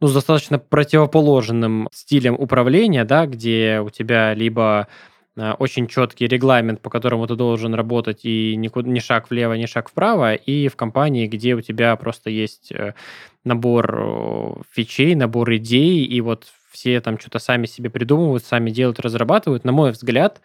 ну, 0.00 0.06
с 0.06 0.12
достаточно 0.12 0.58
противоположным 0.58 1.88
стилем 1.92 2.34
управления, 2.34 3.04
да, 3.04 3.26
где 3.26 3.80
у 3.80 3.90
тебя 3.90 4.34
либо 4.34 4.88
очень 5.36 5.88
четкий 5.88 6.26
регламент, 6.26 6.80
по 6.80 6.90
которому 6.90 7.26
ты 7.26 7.34
должен 7.34 7.74
работать, 7.74 8.20
и 8.24 8.54
никуда, 8.56 8.88
ни 8.88 9.00
шаг 9.00 9.30
влево, 9.30 9.54
ни 9.54 9.66
шаг 9.66 9.88
вправо, 9.88 10.34
и 10.34 10.68
в 10.68 10.76
компании, 10.76 11.26
где 11.26 11.54
у 11.54 11.60
тебя 11.60 11.96
просто 11.96 12.30
есть 12.30 12.70
э, 12.70 12.94
набор 13.42 13.98
э, 13.98 14.54
фичей, 14.72 15.14
набор 15.14 15.52
идей, 15.56 16.04
и 16.04 16.20
вот 16.20 16.46
все 16.70 17.00
там 17.00 17.18
что-то 17.18 17.40
сами 17.40 17.66
себе 17.66 17.90
придумывают, 17.90 18.44
сами 18.44 18.70
делают, 18.70 19.00
разрабатывают. 19.00 19.64
На 19.64 19.72
мой 19.72 19.92
взгляд, 19.92 20.40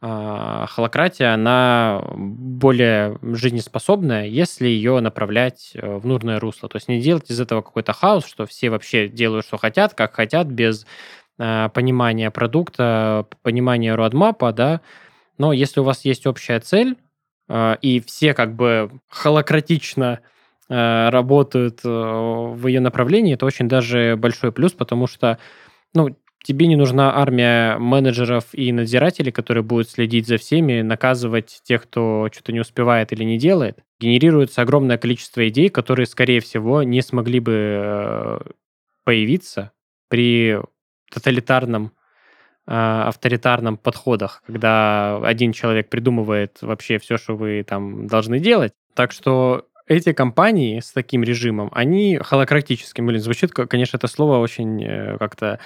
холократия, 0.00 1.32
она 1.32 2.02
более 2.14 3.18
жизнеспособная, 3.22 4.26
если 4.26 4.66
ее 4.66 4.98
направлять 5.00 5.70
в 5.74 6.04
нужное 6.04 6.40
русло. 6.40 6.68
То 6.68 6.76
есть 6.76 6.88
не 6.88 7.00
делать 7.00 7.30
из 7.30 7.40
этого 7.40 7.62
какой-то 7.62 7.92
хаос, 7.92 8.26
что 8.26 8.44
все 8.44 8.68
вообще 8.68 9.08
делают, 9.08 9.46
что 9.46 9.58
хотят, 9.58 9.94
как 9.94 10.14
хотят, 10.14 10.48
без 10.48 10.84
Э, 10.84 10.88
понимание 11.38 12.30
продукта, 12.30 13.26
понимание 13.42 13.94
родмапа, 13.94 14.52
да, 14.52 14.80
но 15.38 15.52
если 15.52 15.80
у 15.80 15.84
вас 15.84 16.04
есть 16.04 16.26
общая 16.26 16.60
цель, 16.60 16.96
э, 17.48 17.76
и 17.82 18.00
все 18.00 18.34
как 18.34 18.54
бы 18.54 18.90
холократично 19.08 20.20
э, 20.68 21.08
работают 21.08 21.80
в 21.82 22.66
ее 22.66 22.80
направлении, 22.80 23.34
это 23.34 23.46
очень 23.46 23.68
даже 23.68 24.16
большой 24.16 24.52
плюс, 24.52 24.72
потому 24.72 25.06
что, 25.06 25.38
ну, 25.94 26.16
тебе 26.44 26.66
не 26.66 26.76
нужна 26.76 27.16
армия 27.16 27.78
менеджеров 27.78 28.46
и 28.52 28.72
надзирателей, 28.72 29.32
которые 29.32 29.62
будут 29.62 29.90
следить 29.90 30.26
за 30.26 30.36
всеми, 30.36 30.82
наказывать 30.82 31.60
тех, 31.64 31.82
кто 31.84 32.28
что-то 32.32 32.52
не 32.52 32.60
успевает 32.60 33.12
или 33.12 33.24
не 33.24 33.38
делает. 33.38 33.78
Генерируется 34.00 34.62
огромное 34.62 34.98
количество 34.98 35.46
идей, 35.48 35.68
которые, 35.68 36.06
скорее 36.06 36.40
всего, 36.40 36.82
не 36.82 37.00
смогли 37.02 37.40
бы 37.40 38.42
появиться 39.04 39.72
при 40.08 40.58
тоталитарном, 41.12 41.92
э, 42.66 42.72
авторитарном 42.72 43.76
подходах, 43.76 44.42
когда 44.46 45.18
один 45.22 45.52
человек 45.52 45.88
придумывает 45.88 46.58
вообще 46.62 46.98
все, 46.98 47.16
что 47.16 47.36
вы 47.36 47.64
там 47.64 48.06
должны 48.06 48.38
делать. 48.38 48.72
Так 48.94 49.12
что 49.12 49.66
эти 49.86 50.12
компании 50.12 50.80
с 50.80 50.92
таким 50.92 51.22
режимом, 51.22 51.70
они 51.72 52.18
холократическим, 52.18 53.06
блин, 53.06 53.20
звучит, 53.20 53.52
конечно, 53.52 53.96
это 53.96 54.06
слово 54.06 54.38
очень 54.38 54.82
э, 54.84 55.18
как-то 55.18 55.58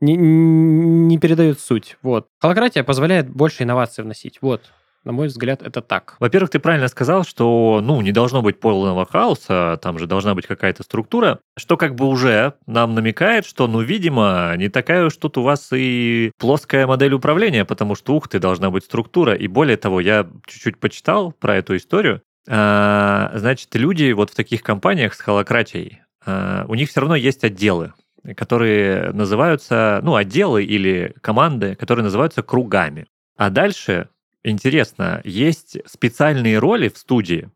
не, 0.00 0.16
не 0.16 1.18
передает 1.18 1.60
суть. 1.60 1.96
Вот. 2.02 2.28
Холократия 2.40 2.84
позволяет 2.84 3.28
больше 3.28 3.64
инноваций 3.64 4.02
вносить. 4.02 4.38
Вот. 4.40 4.72
На 5.02 5.12
мой 5.12 5.28
взгляд, 5.28 5.62
это 5.62 5.80
так. 5.80 6.16
Во-первых, 6.20 6.50
ты 6.50 6.58
правильно 6.58 6.88
сказал, 6.88 7.24
что 7.24 7.80
ну, 7.82 8.02
не 8.02 8.12
должно 8.12 8.42
быть 8.42 8.60
полного 8.60 9.06
хаоса, 9.06 9.78
там 9.80 9.98
же 9.98 10.06
должна 10.06 10.34
быть 10.34 10.46
какая-то 10.46 10.82
структура, 10.82 11.40
что 11.56 11.78
как 11.78 11.94
бы 11.94 12.06
уже 12.06 12.54
нам 12.66 12.94
намекает, 12.94 13.46
что, 13.46 13.66
ну, 13.66 13.80
видимо, 13.80 14.52
не 14.56 14.68
такая 14.68 15.06
уж 15.06 15.16
тут 15.16 15.38
у 15.38 15.42
вас 15.42 15.70
и 15.72 16.32
плоская 16.38 16.86
модель 16.86 17.14
управления, 17.14 17.64
потому 17.64 17.94
что, 17.94 18.14
ух 18.14 18.28
ты, 18.28 18.38
должна 18.38 18.70
быть 18.70 18.84
структура. 18.84 19.34
И 19.34 19.46
более 19.46 19.78
того, 19.78 20.00
я 20.00 20.26
чуть-чуть 20.46 20.78
почитал 20.78 21.32
про 21.32 21.56
эту 21.56 21.76
историю. 21.76 22.20
А, 22.46 23.32
значит, 23.34 23.74
люди 23.74 24.12
вот 24.12 24.30
в 24.30 24.34
таких 24.34 24.62
компаниях 24.62 25.14
с 25.14 25.20
холократией, 25.20 26.02
а, 26.26 26.66
у 26.68 26.74
них 26.74 26.90
все 26.90 27.00
равно 27.00 27.16
есть 27.16 27.42
отделы, 27.42 27.94
которые 28.36 29.12
называются, 29.12 30.00
ну, 30.02 30.14
отделы 30.14 30.62
или 30.62 31.14
команды, 31.22 31.74
которые 31.74 32.04
называются 32.04 32.42
кругами. 32.42 33.06
А 33.38 33.48
дальше 33.48 34.08
интересно, 34.44 35.20
есть 35.24 35.78
специальные 35.86 36.58
роли 36.58 36.88
в 36.88 36.98
студии, 36.98 37.50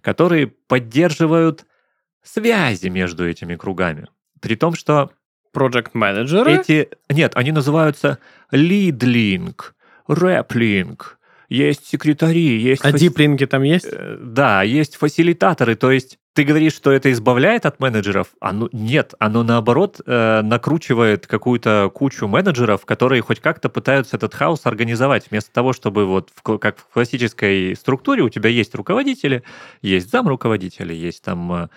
которые 0.00 0.48
поддерживают 0.48 1.66
связи 2.22 2.88
между 2.88 3.28
этими 3.28 3.56
кругами. 3.56 4.08
При 4.40 4.56
том, 4.56 4.74
что... 4.74 5.10
Project 5.54 5.90
менеджеры 5.92 6.54
Эти... 6.54 6.88
Нет, 7.10 7.32
они 7.36 7.52
называются 7.52 8.18
rep 10.08 10.48
link, 10.48 11.16
есть 11.52 11.86
секретари, 11.86 12.58
есть... 12.60 12.84
А 12.84 12.90
фаси... 12.90 13.08
диплинги 13.08 13.44
там 13.44 13.62
есть? 13.62 13.88
Э, 13.90 14.16
да, 14.20 14.62
есть 14.62 14.96
фасилитаторы, 14.96 15.74
то 15.74 15.90
есть 15.90 16.18
ты 16.34 16.44
говоришь, 16.44 16.72
что 16.72 16.90
это 16.90 17.12
избавляет 17.12 17.66
от 17.66 17.78
менеджеров? 17.78 18.28
Оно, 18.40 18.70
нет, 18.72 19.12
оно 19.18 19.42
наоборот 19.42 20.00
э, 20.06 20.40
накручивает 20.42 21.26
какую-то 21.26 21.90
кучу 21.94 22.26
менеджеров, 22.26 22.86
которые 22.86 23.20
хоть 23.20 23.40
как-то 23.40 23.68
пытаются 23.68 24.16
этот 24.16 24.34
хаос 24.34 24.62
организовать. 24.64 25.30
Вместо 25.30 25.52
того, 25.52 25.74
чтобы 25.74 26.06
вот 26.06 26.30
в, 26.34 26.58
как 26.58 26.78
в 26.78 26.86
классической 26.86 27.76
структуре 27.76 28.22
у 28.22 28.30
тебя 28.30 28.48
есть 28.48 28.74
руководители, 28.74 29.42
есть 29.82 30.10
зам 30.10 30.26
руководителя, 30.28 30.94
есть 30.94 31.22
там 31.22 31.68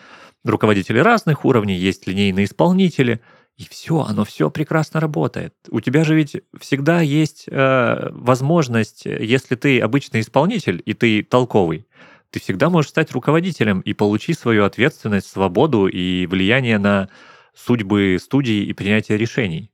руководители 0.46 1.00
разных 1.00 1.44
уровней, 1.44 1.76
есть 1.76 2.08
линейные 2.08 2.46
исполнители, 2.46 3.20
и 3.58 3.66
все, 3.70 4.02
оно 4.02 4.26
все 4.26 4.50
прекрасно 4.50 5.00
работает. 5.00 5.54
У 5.70 5.80
тебя 5.80 6.04
же 6.04 6.14
ведь 6.14 6.42
всегда 6.60 7.00
есть 7.00 7.46
э, 7.48 8.10
возможность, 8.12 9.06
если 9.06 9.56
ты 9.56 9.80
обычный 9.80 10.22
исполнитель 10.22 10.82
и 10.86 10.94
ты 10.94 11.24
толковый, 11.24 11.88
ты 12.32 12.42
всегда 12.42 12.70
можешь 12.70 12.90
стать 12.90 13.14
руководителем 13.14 13.80
и 13.80 13.94
получить 13.94 14.38
свою 14.38 14.66
ответственность, 14.66 15.28
свободу 15.28 15.88
и 15.88 16.26
влияние 16.28 16.80
на 16.80 17.08
судьбы 17.54 18.18
студии 18.22 18.66
и 18.66 18.74
принятие 18.74 19.18
решений. 19.18 19.72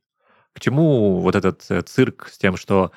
К 0.52 0.60
чему 0.60 1.18
вот 1.18 1.34
этот 1.34 1.64
э, 1.68 1.82
цирк 1.82 2.28
с 2.32 2.38
тем, 2.38 2.56
что 2.56 2.92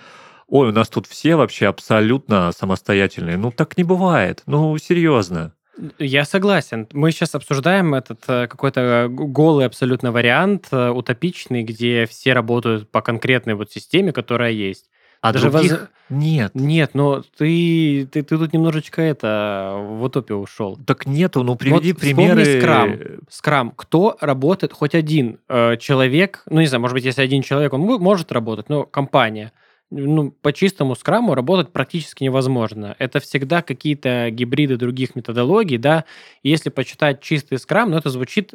ой, 0.47 0.69
у 0.69 0.71
нас 0.71 0.89
тут 0.89 1.07
все 1.07 1.35
вообще 1.35 1.65
абсолютно 1.65 2.51
самостоятельные. 2.51 3.37
Ну, 3.37 3.49
так 3.49 3.75
не 3.75 3.83
бывает. 3.83 4.43
Ну, 4.45 4.77
серьезно. 4.77 5.54
Я 5.99 6.25
согласен. 6.25 6.87
Мы 6.93 7.11
сейчас 7.11 7.35
обсуждаем 7.35 7.93
этот 7.93 8.21
э, 8.27 8.47
какой-то 8.47 9.07
голый 9.09 9.65
абсолютно 9.65 10.11
вариант, 10.11 10.67
э, 10.71 10.89
утопичный, 10.89 11.63
где 11.63 12.05
все 12.05 12.33
работают 12.33 12.89
по 12.89 13.01
конкретной 13.01 13.55
вот 13.55 13.71
системе, 13.71 14.11
которая 14.11 14.51
есть. 14.51 14.89
А 15.21 15.33
Даже 15.33 15.49
других 15.49 15.71
воз... 15.71 15.81
нет. 16.09 16.51
Нет, 16.53 16.91
но 16.93 17.23
ты, 17.37 18.07
ты, 18.11 18.21
ты 18.21 18.37
тут 18.37 18.53
немножечко 18.53 19.01
это 19.01 19.75
в 19.77 20.03
утопию 20.03 20.39
ушел. 20.39 20.77
Так 20.85 21.05
нету, 21.07 21.43
ну 21.43 21.55
приведи 21.55 21.93
вот 21.93 22.01
примеры. 22.01 22.59
Скрам. 22.59 22.99
Скрам. 23.29 23.71
Кто 23.75 24.17
работает? 24.21 24.71
Хоть 24.71 24.95
один 24.95 25.39
э, 25.49 25.77
человек, 25.77 26.43
ну 26.49 26.61
не 26.61 26.67
знаю, 26.67 26.81
может 26.81 26.93
быть, 26.93 27.05
если 27.05 27.21
один 27.21 27.41
человек, 27.41 27.73
он 27.73 27.81
может 27.81 28.31
работать, 28.31 28.69
но 28.69 28.83
компания– 28.83 29.51
ну, 29.91 30.31
по 30.31 30.51
чистому 30.51 30.95
скраму 30.95 31.35
работать 31.35 31.71
практически 31.71 32.23
невозможно. 32.23 32.95
Это 32.99 33.19
всегда 33.19 33.61
какие-то 33.61 34.29
гибриды 34.31 34.77
других 34.77 35.15
методологий, 35.15 35.77
да. 35.77 36.05
Если 36.43 36.69
почитать 36.69 37.21
чистый 37.21 37.59
скрам, 37.59 37.91
ну, 37.91 37.97
это 37.97 38.09
звучит 38.09 38.53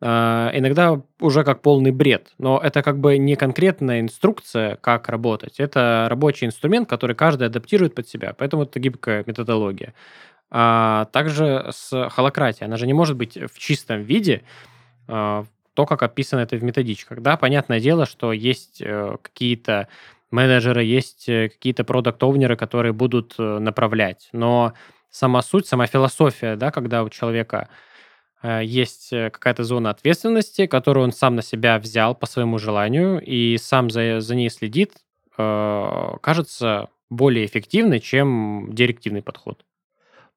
э, 0.00 0.06
иногда 0.06 1.02
уже 1.20 1.44
как 1.44 1.62
полный 1.62 1.90
бред. 1.90 2.32
Но 2.38 2.58
это 2.58 2.82
как 2.82 2.98
бы 2.98 3.18
не 3.18 3.34
конкретная 3.36 4.00
инструкция, 4.00 4.76
как 4.76 5.08
работать. 5.08 5.58
Это 5.58 6.06
рабочий 6.08 6.46
инструмент, 6.46 6.88
который 6.88 7.16
каждый 7.16 7.48
адаптирует 7.48 7.94
под 7.94 8.08
себя. 8.08 8.34
Поэтому 8.38 8.62
это 8.62 8.78
гибкая 8.78 9.24
методология. 9.26 9.94
А 10.50 11.06
также 11.12 11.68
с 11.70 12.08
холократией. 12.10 12.66
Она 12.66 12.76
же 12.76 12.86
не 12.86 12.94
может 12.94 13.16
быть 13.16 13.36
в 13.36 13.58
чистом 13.58 14.02
виде, 14.02 14.42
э, 15.08 15.44
то, 15.74 15.86
как 15.86 16.02
описано 16.02 16.40
это 16.40 16.56
в 16.56 16.64
методичках. 16.64 17.20
Да, 17.20 17.36
понятное 17.36 17.78
дело, 17.78 18.06
что 18.06 18.32
есть 18.32 18.80
э, 18.80 19.16
какие-то 19.22 19.88
менеджеры, 20.30 20.84
есть 20.84 21.28
э, 21.28 21.48
какие-то 21.48 21.84
продукт-овнеры, 21.84 22.56
которые 22.56 22.92
будут 22.92 23.34
э, 23.38 23.58
направлять. 23.58 24.28
Но 24.32 24.74
сама 25.10 25.42
суть, 25.42 25.66
сама 25.66 25.86
философия, 25.86 26.56
да, 26.56 26.70
когда 26.70 27.02
у 27.02 27.08
человека 27.08 27.68
э, 28.42 28.62
есть 28.64 29.10
какая-то 29.10 29.64
зона 29.64 29.90
ответственности, 29.90 30.66
которую 30.66 31.04
он 31.04 31.12
сам 31.12 31.36
на 31.36 31.42
себя 31.42 31.78
взял 31.78 32.14
по 32.14 32.26
своему 32.26 32.58
желанию 32.58 33.20
и 33.20 33.56
сам 33.58 33.90
за, 33.90 34.20
за 34.20 34.34
ней 34.34 34.50
следит, 34.50 34.92
кажется 35.36 36.88
более 37.10 37.46
эффективной, 37.46 38.00
чем 38.00 38.70
директивный 38.72 39.22
подход. 39.22 39.64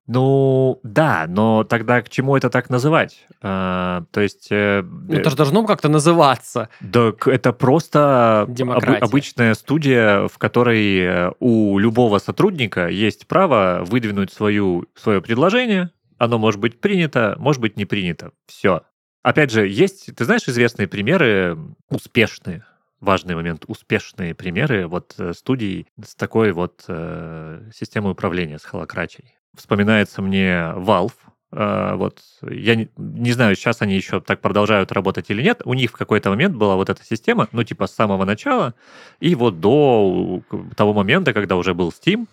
Ну, 0.07 0.79
да, 0.83 1.25
но 1.27 1.63
тогда 1.63 2.01
к 2.01 2.09
чему 2.09 2.35
это 2.35 2.49
так 2.49 2.69
называть? 2.69 3.25
А, 3.41 4.03
то 4.11 4.21
есть... 4.21 4.47
Э, 4.49 4.81
ну, 4.81 5.13
это 5.13 5.29
же 5.29 5.35
должно 5.35 5.65
как-то 5.65 5.89
называться. 5.89 6.69
Да, 6.81 7.13
это 7.25 7.53
просто 7.53 8.41
об, 8.41 8.89
обычная 9.01 9.53
студия, 9.53 10.27
в 10.27 10.37
которой 10.37 10.99
э, 10.99 11.31
у 11.39 11.77
любого 11.77 12.17
сотрудника 12.17 12.87
есть 12.87 13.27
право 13.27 13.83
выдвинуть 13.85 14.33
свою, 14.33 14.85
свое 14.95 15.21
предложение. 15.21 15.91
Оно 16.17 16.37
может 16.39 16.59
быть 16.59 16.81
принято, 16.81 17.35
может 17.39 17.61
быть 17.61 17.77
не 17.77 17.85
принято. 17.85 18.31
Все. 18.47 18.81
Опять 19.23 19.51
же, 19.51 19.67
есть, 19.67 20.13
ты 20.15 20.25
знаешь, 20.25 20.47
известные 20.47 20.87
примеры 20.87 21.57
успешные, 21.89 22.65
важный 22.99 23.35
момент, 23.35 23.65
успешные 23.67 24.33
примеры 24.33 24.87
вот 24.87 25.13
э, 25.19 25.33
студий 25.33 25.87
с 26.03 26.15
такой 26.15 26.53
вот 26.53 26.83
э, 26.87 27.69
системой 27.73 28.13
управления, 28.13 28.57
с 28.57 28.65
холократией 28.65 29.35
вспоминается 29.55 30.21
мне 30.21 30.73
Valve. 30.75 31.13
Uh, 31.53 31.97
вот 31.97 32.21
я 32.49 32.75
не, 32.75 32.89
не 32.95 33.33
знаю, 33.33 33.57
сейчас 33.57 33.81
они 33.81 33.93
еще 33.93 34.21
так 34.21 34.39
продолжают 34.39 34.93
работать 34.93 35.29
или 35.29 35.41
нет. 35.41 35.61
У 35.65 35.73
них 35.73 35.91
в 35.91 35.97
какой-то 35.97 36.29
момент 36.29 36.55
была 36.55 36.77
вот 36.77 36.89
эта 36.89 37.03
система, 37.03 37.49
ну, 37.51 37.63
типа 37.65 37.87
с 37.87 37.93
самого 37.93 38.23
начала, 38.23 38.73
и 39.19 39.35
вот 39.35 39.59
до 39.59 40.43
того 40.77 40.93
момента, 40.93 41.33
когда 41.33 41.57
уже 41.57 41.73
был 41.73 41.89
Steam, 41.89 42.27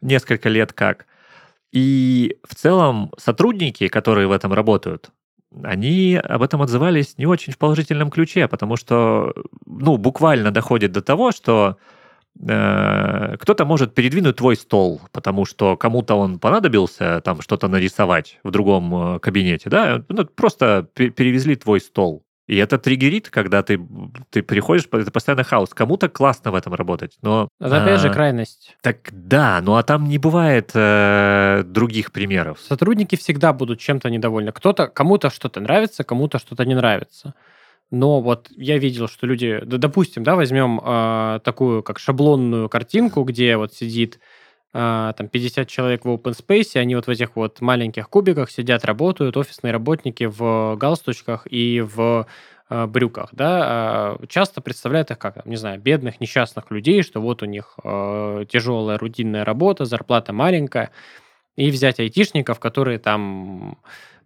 несколько 0.00 0.48
лет 0.48 0.72
как. 0.72 1.06
И 1.72 2.36
в 2.48 2.54
целом 2.54 3.10
сотрудники, 3.18 3.88
которые 3.88 4.28
в 4.28 4.32
этом 4.32 4.52
работают, 4.52 5.10
они 5.64 6.14
об 6.14 6.40
этом 6.40 6.62
отзывались 6.62 7.18
не 7.18 7.26
очень 7.26 7.52
в 7.52 7.58
положительном 7.58 8.08
ключе, 8.08 8.46
потому 8.46 8.76
что, 8.76 9.34
ну, 9.66 9.96
буквально 9.96 10.52
доходит 10.52 10.92
до 10.92 11.02
того, 11.02 11.32
что 11.32 11.76
Э, 11.76 11.76
кто-то 12.38 13.64
может 13.64 13.94
передвинуть 13.94 14.36
твой 14.36 14.56
стол, 14.56 15.00
потому 15.12 15.44
что 15.44 15.76
кому-то 15.76 16.14
он 16.14 16.38
понадобился 16.38 17.20
там 17.20 17.42
что-то 17.42 17.68
нарисовать 17.68 18.38
в 18.44 18.50
другом 18.50 19.16
э, 19.16 19.18
кабинете, 19.18 19.68
да, 19.68 20.02
ну, 20.08 20.24
просто 20.24 20.88
перевезли 20.94 21.56
твой 21.56 21.80
стол. 21.80 22.24
И 22.50 22.56
это 22.56 22.78
триггерит, 22.78 23.30
когда 23.30 23.62
ты, 23.62 23.80
ты 24.30 24.42
переходишь, 24.42 24.88
это 24.90 25.12
постоянно 25.12 25.44
хаос. 25.44 25.70
Кому-то 25.70 26.08
классно 26.08 26.50
в 26.50 26.56
этом 26.56 26.74
работать, 26.74 27.16
но... 27.22 27.48
Это 27.60 27.80
опять 27.80 28.00
а, 28.00 28.02
же 28.02 28.10
крайность. 28.12 28.76
Так 28.82 29.08
да, 29.12 29.60
ну 29.62 29.76
а 29.76 29.84
там 29.84 30.08
не 30.08 30.18
бывает 30.18 30.72
э, 30.74 31.62
других 31.64 32.10
примеров. 32.10 32.58
Сотрудники 32.58 33.14
всегда 33.14 33.52
будут 33.52 33.78
чем-то 33.78 34.10
недовольны. 34.10 34.50
Кто-то, 34.50 34.88
кому-то 34.88 35.30
что-то 35.30 35.60
нравится, 35.60 36.02
кому-то 36.02 36.40
что-то 36.40 36.64
не 36.64 36.74
нравится. 36.74 37.34
Но 37.90 38.20
вот 38.20 38.48
я 38.56 38.78
видел, 38.78 39.08
что 39.08 39.26
люди, 39.26 39.60
да, 39.64 39.76
допустим, 39.76 40.22
да, 40.22 40.36
возьмем 40.36 40.80
э, 40.82 41.40
такую 41.42 41.82
как 41.82 41.98
шаблонную 41.98 42.68
картинку, 42.68 43.24
где 43.24 43.56
вот 43.56 43.74
сидит 43.74 44.20
э, 44.72 45.12
там 45.16 45.28
50 45.28 45.66
человек 45.68 46.04
в 46.04 46.08
open 46.08 46.36
space, 46.38 46.78
они 46.78 46.94
вот 46.94 47.06
в 47.08 47.10
этих 47.10 47.34
вот 47.34 47.60
маленьких 47.60 48.08
кубиках 48.08 48.50
сидят, 48.50 48.84
работают, 48.84 49.36
офисные 49.36 49.72
работники 49.72 50.24
в 50.24 50.76
галстучках 50.76 51.48
и 51.50 51.80
в 51.80 52.28
э, 52.68 52.86
брюках, 52.86 53.30
да, 53.32 54.16
э, 54.20 54.26
часто 54.28 54.60
представляют 54.60 55.10
их 55.10 55.18
как, 55.18 55.44
не 55.44 55.56
знаю, 55.56 55.80
бедных, 55.80 56.20
несчастных 56.20 56.70
людей, 56.70 57.02
что 57.02 57.20
вот 57.20 57.42
у 57.42 57.46
них 57.46 57.74
э, 57.82 58.44
тяжелая 58.48 58.98
рутинная 58.98 59.44
работа, 59.44 59.84
зарплата 59.84 60.32
маленькая, 60.32 60.92
и 61.56 61.70
взять 61.72 61.98
айтишников, 61.98 62.60
которые 62.60 63.00
там 63.00 63.78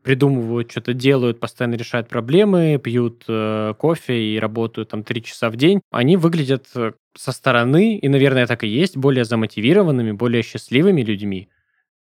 придумывают, 0.04 0.70
что-то 0.70 0.92
делают, 0.92 1.40
постоянно 1.40 1.74
решают 1.74 2.08
проблемы, 2.08 2.78
пьют 2.82 3.24
э, 3.26 3.74
кофе 3.78 4.34
и 4.34 4.38
работают 4.38 4.90
там 4.90 5.02
три 5.02 5.22
часа 5.22 5.50
в 5.50 5.56
день, 5.56 5.80
они 5.90 6.16
выглядят 6.16 6.66
э, 6.76 6.92
со 7.16 7.32
стороны, 7.32 7.96
и, 7.96 8.08
наверное, 8.08 8.46
так 8.46 8.62
и 8.64 8.68
есть, 8.68 8.96
более 8.96 9.24
замотивированными, 9.24 10.12
более 10.12 10.42
счастливыми 10.42 11.02
людьми. 11.02 11.48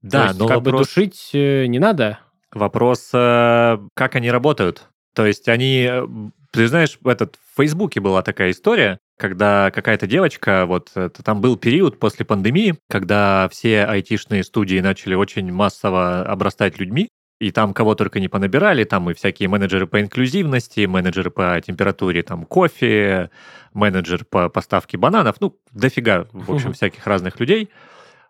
Да, 0.02 0.24
То 0.24 0.28
есть, 0.28 0.40
но 0.40 0.48
как 0.48 0.58
вопрос... 0.58 0.74
бы 0.74 0.78
душить 0.80 1.30
э, 1.34 1.68
не 1.68 1.80
надо. 1.80 2.20
Вопрос, 2.52 3.10
э, 3.14 3.78
как 3.94 4.16
они 4.16 4.32
работают. 4.32 4.90
То 5.14 5.26
есть 5.26 5.48
они, 5.48 5.88
э, 5.90 6.08
ты 6.52 6.68
знаешь, 6.68 6.98
этот, 7.06 7.38
в 7.54 7.58
Фейсбуке 7.58 8.00
была 8.00 8.24
такая 8.24 8.52
история, 8.52 9.00
когда 9.18 9.72
какая-то 9.72 10.08
девочка, 10.08 10.66
вот 10.66 10.90
это, 10.96 11.24
там 11.24 11.42
был 11.42 11.58
период 11.58 12.00
после 12.00 12.26
пандемии, 12.26 12.76
когда 12.90 13.48
все 13.52 13.86
айтишные 13.86 14.44
студии 14.44 14.80
начали 14.80 15.14
очень 15.14 15.52
массово 15.52 16.24
обрастать 16.24 16.80
людьми, 16.80 17.10
и 17.40 17.52
там 17.52 17.74
кого 17.74 17.96
только 17.96 18.20
не 18.20 18.28
понабирали, 18.28 18.84
там 18.84 19.10
и 19.10 19.14
всякие 19.14 19.50
менеджеры 19.50 19.88
по 19.88 20.00
инклюзивности, 20.00 20.86
менеджеры 20.86 21.30
по 21.30 21.60
температуре 21.62 22.24
там 22.24 22.46
кофе, 22.46 23.30
менеджер 23.74 24.26
по 24.26 24.50
поставке 24.50 24.98
бананов, 24.98 25.38
ну, 25.40 25.58
дофига, 25.72 26.28
в 26.32 26.54
общем, 26.54 26.74
всяких 26.74 27.06
разных 27.06 27.40
людей. 27.40 27.70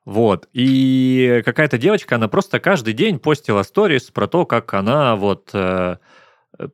Вот. 0.05 0.49
И 0.53 1.41
какая-то 1.45 1.77
девочка, 1.77 2.15
она 2.15 2.27
просто 2.27 2.59
каждый 2.59 2.93
день 2.93 3.19
постила 3.19 3.63
сторис 3.63 4.11
про 4.11 4.27
то, 4.27 4.45
как 4.45 4.73
она 4.73 5.15
вот 5.15 5.51
э, 5.53 5.97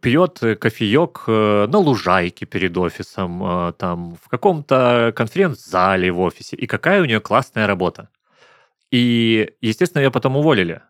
пьет 0.02 0.40
кофеек 0.60 1.24
э, 1.28 1.68
на 1.68 1.78
лужайке 1.78 2.46
перед 2.46 2.76
офисом, 2.78 3.44
э, 3.44 3.74
там, 3.74 4.16
в 4.22 4.30
каком-то 4.30 5.14
конференц-зале 5.16 6.12
в 6.12 6.20
офисе, 6.20 6.56
и 6.56 6.66
какая 6.66 7.02
у 7.02 7.06
нее 7.06 7.20
классная 7.20 7.68
работа. 7.68 8.10
И, 8.92 9.52
естественно, 9.62 10.02
ее 10.02 10.10
потом 10.10 10.36
уволили 10.36 10.82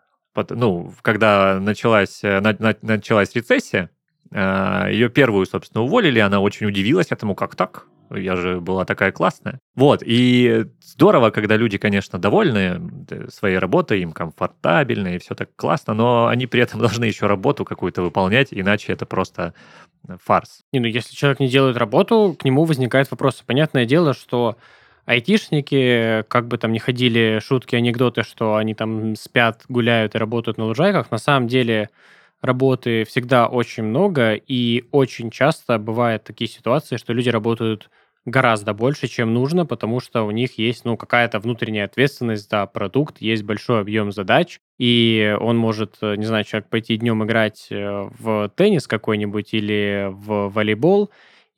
ну, 0.49 0.93
когда 1.01 1.59
началась, 1.59 2.23
э, 2.23 2.39
на, 2.39 2.55
на, 2.59 2.75
началась 2.81 3.35
рецессия, 3.35 3.89
э, 4.31 4.89
ее 4.91 5.09
первую, 5.09 5.45
собственно, 5.45 5.83
уволили, 5.83 6.19
она 6.19 6.39
очень 6.39 6.67
удивилась 6.67 7.11
этому, 7.11 7.35
как 7.35 7.55
так? 7.55 7.85
Я 8.11 8.35
же 8.35 8.59
была 8.59 8.85
такая 8.85 9.11
классная. 9.11 9.59
Вот, 9.75 10.01
и 10.03 10.65
здорово, 10.81 11.29
когда 11.29 11.57
люди, 11.57 11.77
конечно, 11.77 12.17
довольны 12.17 12.81
своей 13.29 13.59
работой, 13.59 14.01
им 14.01 14.13
комфортабельно 14.13 15.09
и 15.09 15.19
все 15.19 15.35
так 15.35 15.49
классно, 15.55 15.93
но 15.93 16.27
они 16.27 16.47
при 16.47 16.61
этом 16.61 16.79
должны 16.81 17.05
еще 17.05 17.27
работу 17.27 17.65
какую-то 17.65 18.01
выполнять, 18.01 18.47
иначе 18.51 18.93
это 18.93 19.05
просто 19.05 19.53
фарс. 20.23 20.61
Не, 20.71 20.79
ну 20.79 20.87
если 20.87 21.15
человек 21.15 21.39
не 21.39 21.49
делает 21.49 21.77
работу, 21.77 22.35
к 22.39 22.45
нему 22.45 22.63
возникает 22.65 23.11
вопрос. 23.11 23.43
Понятное 23.45 23.85
дело, 23.85 24.13
что 24.13 24.57
айтишники, 25.09 26.23
как 26.27 26.47
бы 26.47 26.59
там 26.59 26.71
ни 26.71 26.77
ходили 26.77 27.39
шутки, 27.43 27.75
анекдоты, 27.75 28.21
что 28.21 28.55
они 28.57 28.75
там 28.75 29.15
спят, 29.15 29.63
гуляют 29.67 30.13
и 30.13 30.19
работают 30.19 30.59
на 30.59 30.65
лужайках, 30.65 31.09
на 31.09 31.17
самом 31.17 31.47
деле 31.47 31.89
работы 32.41 33.05
всегда 33.05 33.47
очень 33.47 33.83
много, 33.83 34.35
и 34.35 34.85
очень 34.91 35.31
часто 35.31 35.79
бывают 35.79 36.23
такие 36.25 36.47
ситуации, 36.47 36.97
что 36.97 37.13
люди 37.13 37.29
работают 37.29 37.89
гораздо 38.25 38.75
больше, 38.75 39.07
чем 39.07 39.33
нужно, 39.33 39.65
потому 39.65 39.99
что 39.99 40.23
у 40.27 40.31
них 40.31 40.59
есть, 40.59 40.85
ну, 40.85 40.95
какая-то 40.95 41.39
внутренняя 41.39 41.85
ответственность 41.85 42.47
за 42.47 42.67
продукт, 42.67 43.19
есть 43.19 43.41
большой 43.41 43.81
объем 43.81 44.11
задач, 44.11 44.59
и 44.77 45.35
он 45.39 45.57
может, 45.57 45.97
э, 46.01 46.17
не 46.17 46.25
знаю, 46.25 46.43
человек 46.43 46.69
пойти 46.69 46.97
днем 46.97 47.23
играть 47.23 47.67
э, 47.71 48.09
в 48.19 48.51
теннис 48.55 48.85
какой-нибудь 48.85 49.55
или 49.55 50.09
в 50.11 50.49
волейбол, 50.49 51.09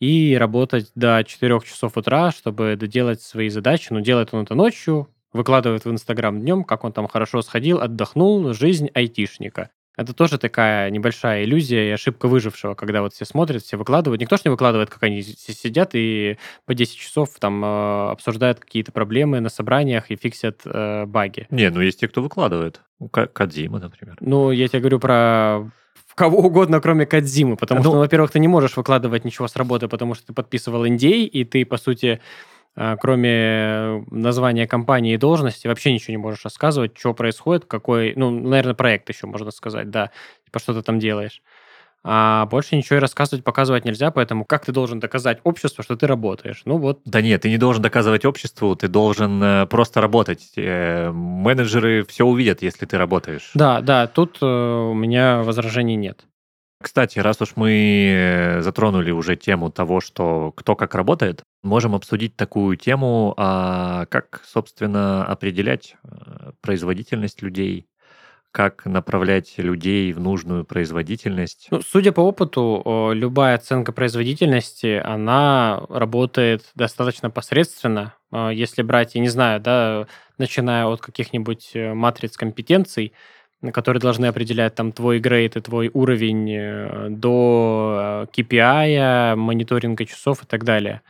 и 0.01 0.35
работать 0.35 0.91
до 0.95 1.23
4 1.23 1.59
часов 1.61 1.95
утра, 1.95 2.31
чтобы 2.31 2.75
доделать 2.75 3.21
свои 3.21 3.49
задачи. 3.49 3.93
Но 3.93 4.01
делает 4.01 4.33
он 4.33 4.43
это 4.43 4.55
ночью, 4.55 5.07
выкладывает 5.31 5.85
в 5.85 5.91
Инстаграм 5.91 6.37
днем, 6.37 6.63
как 6.63 6.83
он 6.83 6.91
там 6.91 7.07
хорошо 7.07 7.41
сходил, 7.43 7.79
отдохнул, 7.79 8.51
жизнь 8.53 8.89
айтишника. 8.93 9.69
Это 9.95 10.13
тоже 10.13 10.39
такая 10.39 10.89
небольшая 10.89 11.43
иллюзия 11.43 11.89
и 11.89 11.91
ошибка 11.91 12.27
выжившего, 12.27 12.73
когда 12.73 13.01
вот 13.01 13.13
все 13.13 13.25
смотрят, 13.25 13.61
все 13.61 13.77
выкладывают. 13.77 14.19
Никто 14.19 14.37
же 14.37 14.43
не 14.45 14.49
выкладывает, 14.49 14.89
как 14.89 15.03
они 15.03 15.21
сидят 15.21 15.91
и 15.93 16.37
по 16.65 16.73
10 16.73 16.97
часов 16.97 17.29
там 17.39 17.63
э, 17.63 18.09
обсуждают 18.11 18.59
какие-то 18.59 18.91
проблемы 18.91 19.39
на 19.39 19.49
собраниях 19.49 20.09
и 20.09 20.15
фиксят 20.15 20.61
э, 20.65 21.05
баги. 21.05 21.45
Не, 21.51 21.69
ну 21.69 21.81
есть 21.81 21.99
те, 21.99 22.07
кто 22.07 22.23
выкладывает. 22.23 22.81
Кадзима, 23.11 23.79
например. 23.79 24.17
Ну, 24.19 24.51
я 24.51 24.67
тебе 24.67 24.79
говорю 24.79 24.99
про 24.99 25.69
кого 26.21 26.37
угодно, 26.37 26.79
кроме 26.79 27.07
Кадзимы, 27.07 27.57
потому 27.57 27.79
ну, 27.79 27.83
что, 27.83 27.93
ну, 27.95 27.99
во-первых, 27.99 28.29
ты 28.29 28.37
не 28.37 28.47
можешь 28.47 28.77
выкладывать 28.77 29.25
ничего 29.25 29.47
с 29.47 29.55
работы, 29.55 29.87
потому 29.87 30.13
что 30.13 30.27
ты 30.27 30.33
подписывал 30.33 30.85
NDA, 30.85 31.23
и 31.23 31.43
ты, 31.45 31.65
по 31.65 31.77
сути, 31.77 32.21
а, 32.75 32.95
кроме 32.95 34.05
названия 34.11 34.67
компании 34.67 35.15
и 35.15 35.17
должности, 35.17 35.67
вообще 35.67 35.91
ничего 35.91 36.11
не 36.11 36.17
можешь 36.17 36.43
рассказывать, 36.43 36.95
что 36.95 37.15
происходит, 37.15 37.65
какой, 37.65 38.13
ну, 38.15 38.29
наверное, 38.29 38.75
проект 38.75 39.09
еще 39.09 39.25
можно 39.25 39.49
сказать, 39.49 39.89
да, 39.89 40.11
типа, 40.45 40.59
что 40.59 40.75
ты 40.75 40.83
там 40.83 40.99
делаешь. 40.99 41.41
А 42.03 42.47
больше 42.47 42.75
ничего 42.75 42.97
и 42.97 42.99
рассказывать, 42.99 43.43
показывать 43.43 43.85
нельзя, 43.85 44.09
поэтому 44.09 44.43
как 44.43 44.65
ты 44.65 44.71
должен 44.71 44.99
доказать 44.99 45.39
обществу, 45.43 45.83
что 45.83 45.95
ты 45.95 46.07
работаешь? 46.07 46.63
Ну 46.65 46.77
вот. 46.77 47.01
Да 47.05 47.21
нет, 47.21 47.41
ты 47.41 47.49
не 47.49 47.57
должен 47.57 47.83
доказывать 47.83 48.25
обществу, 48.25 48.75
ты 48.75 48.87
должен 48.87 49.41
э, 49.43 49.65
просто 49.67 50.01
работать. 50.01 50.51
Э, 50.55 51.11
менеджеры 51.11 52.03
все 52.05 52.25
увидят, 52.25 52.63
если 52.63 52.85
ты 52.85 52.97
работаешь. 52.97 53.51
Да, 53.53 53.81
да, 53.81 54.07
тут 54.07 54.37
э, 54.41 54.45
у 54.45 54.95
меня 54.95 55.43
возражений 55.43 55.95
нет. 55.95 56.25
Кстати, 56.81 57.19
раз 57.19 57.39
уж 57.39 57.55
мы 57.55 58.57
затронули 58.61 59.11
уже 59.11 59.35
тему 59.35 59.69
того, 59.69 60.01
что 60.01 60.51
кто 60.51 60.75
как 60.75 60.95
работает, 60.95 61.43
можем 61.61 61.93
обсудить 61.93 62.35
такую 62.35 62.75
тему, 62.75 63.35
а 63.37 64.07
как, 64.07 64.41
собственно, 64.47 65.23
определять 65.23 65.95
производительность 66.61 67.43
людей, 67.43 67.85
как 68.51 68.85
направлять 68.85 69.53
людей 69.57 70.11
в 70.13 70.19
нужную 70.19 70.65
производительность? 70.65 71.67
Ну, 71.71 71.81
судя 71.81 72.11
по 72.11 72.21
опыту, 72.21 73.11
любая 73.13 73.55
оценка 73.55 73.91
производительности, 73.91 75.01
она 75.03 75.81
работает 75.89 76.63
достаточно 76.75 77.29
посредственно. 77.29 78.13
А, 78.31 78.49
если 78.49 78.81
брать, 78.81 79.15
я 79.15 79.21
не 79.21 79.29
знаю, 79.29 79.59
да, 79.61 80.07
начиная 80.37 80.85
от 80.85 81.01
каких-нибудь 81.01 81.71
э, 81.73 81.93
матриц 81.93 82.35
компетенций, 82.35 83.13
которые 83.73 84.01
должны 84.01 84.25
определять 84.25 84.75
там 84.75 84.91
твой 84.91 85.19
грейд 85.19 85.55
и 85.55 85.61
твой 85.61 85.89
уровень 85.93 86.51
э, 86.51 87.07
до 87.09 88.27
KPI, 88.35 89.35
мониторинга 89.35 90.05
часов 90.05 90.43
и 90.43 90.45
так 90.47 90.63
далее. 90.63 91.01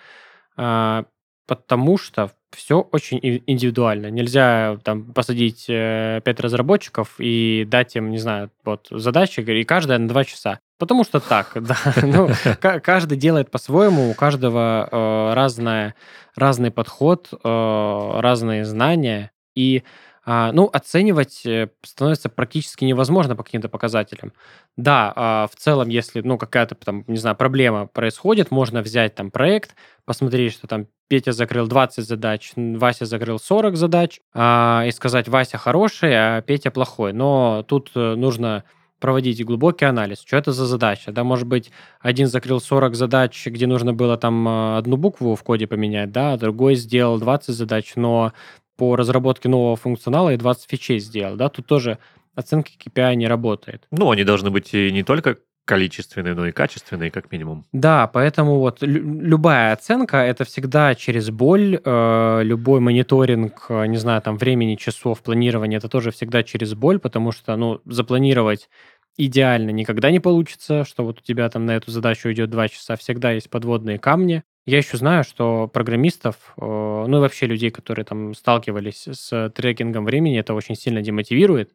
А, 0.58 1.06
потому 1.48 1.98
что 1.98 2.32
все 2.56 2.82
очень 2.82 3.20
индивидуально. 3.48 4.08
Нельзя 4.12 4.78
там 4.84 5.14
посадить 5.14 5.66
э, 5.68 6.22
пять 6.24 6.40
разработчиков 6.40 7.16
и 7.18 7.66
дать 7.68 7.96
им, 7.96 8.12
не 8.12 8.18
знаю, 8.18 8.52
вот 8.64 8.88
задачи, 8.92 9.40
и 9.42 9.64
каждая 9.64 9.98
на 10.00 10.08
два 10.08 10.24
часа. 10.24 10.60
Потому 10.78 11.04
что 11.04 11.20
так, 11.20 11.52
да. 11.56 11.78
Ну, 12.02 12.30
каждый 12.60 13.18
делает 13.18 13.52
по-своему, 13.52 14.10
у 14.10 14.14
каждого 14.14 14.88
э, 14.92 15.34
разное, 15.34 15.96
разный 16.36 16.72
подход, 16.72 17.30
э, 17.32 18.20
разные 18.20 18.66
знания. 18.66 19.32
И 19.56 19.84
ну, 20.26 20.70
оценивать 20.72 21.46
э, 21.46 21.70
становится 21.82 22.30
практически 22.30 22.86
невозможно 22.86 23.36
по 23.36 23.44
каким-то 23.44 23.70
показателям. 23.70 24.34
Да, 24.78 25.12
а, 25.16 25.48
в 25.48 25.56
целом, 25.56 25.90
если, 25.90 26.22
ну, 26.22 26.38
какая-то 26.38 26.76
там, 26.76 27.04
не 27.08 27.18
знаю, 27.18 27.36
проблема 27.36 27.88
происходит, 27.88 28.52
можно 28.52 28.82
взять 28.82 29.16
там 29.16 29.32
проект, 29.32 29.76
посмотреть, 30.06 30.54
что 30.54 30.68
там 30.68 30.88
Петя 31.08 31.32
закрыл 31.32 31.68
20 31.68 32.06
задач, 32.06 32.54
Вася 32.56 33.06
закрыл 33.06 33.40
40 33.40 33.76
задач, 33.76 34.22
а, 34.34 34.84
и 34.86 34.92
сказать, 34.92 35.28
Вася 35.28 35.58
хороший, 35.58 36.12
а 36.14 36.42
Петя 36.42 36.72
плохой. 36.72 37.14
Но 37.14 37.66
тут 37.68 37.92
э, 37.96 38.16
нужно 38.16 38.64
проводить 39.02 39.44
глубокий 39.44 39.86
анализ, 39.86 40.22
что 40.26 40.38
это 40.38 40.54
за 40.54 40.68
задача. 40.68 41.12
Да, 41.12 41.24
может 41.24 41.48
быть, 41.48 41.72
один 42.00 42.28
закрыл 42.28 42.62
40 42.62 42.96
задач, 42.96 43.48
где 43.48 43.66
нужно 43.66 43.94
было 43.94 44.16
там 44.16 44.48
одну 44.78 44.96
букву 44.96 45.36
в 45.36 45.44
коде 45.44 45.68
поменять, 45.68 46.12
да, 46.12 46.38
другой 46.38 46.76
сделал 46.76 47.20
20 47.20 47.54
задач, 47.56 47.94
но 47.96 48.32
по 48.78 48.96
разработке 48.96 49.50
нового 49.50 49.76
функционала 49.76 50.34
и 50.34 50.38
20 50.38 50.70
фичей 50.70 51.00
сделал, 51.00 51.36
да, 51.36 51.50
тут 51.50 51.68
тоже 51.68 51.98
оценка 52.36 52.72
KPI 52.84 53.16
не 53.16 53.28
работает. 53.28 53.88
Ну, 53.92 54.12
они 54.12 54.24
должны 54.24 54.50
быть 54.50 54.74
и 54.74 54.92
не 54.92 55.04
только 55.04 55.38
количественные, 55.66 56.34
но 56.34 56.48
и 56.48 56.52
качественные, 56.52 57.12
как 57.12 57.32
минимум. 57.32 57.66
Да, 57.72 58.08
поэтому 58.08 58.60
вот 58.60 58.80
любая 58.82 59.74
оценка 59.74 60.18
это 60.18 60.44
всегда 60.44 60.96
через 60.96 61.30
боль, 61.30 61.80
э, 61.84 62.42
любой 62.44 62.80
мониторинг, 62.80 63.68
э, 63.70 63.86
не 63.86 63.98
знаю, 63.98 64.22
там 64.22 64.38
времени, 64.38 64.76
часов, 64.76 65.22
планирования, 65.22 65.78
это 65.78 65.88
тоже 65.88 66.12
всегда 66.12 66.44
через 66.44 66.74
боль, 66.74 67.00
потому 67.00 67.32
что, 67.32 67.56
ну, 67.56 67.80
запланировать 67.86 68.70
идеально 69.18 69.70
никогда 69.70 70.10
не 70.10 70.20
получится, 70.20 70.84
что 70.84 71.04
вот 71.04 71.20
у 71.20 71.22
тебя 71.22 71.48
там 71.50 71.66
на 71.66 71.72
эту 71.72 71.92
задачу 71.92 72.32
идет 72.32 72.50
два 72.50 72.68
часа, 72.68 72.96
всегда 72.96 73.32
есть 73.32 73.50
подводные 73.50 74.00
камни, 74.00 74.44
я 74.66 74.78
еще 74.78 74.98
знаю, 74.98 75.24
что 75.24 75.68
программистов, 75.68 76.54
э, 76.58 76.62
ну 76.62 77.18
и 77.18 77.20
вообще 77.20 77.48
людей, 77.48 77.72
которые 77.72 78.06
там 78.06 78.34
сталкивались 78.34 79.08
с 79.08 79.50
трекингом 79.56 80.06
времени, 80.06 80.40
это 80.40 80.54
очень 80.54 80.76
сильно 80.76 81.02
демотивирует, 81.02 81.74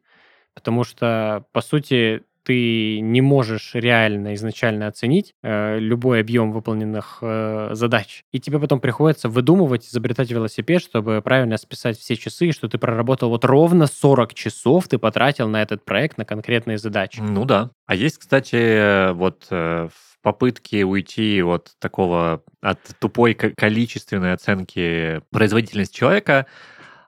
потому 0.53 0.83
что, 0.83 1.45
по 1.51 1.61
сути, 1.61 2.23
ты 2.43 3.01
не 3.01 3.19
можешь 3.19 3.71
реально 3.73 4.33
изначально 4.35 4.87
оценить 4.87 5.35
э, 5.43 5.79
любой 5.79 6.21
объем 6.21 6.53
выполненных 6.53 7.17
э, 7.21 7.71
задач. 7.73 8.23
И 8.31 8.39
тебе 8.39 8.57
потом 8.57 8.79
приходится 8.79 9.27
выдумывать, 9.27 9.85
изобретать 9.85 10.31
велосипед, 10.31 10.81
чтобы 10.81 11.21
правильно 11.21 11.57
списать 11.57 11.99
все 11.99 12.15
часы, 12.15 12.53
что 12.53 12.69
ты 12.69 12.77
проработал 12.77 13.29
вот 13.29 13.43
ровно 13.43 13.85
40 13.85 14.33
часов 14.33 14.87
ты 14.87 14.97
потратил 14.97 15.49
на 15.49 15.61
этот 15.61 15.83
проект, 15.83 16.17
на 16.17 16.23
конкретные 16.23 16.77
задачи. 16.77 17.19
Ну 17.19 17.43
да. 17.43 17.71
А 17.85 17.95
есть, 17.95 18.17
кстати, 18.17 19.11
вот 19.11 19.47
в 19.49 19.91
попытке 20.27 20.83
уйти 20.83 21.41
от 21.41 21.71
такого, 21.79 22.43
от 22.59 22.79
тупой 22.99 23.33
количественной 23.33 24.33
оценки 24.33 25.21
производительности 25.31 25.95
человека, 25.95 26.47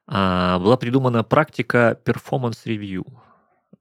а, 0.08 0.58
была 0.58 0.78
придумана 0.78 1.26
практика 1.26 2.00
review. 2.66 3.06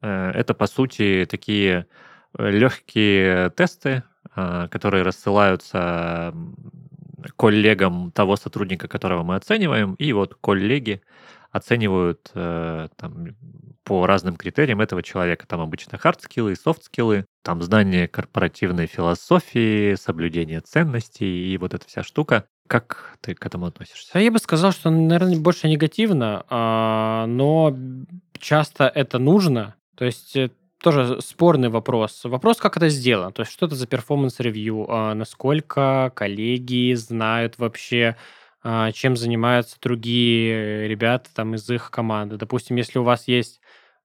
Э, 0.03 0.33
это, 0.35 0.55
по 0.55 0.67
сути, 0.67 1.25
такие 1.31 1.87
э, 2.37 2.51
легкие 2.51 3.51
тесты, 3.51 4.03
а, 4.35 4.67
которые 4.67 5.05
рассылаются 5.05 6.35
коллегам 7.37 8.11
того 8.11 8.35
сотрудника, 8.35 8.89
которого 8.89 9.23
мы 9.23 9.37
оцениваем, 9.37 9.95
и 10.01 10.13
вот 10.13 10.35
коллеги 10.35 11.01
оценивают 11.51 12.31
э, 12.35 12.89
там, 12.97 13.37
по 13.85 14.07
разным 14.07 14.37
критериям 14.37 14.81
этого 14.81 15.03
человека. 15.03 15.47
Там 15.47 15.61
обычно 15.61 15.99
хард-скиллы 15.99 16.53
и 16.53 16.57
софт-скиллы, 16.57 17.25
там 17.43 17.63
знание 17.63 18.07
корпоративной 18.09 18.87
философии, 18.87 19.95
соблюдение 19.95 20.61
ценностей 20.61 21.53
и 21.53 21.57
вот 21.57 21.75
эта 21.75 21.87
вся 21.87 22.03
штука. 22.03 22.45
Как 22.67 23.17
ты 23.23 23.35
к 23.35 23.47
этому 23.47 23.67
относишься? 23.67 24.19
Я 24.19 24.31
бы 24.31 24.39
сказал, 24.39 24.73
что, 24.73 24.91
наверное, 24.91 25.39
больше 25.39 25.69
негативно, 25.69 26.45
а, 26.51 27.25
но 27.27 27.75
часто 28.39 28.85
это 28.95 29.19
нужно, 29.19 29.75
то 29.97 30.05
есть 30.05 30.37
э, 30.37 30.51
тоже 30.83 31.21
спорный 31.21 31.69
вопрос. 31.69 32.25
Вопрос, 32.25 32.59
как 32.59 32.77
это 32.77 32.89
сделано. 32.89 33.33
То 33.33 33.43
есть 33.43 33.53
что 33.53 33.67
это 33.67 33.75
за 33.75 33.87
performance 33.87 34.48
review, 34.48 34.87
а, 34.89 35.15
насколько 35.15 36.13
коллеги 36.15 36.95
знают 36.95 37.59
вообще, 37.59 38.17
чем 38.93 39.17
занимаются 39.17 39.77
другие 39.81 40.89
ребята 40.89 41.31
там 41.35 41.55
из 41.55 41.69
их 41.71 41.91
команды. 41.91 42.37
Допустим, 42.37 42.77
если 42.77 42.99
у 42.99 43.05
вас 43.05 43.29
есть 43.29 43.61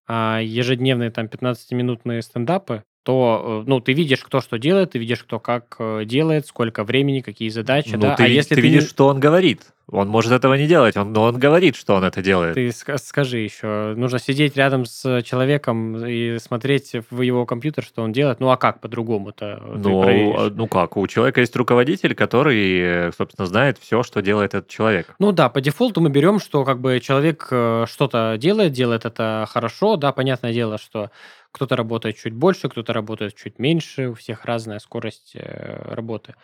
а, 0.08 0.40
ежедневные 0.42 1.12
там 1.12 1.26
15-минутные 1.26 2.22
стендапы, 2.22 2.84
то, 3.04 3.64
э, 3.66 3.70
ну, 3.70 3.80
ты 3.82 3.94
видишь, 3.94 4.22
кто 4.22 4.40
что 4.40 4.58
делает, 4.58 4.92
ты 4.92 5.00
видишь, 5.00 5.24
кто 5.24 5.40
как 5.40 5.76
э, 5.80 6.06
делает, 6.06 6.48
сколько 6.48 6.84
времени, 6.86 7.20
какие 7.20 7.50
задачи, 7.50 7.96
ну, 7.96 8.02
да. 8.02 8.16
Ты, 8.16 8.24
а 8.24 8.28
если 8.28 8.56
ты, 8.56 8.56
ты 8.56 8.62
видишь, 8.62 8.84
не... 8.84 8.90
что 8.90 9.08
он 9.08 9.20
говорит. 9.20 9.73
Он 9.92 10.08
может 10.08 10.32
этого 10.32 10.54
не 10.54 10.66
делать, 10.66 10.96
он, 10.96 11.12
но 11.12 11.24
он 11.24 11.38
говорит, 11.38 11.76
что 11.76 11.96
он 11.96 12.04
это 12.04 12.22
делает. 12.22 12.56
Ты 12.56 12.72
скажи 12.72 13.40
еще, 13.40 13.94
нужно 13.98 14.18
сидеть 14.18 14.56
рядом 14.56 14.86
с 14.86 15.22
человеком 15.24 16.06
и 16.06 16.38
смотреть 16.40 16.96
в 17.10 17.22
его 17.22 17.46
компьютер, 17.46 17.84
что 17.84 18.02
он 18.02 18.14
делает. 18.14 18.40
Ну 18.40 18.50
а 18.50 18.58
как 18.58 18.80
по-другому-то? 18.80 19.62
Ну, 19.76 20.50
ну 20.50 20.68
как, 20.68 20.98
у 20.98 21.06
человека 21.08 21.42
есть 21.42 21.56
руководитель, 21.56 22.16
который, 22.16 23.12
собственно, 23.12 23.46
знает 23.46 23.78
все, 23.78 24.04
что 24.04 24.22
делает 24.22 24.54
этот 24.54 24.70
человек. 24.70 25.16
Ну 25.20 25.32
да, 25.32 25.50
по 25.50 25.62
дефолту 25.62 26.02
мы 26.02 26.10
берем, 26.10 26.40
что 26.40 26.64
как 26.64 26.80
бы 26.80 27.00
человек 27.00 27.48
э, 27.52 27.86
что-то 27.88 28.38
делает, 28.40 28.72
делает 28.72 29.06
это 29.06 29.46
хорошо, 29.50 29.98
да, 29.98 30.12
понятное 30.12 30.54
дело, 30.54 30.78
что 30.78 31.12
кто-то 31.52 31.76
работает 31.76 32.18
чуть 32.18 32.34
больше, 32.34 32.70
кто-то 32.70 32.94
работает 32.94 33.36
чуть 33.36 33.60
меньше, 33.60 34.10
у 34.10 34.14
всех 34.16 34.46
разная 34.46 34.80
скорость 34.80 35.34
э, 35.36 35.94
работы. 35.94 36.36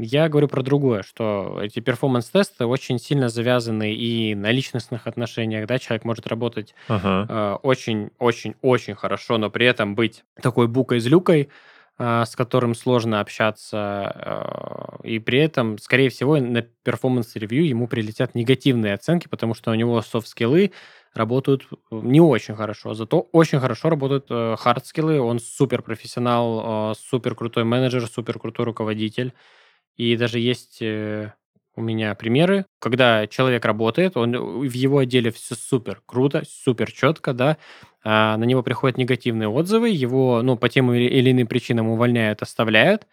Я 0.00 0.28
говорю 0.28 0.46
про 0.46 0.62
другое, 0.62 1.02
что 1.02 1.58
эти 1.60 1.80
performance-тесты 1.80 2.66
очень 2.66 3.00
сильно 3.00 3.28
завязаны 3.28 3.92
и 3.92 4.36
на 4.36 4.52
личностных 4.52 5.08
отношениях, 5.08 5.66
да, 5.66 5.80
человек 5.80 6.04
может 6.04 6.28
работать 6.28 6.72
очень-очень-очень 6.88 8.92
э, 8.92 8.96
хорошо, 8.96 9.38
но 9.38 9.50
при 9.50 9.66
этом 9.66 9.96
быть 9.96 10.22
такой 10.40 10.68
букой-злюкой, 10.68 11.48
э, 11.98 12.24
с 12.24 12.36
которым 12.36 12.76
сложно 12.76 13.18
общаться, 13.18 15.00
э, 15.02 15.08
и 15.08 15.18
при 15.18 15.40
этом, 15.40 15.78
скорее 15.78 16.10
всего, 16.10 16.36
на 16.36 16.62
performance 16.62 17.29
review 17.29 17.66
ему 17.66 17.88
прилетят 17.88 18.36
негативные 18.36 18.94
оценки, 18.94 19.26
потому 19.26 19.54
что 19.54 19.72
у 19.72 19.74
него 19.74 20.00
soft 20.00 20.28
skill 20.28 20.63
ы 20.63 20.70
работают 21.12 21.66
не 21.90 22.20
очень 22.20 22.54
хорошо, 22.54 22.94
зато 22.94 23.28
очень 23.32 23.58
хорошо 23.58 23.90
работают 23.90 24.26
э, 24.30 24.54
hard 24.56 24.78
skill 24.78 25.07
ы, 25.07 25.18
он 25.18 25.40
супер 25.40 25.82
профессионал, 25.82 26.92
э, 26.92 26.94
супер 27.00 27.34
крутой 27.34 27.64
менеджер, 27.64 28.06
супер 28.06 28.38
крутой 28.38 28.66
руководитель, 28.66 29.32
и 29.98 30.16
даже 30.16 30.38
есть 30.38 30.78
э, 30.80 31.32
у 31.78 31.80
меня 31.80 32.14
примеры, 32.14 32.66
когда 32.80 33.26
человек 33.26 33.64
работает, 33.64 34.16
он 34.16 34.32
в 34.36 34.72
его 34.72 34.98
отделе 34.98 35.30
все 35.30 35.54
супер 35.54 36.02
круто, 36.06 36.42
супер 36.48 36.90
четко, 36.90 37.32
да, 37.32 37.56
а 38.02 38.36
на 38.36 38.44
него 38.44 38.62
приходят 38.62 38.96
негативные 38.96 39.48
отзывы, 39.48 39.90
его, 39.90 40.40
ну, 40.42 40.56
по 40.56 40.68
тем 40.68 40.92
или 40.92 41.30
иным 41.30 41.46
причинам 41.46 41.88
увольняют, 41.88 42.42
оставляют, 42.42 43.06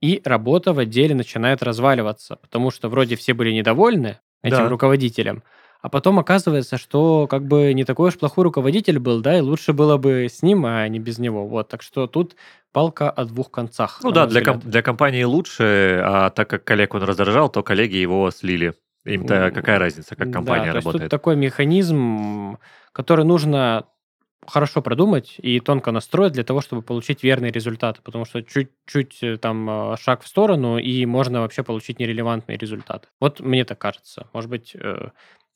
и 0.00 0.20
работа 0.24 0.72
в 0.72 0.78
отделе 0.78 1.14
начинает 1.14 1.62
разваливаться, 1.62 2.36
потому 2.36 2.70
что 2.70 2.88
вроде 2.88 3.16
все 3.16 3.34
были 3.34 3.52
недовольны 3.52 4.18
этим 4.42 4.56
да. 4.58 4.68
руководителем, 4.68 5.42
а 5.80 5.88
потом 5.88 6.18
оказывается, 6.18 6.78
что 6.78 7.26
как 7.26 7.46
бы 7.46 7.72
не 7.72 7.84
такой 7.84 8.08
уж 8.08 8.18
плохой 8.18 8.44
руководитель 8.44 8.98
был, 8.98 9.20
да, 9.20 9.38
и 9.38 9.40
лучше 9.40 9.72
было 9.72 9.96
бы 9.96 10.26
с 10.30 10.42
ним, 10.42 10.66
а 10.66 10.86
не 10.88 10.98
без 10.98 11.18
него. 11.18 11.46
Вот, 11.46 11.68
так 11.68 11.82
что 11.82 12.06
тут 12.06 12.36
палка 12.72 13.10
о 13.10 13.24
двух 13.24 13.50
концах. 13.50 14.00
Ну 14.02 14.10
да, 14.10 14.26
для, 14.26 14.42
ком- 14.42 14.60
для 14.60 14.82
компании 14.82 15.22
лучше, 15.22 16.00
а 16.04 16.30
так 16.30 16.50
как 16.50 16.64
коллег 16.64 16.94
он 16.94 17.02
раздражал, 17.02 17.48
то 17.48 17.62
коллеги 17.62 17.96
его 17.96 18.30
слили. 18.30 18.74
Им-то 19.04 19.50
какая 19.54 19.78
разница, 19.78 20.16
как 20.16 20.30
компания 20.32 20.66
да, 20.66 20.72
то 20.72 20.76
работает? 20.78 21.02
Есть 21.02 21.10
тут 21.10 21.10
такой 21.10 21.36
механизм, 21.36 22.58
который 22.92 23.24
нужно 23.24 23.86
хорошо 24.46 24.82
продумать 24.82 25.36
и 25.38 25.60
тонко 25.60 25.92
настроить 25.92 26.32
для 26.32 26.44
того, 26.44 26.60
чтобы 26.60 26.82
получить 26.82 27.22
верные 27.22 27.52
результаты, 27.52 28.00
потому 28.02 28.24
что 28.24 28.42
чуть-чуть 28.42 29.18
э, 29.22 29.36
там 29.36 29.92
э, 29.92 29.96
шаг 29.98 30.22
в 30.22 30.26
сторону, 30.26 30.78
и 30.78 31.04
можно 31.06 31.40
вообще 31.40 31.62
получить 31.62 31.98
нерелевантные 31.98 32.56
результаты. 32.56 33.08
Вот 33.20 33.40
мне 33.40 33.64
так 33.64 33.78
кажется. 33.78 34.28
Может 34.32 34.50
быть, 34.50 34.74
э, 34.74 35.10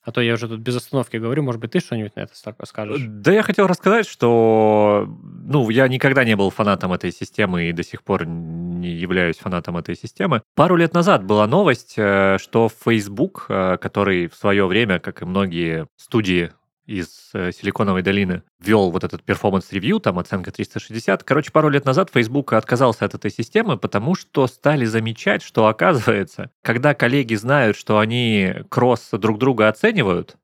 а 0.05 0.13
то 0.13 0.21
я 0.21 0.35
уже 0.35 0.49
тут 0.49 0.61
без 0.61 0.77
остановки 0.77 1.17
говорю, 1.17 1.43
может 1.43 1.61
быть, 1.61 1.71
ты 1.71 1.81
что-нибудь 1.81 2.17
на 2.17 2.21
это 2.21 2.33
скажешь? 2.65 3.03
Да 3.07 3.33
я 3.33 3.43
хотел 3.43 3.67
рассказать, 3.67 4.07
что 4.07 5.09
ну, 5.45 5.71
я 5.71 5.87
никогда 5.89 6.25
не 6.25 6.35
был 6.35 6.51
фанатом 6.51 6.93
этой 6.93 7.13
системы 7.13 7.69
и 7.69 7.73
до 7.73 7.85
сих 7.85 8.03
пор 8.03 8.27
не 8.27 8.91
являюсь 8.91 9.39
фанатом 9.39 9.77
этой 9.77 9.95
системы. 9.95 10.43
Пару 10.57 10.77
лет 10.77 10.93
назад 10.93 11.25
была 11.25 11.47
новость, 11.47 11.95
э, 11.97 12.39
что 12.41 12.69
Facebook, 12.69 13.47
э, 13.49 13.77
который 13.81 14.29
в 14.29 14.35
свое 14.35 14.67
время, 14.67 14.99
как 14.99 15.23
и 15.23 15.25
многие 15.25 15.87
студии 15.97 16.51
из 16.87 17.31
э, 17.33 17.53
Силиконовой 17.53 18.03
долины 18.03 18.43
ввел 18.61 18.91
вот 18.91 19.05
этот 19.05 19.23
performance 19.23 19.70
review, 19.70 20.01
там 20.01 20.19
оценка 20.19 20.51
360. 20.51 21.23
Короче, 21.23 21.53
пару 21.53 21.69
лет 21.69 21.85
назад 21.85 22.11
Facebook 22.13 22.53
отказался 22.53 23.05
от 23.05 23.15
этой 23.15 23.31
системы, 23.31 23.79
потому 23.79 24.15
что 24.15 24.47
стали 24.47 24.85
замечать, 24.85 25.43
что 25.43 25.67
оказывается, 25.67 26.51
когда 26.63 26.95
коллеги 26.95 27.35
знают, 27.35 27.77
что 27.77 27.99
они 27.99 28.55
кросс 28.69 29.11
друг 29.13 29.39
друга 29.39 29.69
оценивают, 29.69 30.37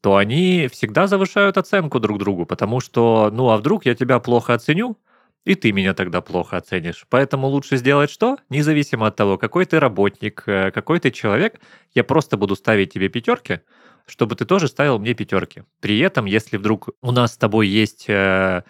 то 0.00 0.16
они 0.16 0.68
всегда 0.70 1.06
завышают 1.06 1.56
оценку 1.56 1.98
друг 1.98 2.18
другу, 2.18 2.44
потому 2.46 2.80
что, 2.80 3.30
ну 3.32 3.50
а 3.50 3.56
вдруг 3.56 3.86
я 3.86 3.94
тебя 3.94 4.18
плохо 4.20 4.54
оценю, 4.54 4.98
и 5.44 5.54
ты 5.54 5.72
меня 5.72 5.94
тогда 5.94 6.20
плохо 6.20 6.56
оценишь. 6.56 7.06
Поэтому 7.08 7.46
лучше 7.48 7.76
сделать 7.76 8.10
что? 8.10 8.38
Независимо 8.48 9.06
от 9.06 9.16
того, 9.16 9.38
какой 9.38 9.66
ты 9.66 9.78
работник, 9.78 10.42
э, 10.46 10.70
какой 10.70 11.00
ты 11.00 11.10
человек, 11.10 11.60
я 11.94 12.04
просто 12.04 12.36
буду 12.36 12.56
ставить 12.56 12.92
тебе 12.92 13.08
пятерки, 13.08 13.60
чтобы 14.06 14.36
ты 14.36 14.44
тоже 14.44 14.68
ставил 14.68 14.98
мне 14.98 15.14
пятерки. 15.14 15.64
При 15.80 15.98
этом, 15.98 16.26
если 16.26 16.56
вдруг 16.56 16.90
у 17.02 17.12
нас 17.12 17.34
с 17.34 17.36
тобой 17.36 17.68
есть 17.68 18.06
э, 18.08 18.62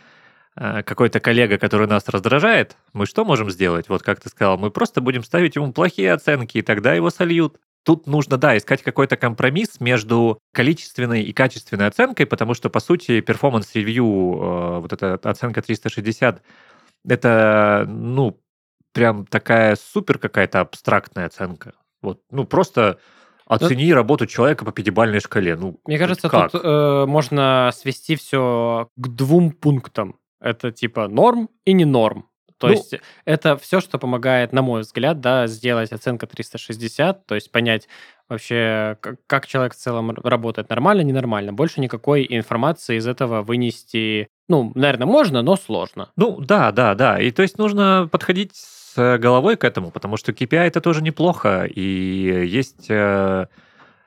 э, 0.57 0.83
какой-то 0.83 1.21
коллега, 1.21 1.59
который 1.59 1.87
нас 1.87 2.09
раздражает, 2.09 2.77
мы 2.93 3.07
что 3.07 3.25
можем 3.25 3.51
сделать? 3.51 3.89
Вот 3.89 4.03
как 4.03 4.21
ты 4.21 4.29
сказал, 4.29 4.59
мы 4.59 4.71
просто 4.71 5.01
будем 5.01 5.25
ставить 5.25 5.57
ему 5.57 5.73
плохие 5.73 6.13
оценки, 6.13 6.59
и 6.59 6.63
тогда 6.63 6.95
его 6.95 7.11
сольют. 7.11 7.59
Тут 7.85 8.07
нужно, 8.07 8.39
да, 8.39 8.57
искать 8.57 8.83
какой-то 8.83 9.17
компромисс 9.17 9.79
между 9.79 10.39
количественной 10.55 11.23
и 11.23 11.33
качественной 11.33 11.89
оценкой, 11.89 12.25
потому 12.27 12.55
что, 12.55 12.71
по 12.71 12.81
сути, 12.81 13.21
performance 13.21 13.72
review, 13.72 14.05
э, 14.05 14.79
вот 14.81 14.93
эта 14.93 15.15
оценка 15.15 15.61
360, 15.61 16.43
это, 17.07 17.85
ну, 17.89 18.41
прям 18.93 19.27
такая 19.27 19.77
супер 19.77 20.19
какая-то 20.19 20.61
абстрактная 20.61 21.27
оценка. 21.27 21.75
Вот, 22.01 22.23
ну, 22.31 22.45
просто 22.45 22.99
Оцени 23.47 23.91
ну, 23.91 23.95
работу 23.95 24.27
человека 24.27 24.65
по 24.65 24.73
пятибалльной 24.73 25.21
шкале. 25.21 25.57
Ну, 25.57 25.81
мне 25.87 25.99
кажется, 25.99 26.29
как? 26.29 26.51
тут 26.51 26.63
э, 26.65 27.05
можно 27.07 27.71
свести 27.75 28.17
все 28.17 28.89
к 28.97 29.09
двум 29.09 29.53
пунктам. 29.53 30.17
Это 30.41 30.73
типа 30.73 31.09
норм 31.09 31.51
и 31.65 31.73
не 31.73 31.85
норм. 31.85 32.27
То 32.59 32.69
ну, 32.69 32.73
есть 32.73 32.95
это 33.25 33.57
все, 33.57 33.81
что 33.81 33.99
помогает, 33.99 34.53
на 34.53 34.63
мой 34.63 34.83
взгляд, 34.83 35.21
да, 35.21 35.47
сделать 35.47 35.93
оценка 35.93 36.27
360, 36.27 37.27
то 37.27 37.35
есть 37.35 37.51
понять 37.51 37.89
вообще, 38.29 38.97
как, 39.01 39.17
как 39.27 39.47
человек 39.47 39.75
в 39.75 39.77
целом 39.77 40.13
работает, 40.13 40.71
нормально, 40.71 41.03
ненормально. 41.03 41.53
Больше 41.53 41.81
никакой 41.81 42.27
информации 42.29 42.97
из 42.97 43.07
этого 43.07 43.43
вынести, 43.43 44.29
ну, 44.49 44.73
наверное, 44.75 45.07
можно, 45.07 45.43
но 45.43 45.57
сложно. 45.57 46.11
Ну, 46.17 46.41
да, 46.41 46.73
да, 46.73 46.95
да. 46.95 47.21
И 47.21 47.31
то 47.33 47.43
есть 47.43 47.59
нужно 47.59 48.09
подходить 48.11 48.53
с 48.95 49.19
головой 49.19 49.57
к 49.57 49.65
этому, 49.65 49.91
потому 49.91 50.17
что 50.17 50.33
KPI 50.33 50.67
это 50.67 50.81
тоже 50.81 51.03
неплохо, 51.03 51.65
и 51.65 52.47
есть 52.47 52.87
э, 52.89 53.47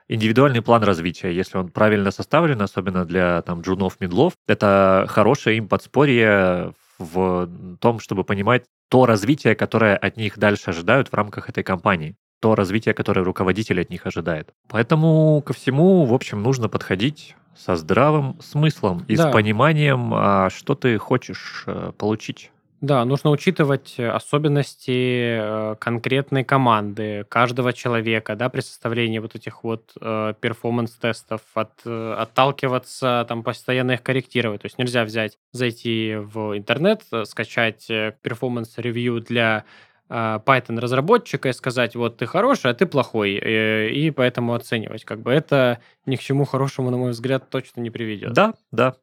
индивидуальный 0.08 0.62
план 0.62 0.82
развития, 0.82 1.32
если 1.32 1.58
он 1.58 1.68
правильно 1.68 2.10
составлен, 2.10 2.60
особенно 2.62 3.04
для 3.04 3.42
там 3.42 3.60
джунов, 3.60 4.00
медлов, 4.00 4.34
это 4.46 5.06
хорошее 5.08 5.58
им 5.58 5.68
подспорье 5.68 6.72
в 6.98 7.48
том, 7.80 8.00
чтобы 8.00 8.24
понимать 8.24 8.64
то 8.88 9.06
развитие, 9.06 9.54
которое 9.54 9.96
от 9.96 10.16
них 10.16 10.38
дальше 10.38 10.70
ожидают 10.70 11.08
в 11.08 11.14
рамках 11.14 11.48
этой 11.48 11.62
компании 11.62 12.16
то 12.40 12.54
развитие, 12.54 12.94
которое 12.94 13.24
руководитель 13.24 13.80
от 13.80 13.90
них 13.90 14.06
ожидает. 14.06 14.54
Поэтому 14.68 15.42
ко 15.44 15.52
всему, 15.52 16.04
в 16.04 16.14
общем, 16.14 16.42
нужно 16.42 16.68
подходить 16.68 17.34
со 17.56 17.74
здравым 17.74 18.40
смыслом 18.40 19.04
и 19.08 19.16
да. 19.16 19.28
с 19.28 19.32
пониманием, 19.32 20.12
а, 20.14 20.48
что 20.50 20.76
ты 20.76 20.96
хочешь 20.98 21.64
э, 21.66 21.90
получить. 21.98 22.52
Да, 22.80 23.04
нужно 23.04 23.30
учитывать 23.30 23.94
э, 23.98 24.08
особенности 24.08 25.38
э, 25.40 25.76
конкретной 25.80 26.44
команды, 26.44 27.24
каждого 27.28 27.72
человека, 27.72 28.36
да, 28.36 28.48
при 28.48 28.60
составлении 28.60 29.18
вот 29.18 29.34
этих 29.34 29.64
вот 29.64 29.92
э, 30.00 30.34
performance-тестов, 30.40 31.40
от, 31.54 31.84
отталкиваться, 31.84 33.26
там, 33.28 33.42
постоянно 33.42 33.92
их 33.92 34.02
корректировать. 34.02 34.62
То 34.62 34.66
есть 34.66 34.78
нельзя 34.78 35.04
взять, 35.04 35.38
зайти 35.52 36.14
в 36.16 36.56
интернет, 36.56 37.02
скачать 37.24 37.86
performance 37.88 38.73
review 38.73 39.20
для 39.20 39.64
Python-разработчика 40.08 41.50
и 41.50 41.52
сказать, 41.52 41.94
вот 41.96 42.16
ты 42.16 42.26
хороший, 42.26 42.70
а 42.70 42.74
ты 42.74 42.86
плохой, 42.86 43.32
и, 43.32 44.06
и 44.06 44.10
поэтому 44.10 44.54
оценивать. 44.54 45.04
Как 45.04 45.20
бы 45.20 45.32
это 45.32 45.80
ни 46.06 46.16
к 46.16 46.20
чему 46.20 46.44
хорошему, 46.44 46.90
на 46.90 46.96
мой 46.96 47.10
взгляд, 47.10 47.50
точно 47.50 47.80
не 47.80 47.90
приведет. 47.90 48.32
Да, 48.32 48.54
да, 48.72 48.94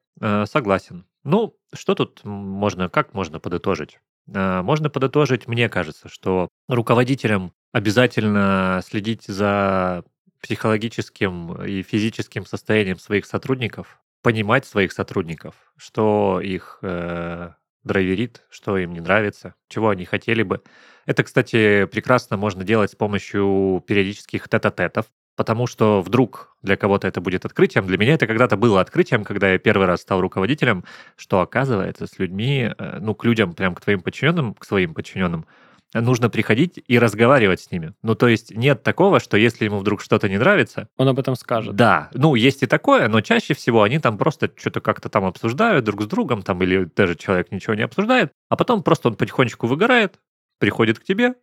согласен. 0.48 1.06
Ну, 1.26 1.58
что 1.74 1.96
тут 1.96 2.24
можно, 2.24 2.88
как 2.88 3.14
можно 3.16 3.40
подытожить? 3.40 4.00
А, 4.34 4.62
можно 4.62 4.90
подытожить, 4.92 5.48
мне 5.48 5.68
кажется, 5.70 6.08
что 6.08 6.50
руководителям 6.70 7.52
обязательно 7.74 8.80
следить 8.86 9.24
за 9.26 10.04
психологическим 10.42 11.64
и 11.64 11.82
физическим 11.82 12.46
состоянием 12.46 13.00
своих 13.00 13.26
сотрудников, 13.26 14.00
понимать 14.22 14.66
своих 14.68 14.94
сотрудников, 14.94 15.56
что 15.78 16.40
их 16.42 16.78
э, 16.84 17.52
драйверит, 17.84 18.46
что 18.52 18.78
им 18.78 18.94
не 18.94 19.00
нравится, 19.00 19.56
чего 19.68 19.90
они 19.90 20.06
хотели 20.06 20.44
бы. 20.44 20.62
Это, 21.08 21.24
кстати, 21.24 21.86
прекрасно 21.86 22.38
можно 22.38 22.64
делать 22.64 22.92
с 22.92 22.96
помощью 22.96 23.84
периодических 23.88 24.48
тет-а-тетов, 24.48 25.08
потому 25.36 25.68
что 25.68 26.02
вдруг 26.02 26.56
для 26.62 26.78
кого-то 26.78 27.08
это 27.08 27.22
будет 27.22 27.46
открытием. 27.46 27.86
Для 27.86 27.98
меня 27.98 28.14
это 28.14 28.28
когда-то 28.28 28.58
было 28.58 28.82
открытием, 28.82 29.24
когда 29.24 29.52
я 29.52 29.60
первый 29.60 29.88
раз 29.88 30.02
стал 30.02 30.22
руководителем, 30.22 30.84
что 31.16 31.42
оказывается 31.42 32.08
с 32.08 32.18
людьми, 32.20 32.72
э, 32.78 33.00
ну, 33.00 33.16
к 33.16 33.24
людям, 33.26 33.54
прям 33.54 33.76
к 33.76 33.82
твоим 33.82 34.02
подчиненным, 34.02 34.54
к 34.54 34.66
своим 34.66 34.94
подчиненным, 34.94 35.46
нужно 35.94 36.30
приходить 36.30 36.84
и 36.88 37.00
разговаривать 37.00 37.62
с 37.62 37.72
ними. 37.72 37.94
Ну, 38.02 38.16
то 38.16 38.28
есть 38.28 38.56
нет 38.56 38.84
такого, 38.84 39.20
что 39.20 39.38
если 39.38 39.66
ему 39.66 39.78
вдруг 39.78 40.02
что-то 40.02 40.28
не 40.28 40.38
нравится... 40.38 40.90
Он 40.98 41.08
об 41.08 41.20
этом 41.20 41.36
скажет. 41.36 41.76
Да, 41.76 42.10
ну, 42.14 42.36
есть 42.36 42.64
и 42.64 42.68
такое, 42.68 43.08
но 43.08 43.22
чаще 43.22 43.54
всего 43.54 43.84
они 43.84 44.00
там 44.00 44.18
просто 44.18 44.52
что-то 44.56 44.82
как-то 44.82 45.10
там 45.10 45.26
обсуждают 45.26 45.86
друг 45.86 46.02
с 46.02 46.06
другом, 46.06 46.42
там, 46.42 46.62
или 46.64 46.90
даже 46.96 47.16
человек 47.16 47.52
ничего 47.52 47.76
не 47.76 47.84
обсуждает, 47.84 48.32
а 48.50 48.56
потом 48.56 48.84
просто 48.84 49.10
он 49.10 49.16
потихонечку 49.16 49.68
выгорает, 49.68 50.20
приходит 50.60 51.00
к 51.00 51.04
тебе 51.04 51.36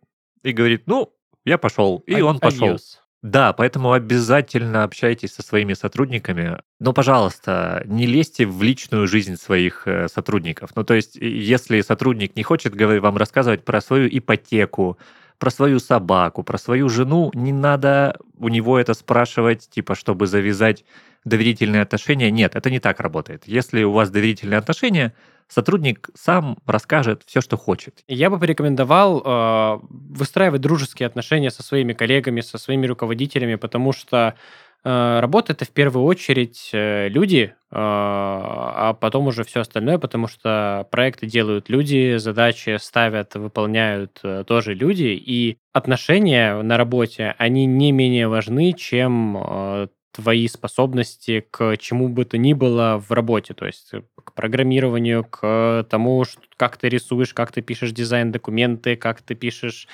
и 0.43 0.51
говорит, 0.51 0.83
ну, 0.85 1.13
я 1.45 1.57
пошел, 1.57 2.03
и 2.05 2.19
а, 2.19 2.25
он 2.25 2.39
пошел. 2.39 2.75
Adios. 2.75 3.02
Да, 3.23 3.53
поэтому 3.53 3.93
обязательно 3.93 4.83
общайтесь 4.83 5.33
со 5.33 5.41
своими 5.41 5.73
сотрудниками. 5.75 6.59
Но, 6.81 6.91
пожалуйста, 6.91 7.81
не 7.85 8.05
лезьте 8.05 8.45
в 8.45 8.61
личную 8.61 9.07
жизнь 9.07 9.37
своих 9.37 9.87
э, 9.87 10.09
сотрудников. 10.09 10.71
Ну, 10.75 10.83
то 10.83 10.93
есть, 10.93 11.15
если 11.15 11.79
сотрудник 11.79 12.35
не 12.35 12.43
хочет 12.43 12.75
вам 12.75 13.15
рассказывать 13.15 13.63
про 13.63 13.79
свою 13.79 14.09
ипотеку, 14.11 14.97
про 15.39 15.49
свою 15.51 15.79
собаку, 15.79 16.43
про 16.43 16.57
свою 16.57 16.89
жену, 16.89 17.31
не 17.33 17.53
надо 17.53 18.17
у 18.37 18.49
него 18.49 18.77
это 18.77 18.93
спрашивать, 18.93 19.69
типа, 19.69 19.95
чтобы 19.95 20.27
завязать 20.27 20.83
доверительные 21.23 21.81
отношения. 21.81 22.29
Нет, 22.29 22.57
это 22.57 22.69
не 22.69 22.79
так 22.81 22.99
работает. 22.99 23.43
Если 23.45 23.83
у 23.83 23.93
вас 23.93 24.09
доверительные 24.09 24.57
отношения, 24.57 25.13
сотрудник 25.47 26.09
сам 26.15 26.57
расскажет 26.65 27.23
все, 27.25 27.41
что 27.41 27.57
хочет. 27.57 28.03
Я 28.07 28.29
бы 28.29 28.39
порекомендовал 28.39 29.21
э, 29.23 29.79
выстраивать 29.89 30.61
дружеские 30.61 31.07
отношения 31.07 31.51
со 31.51 31.63
своими 31.63 31.93
коллегами, 31.93 32.41
со 32.41 32.57
своими 32.57 32.85
руководителями, 32.87 33.55
потому 33.55 33.93
что 33.93 34.35
э, 34.83 35.19
работа 35.19 35.53
это 35.53 35.65
в 35.65 35.71
первую 35.71 36.05
очередь 36.05 36.69
э, 36.73 37.09
люди, 37.09 37.53
э, 37.53 37.75
а 37.75 38.93
потом 38.99 39.27
уже 39.27 39.43
все 39.43 39.61
остальное, 39.61 39.97
потому 39.97 40.27
что 40.27 40.87
проекты 40.91 41.27
делают 41.27 41.69
люди, 41.69 42.17
задачи 42.17 42.77
ставят, 42.79 43.35
выполняют 43.35 44.19
э, 44.23 44.43
тоже 44.45 44.73
люди, 44.73 45.19
и 45.19 45.57
отношения 45.71 46.61
на 46.61 46.77
работе, 46.77 47.35
они 47.37 47.65
не 47.65 47.91
менее 47.91 48.27
важны, 48.27 48.73
чем 48.73 49.37
э, 49.37 49.87
твои 50.13 50.47
способности 50.47 51.45
к 51.51 51.75
чему 51.77 52.07
бы 52.07 52.23
то 52.23 52.37
ни 52.37 52.53
было 52.53 53.03
в 53.05 53.11
работе, 53.11 53.53
то 53.53 53.65
есть 53.65 53.89
э, 53.93 54.03
к 54.23 54.33
программированию, 54.33 55.25
к 55.25 55.85
тому, 55.89 56.23
как 56.55 56.77
ты 56.77 56.87
рисуешь, 56.87 57.33
как 57.33 57.51
ты 57.51 57.61
пишешь 57.61 57.91
дизайн-документы, 57.91 58.95
как 58.95 59.21
ты 59.21 59.35
пишешь 59.35 59.87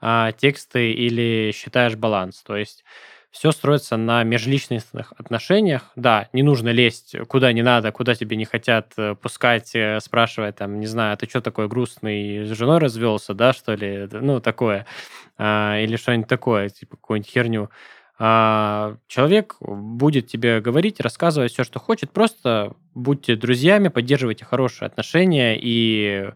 а, 0.00 0.32
тексты 0.32 0.92
или 0.92 1.52
считаешь 1.54 1.96
баланс. 1.96 2.42
То 2.42 2.56
есть 2.56 2.84
все 3.32 3.50
строится 3.50 3.96
на 3.96 4.22
межличностных 4.24 5.14
отношениях. 5.16 5.90
Да, 5.96 6.28
не 6.34 6.42
нужно 6.42 6.68
лезть 6.68 7.16
куда 7.28 7.52
не 7.54 7.62
надо, 7.62 7.90
куда 7.90 8.14
тебе 8.14 8.36
не 8.36 8.44
хотят 8.44 8.92
э, 8.98 9.14
пускать, 9.14 9.74
э, 9.74 10.00
спрашивая 10.00 10.52
там, 10.52 10.78
не 10.80 10.86
знаю, 10.86 11.14
«А 11.14 11.16
ты 11.16 11.26
что 11.26 11.40
такой 11.40 11.66
грустный, 11.66 12.44
с 12.44 12.50
женой 12.50 12.78
развелся, 12.78 13.32
да, 13.32 13.54
что 13.54 13.74
ли? 13.74 14.06
Ну, 14.12 14.40
такое. 14.40 14.86
А, 15.38 15.78
или 15.80 15.96
что-нибудь 15.96 16.28
такое, 16.28 16.68
типа 16.68 16.96
какую-нибудь 16.96 17.30
херню. 17.30 17.70
А 18.24 18.98
человек 19.08 19.56
будет 19.58 20.28
тебе 20.28 20.60
говорить, 20.60 21.00
рассказывать 21.00 21.52
все, 21.52 21.64
что 21.64 21.80
хочет. 21.80 22.12
Просто 22.12 22.72
будьте 22.94 23.34
друзьями, 23.34 23.88
поддерживайте 23.88 24.44
хорошие 24.44 24.86
отношения. 24.86 25.58
И 25.60 26.30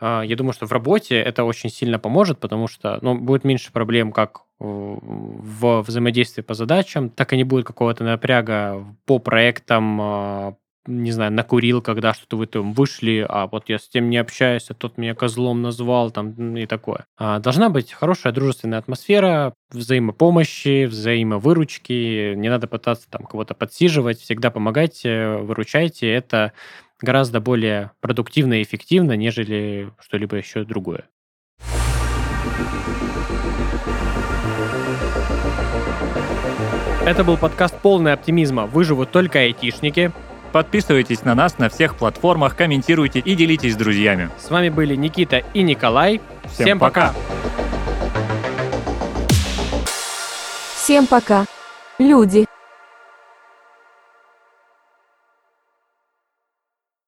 а, 0.00 0.22
я 0.22 0.34
думаю, 0.34 0.52
что 0.52 0.66
в 0.66 0.72
работе 0.72 1.14
это 1.14 1.44
очень 1.44 1.70
сильно 1.70 2.00
поможет, 2.00 2.40
потому 2.40 2.66
что 2.66 2.98
ну, 3.02 3.16
будет 3.16 3.44
меньше 3.44 3.70
проблем 3.70 4.10
как 4.10 4.40
в 4.58 5.82
взаимодействии 5.82 6.42
по 6.42 6.54
задачам, 6.54 7.08
так 7.08 7.32
и 7.32 7.36
не 7.36 7.44
будет 7.44 7.66
какого-то 7.66 8.02
напряга 8.02 8.84
по 9.06 9.20
проектам, 9.20 10.00
а, 10.00 10.56
не 10.86 11.12
знаю, 11.12 11.32
накурил, 11.32 11.80
когда 11.80 12.12
что-то 12.12 12.36
вы 12.36 12.46
там 12.46 12.72
вышли, 12.72 13.24
а 13.28 13.46
вот 13.46 13.68
я 13.68 13.78
с 13.78 13.88
тем 13.88 14.10
не 14.10 14.18
общаюсь, 14.18 14.66
а 14.68 14.74
тот 14.74 14.98
меня 14.98 15.14
козлом 15.14 15.62
назвал, 15.62 16.10
там, 16.10 16.56
и 16.56 16.66
такое. 16.66 17.06
А, 17.16 17.38
должна 17.38 17.68
быть 17.68 17.92
хорошая 17.92 18.32
дружественная 18.32 18.78
атмосфера, 18.78 19.54
взаимопомощи, 19.70 20.86
взаимовыручки, 20.86 22.34
не 22.34 22.48
надо 22.48 22.66
пытаться 22.66 23.08
там 23.08 23.24
кого-то 23.24 23.54
подсиживать, 23.54 24.20
всегда 24.20 24.50
помогайте, 24.50 25.36
выручайте, 25.36 26.10
это 26.12 26.52
гораздо 27.00 27.40
более 27.40 27.92
продуктивно 28.00 28.54
и 28.54 28.62
эффективно, 28.62 29.16
нежели 29.16 29.90
что-либо 30.00 30.36
еще 30.36 30.64
другое. 30.64 31.04
Это 37.04 37.24
был 37.24 37.36
подкаст 37.36 37.76
«Полный 37.80 38.12
оптимизма. 38.12 38.66
Выживут 38.66 39.10
только 39.10 39.40
айтишники». 39.40 40.12
Подписывайтесь 40.52 41.22
на 41.24 41.34
нас 41.34 41.58
на 41.58 41.68
всех 41.68 41.96
платформах, 41.96 42.56
комментируйте 42.56 43.18
и 43.20 43.34
делитесь 43.34 43.72
с 43.72 43.76
друзьями. 43.76 44.30
С 44.38 44.50
вами 44.50 44.68
были 44.68 44.94
Никита 44.94 45.42
и 45.54 45.62
Николай. 45.62 46.20
Всем, 46.44 46.64
Всем 46.64 46.78
пока. 46.78 47.08
пока. 47.08 47.14
Всем 50.76 51.06
пока. 51.06 51.46
Люди. 51.98 52.51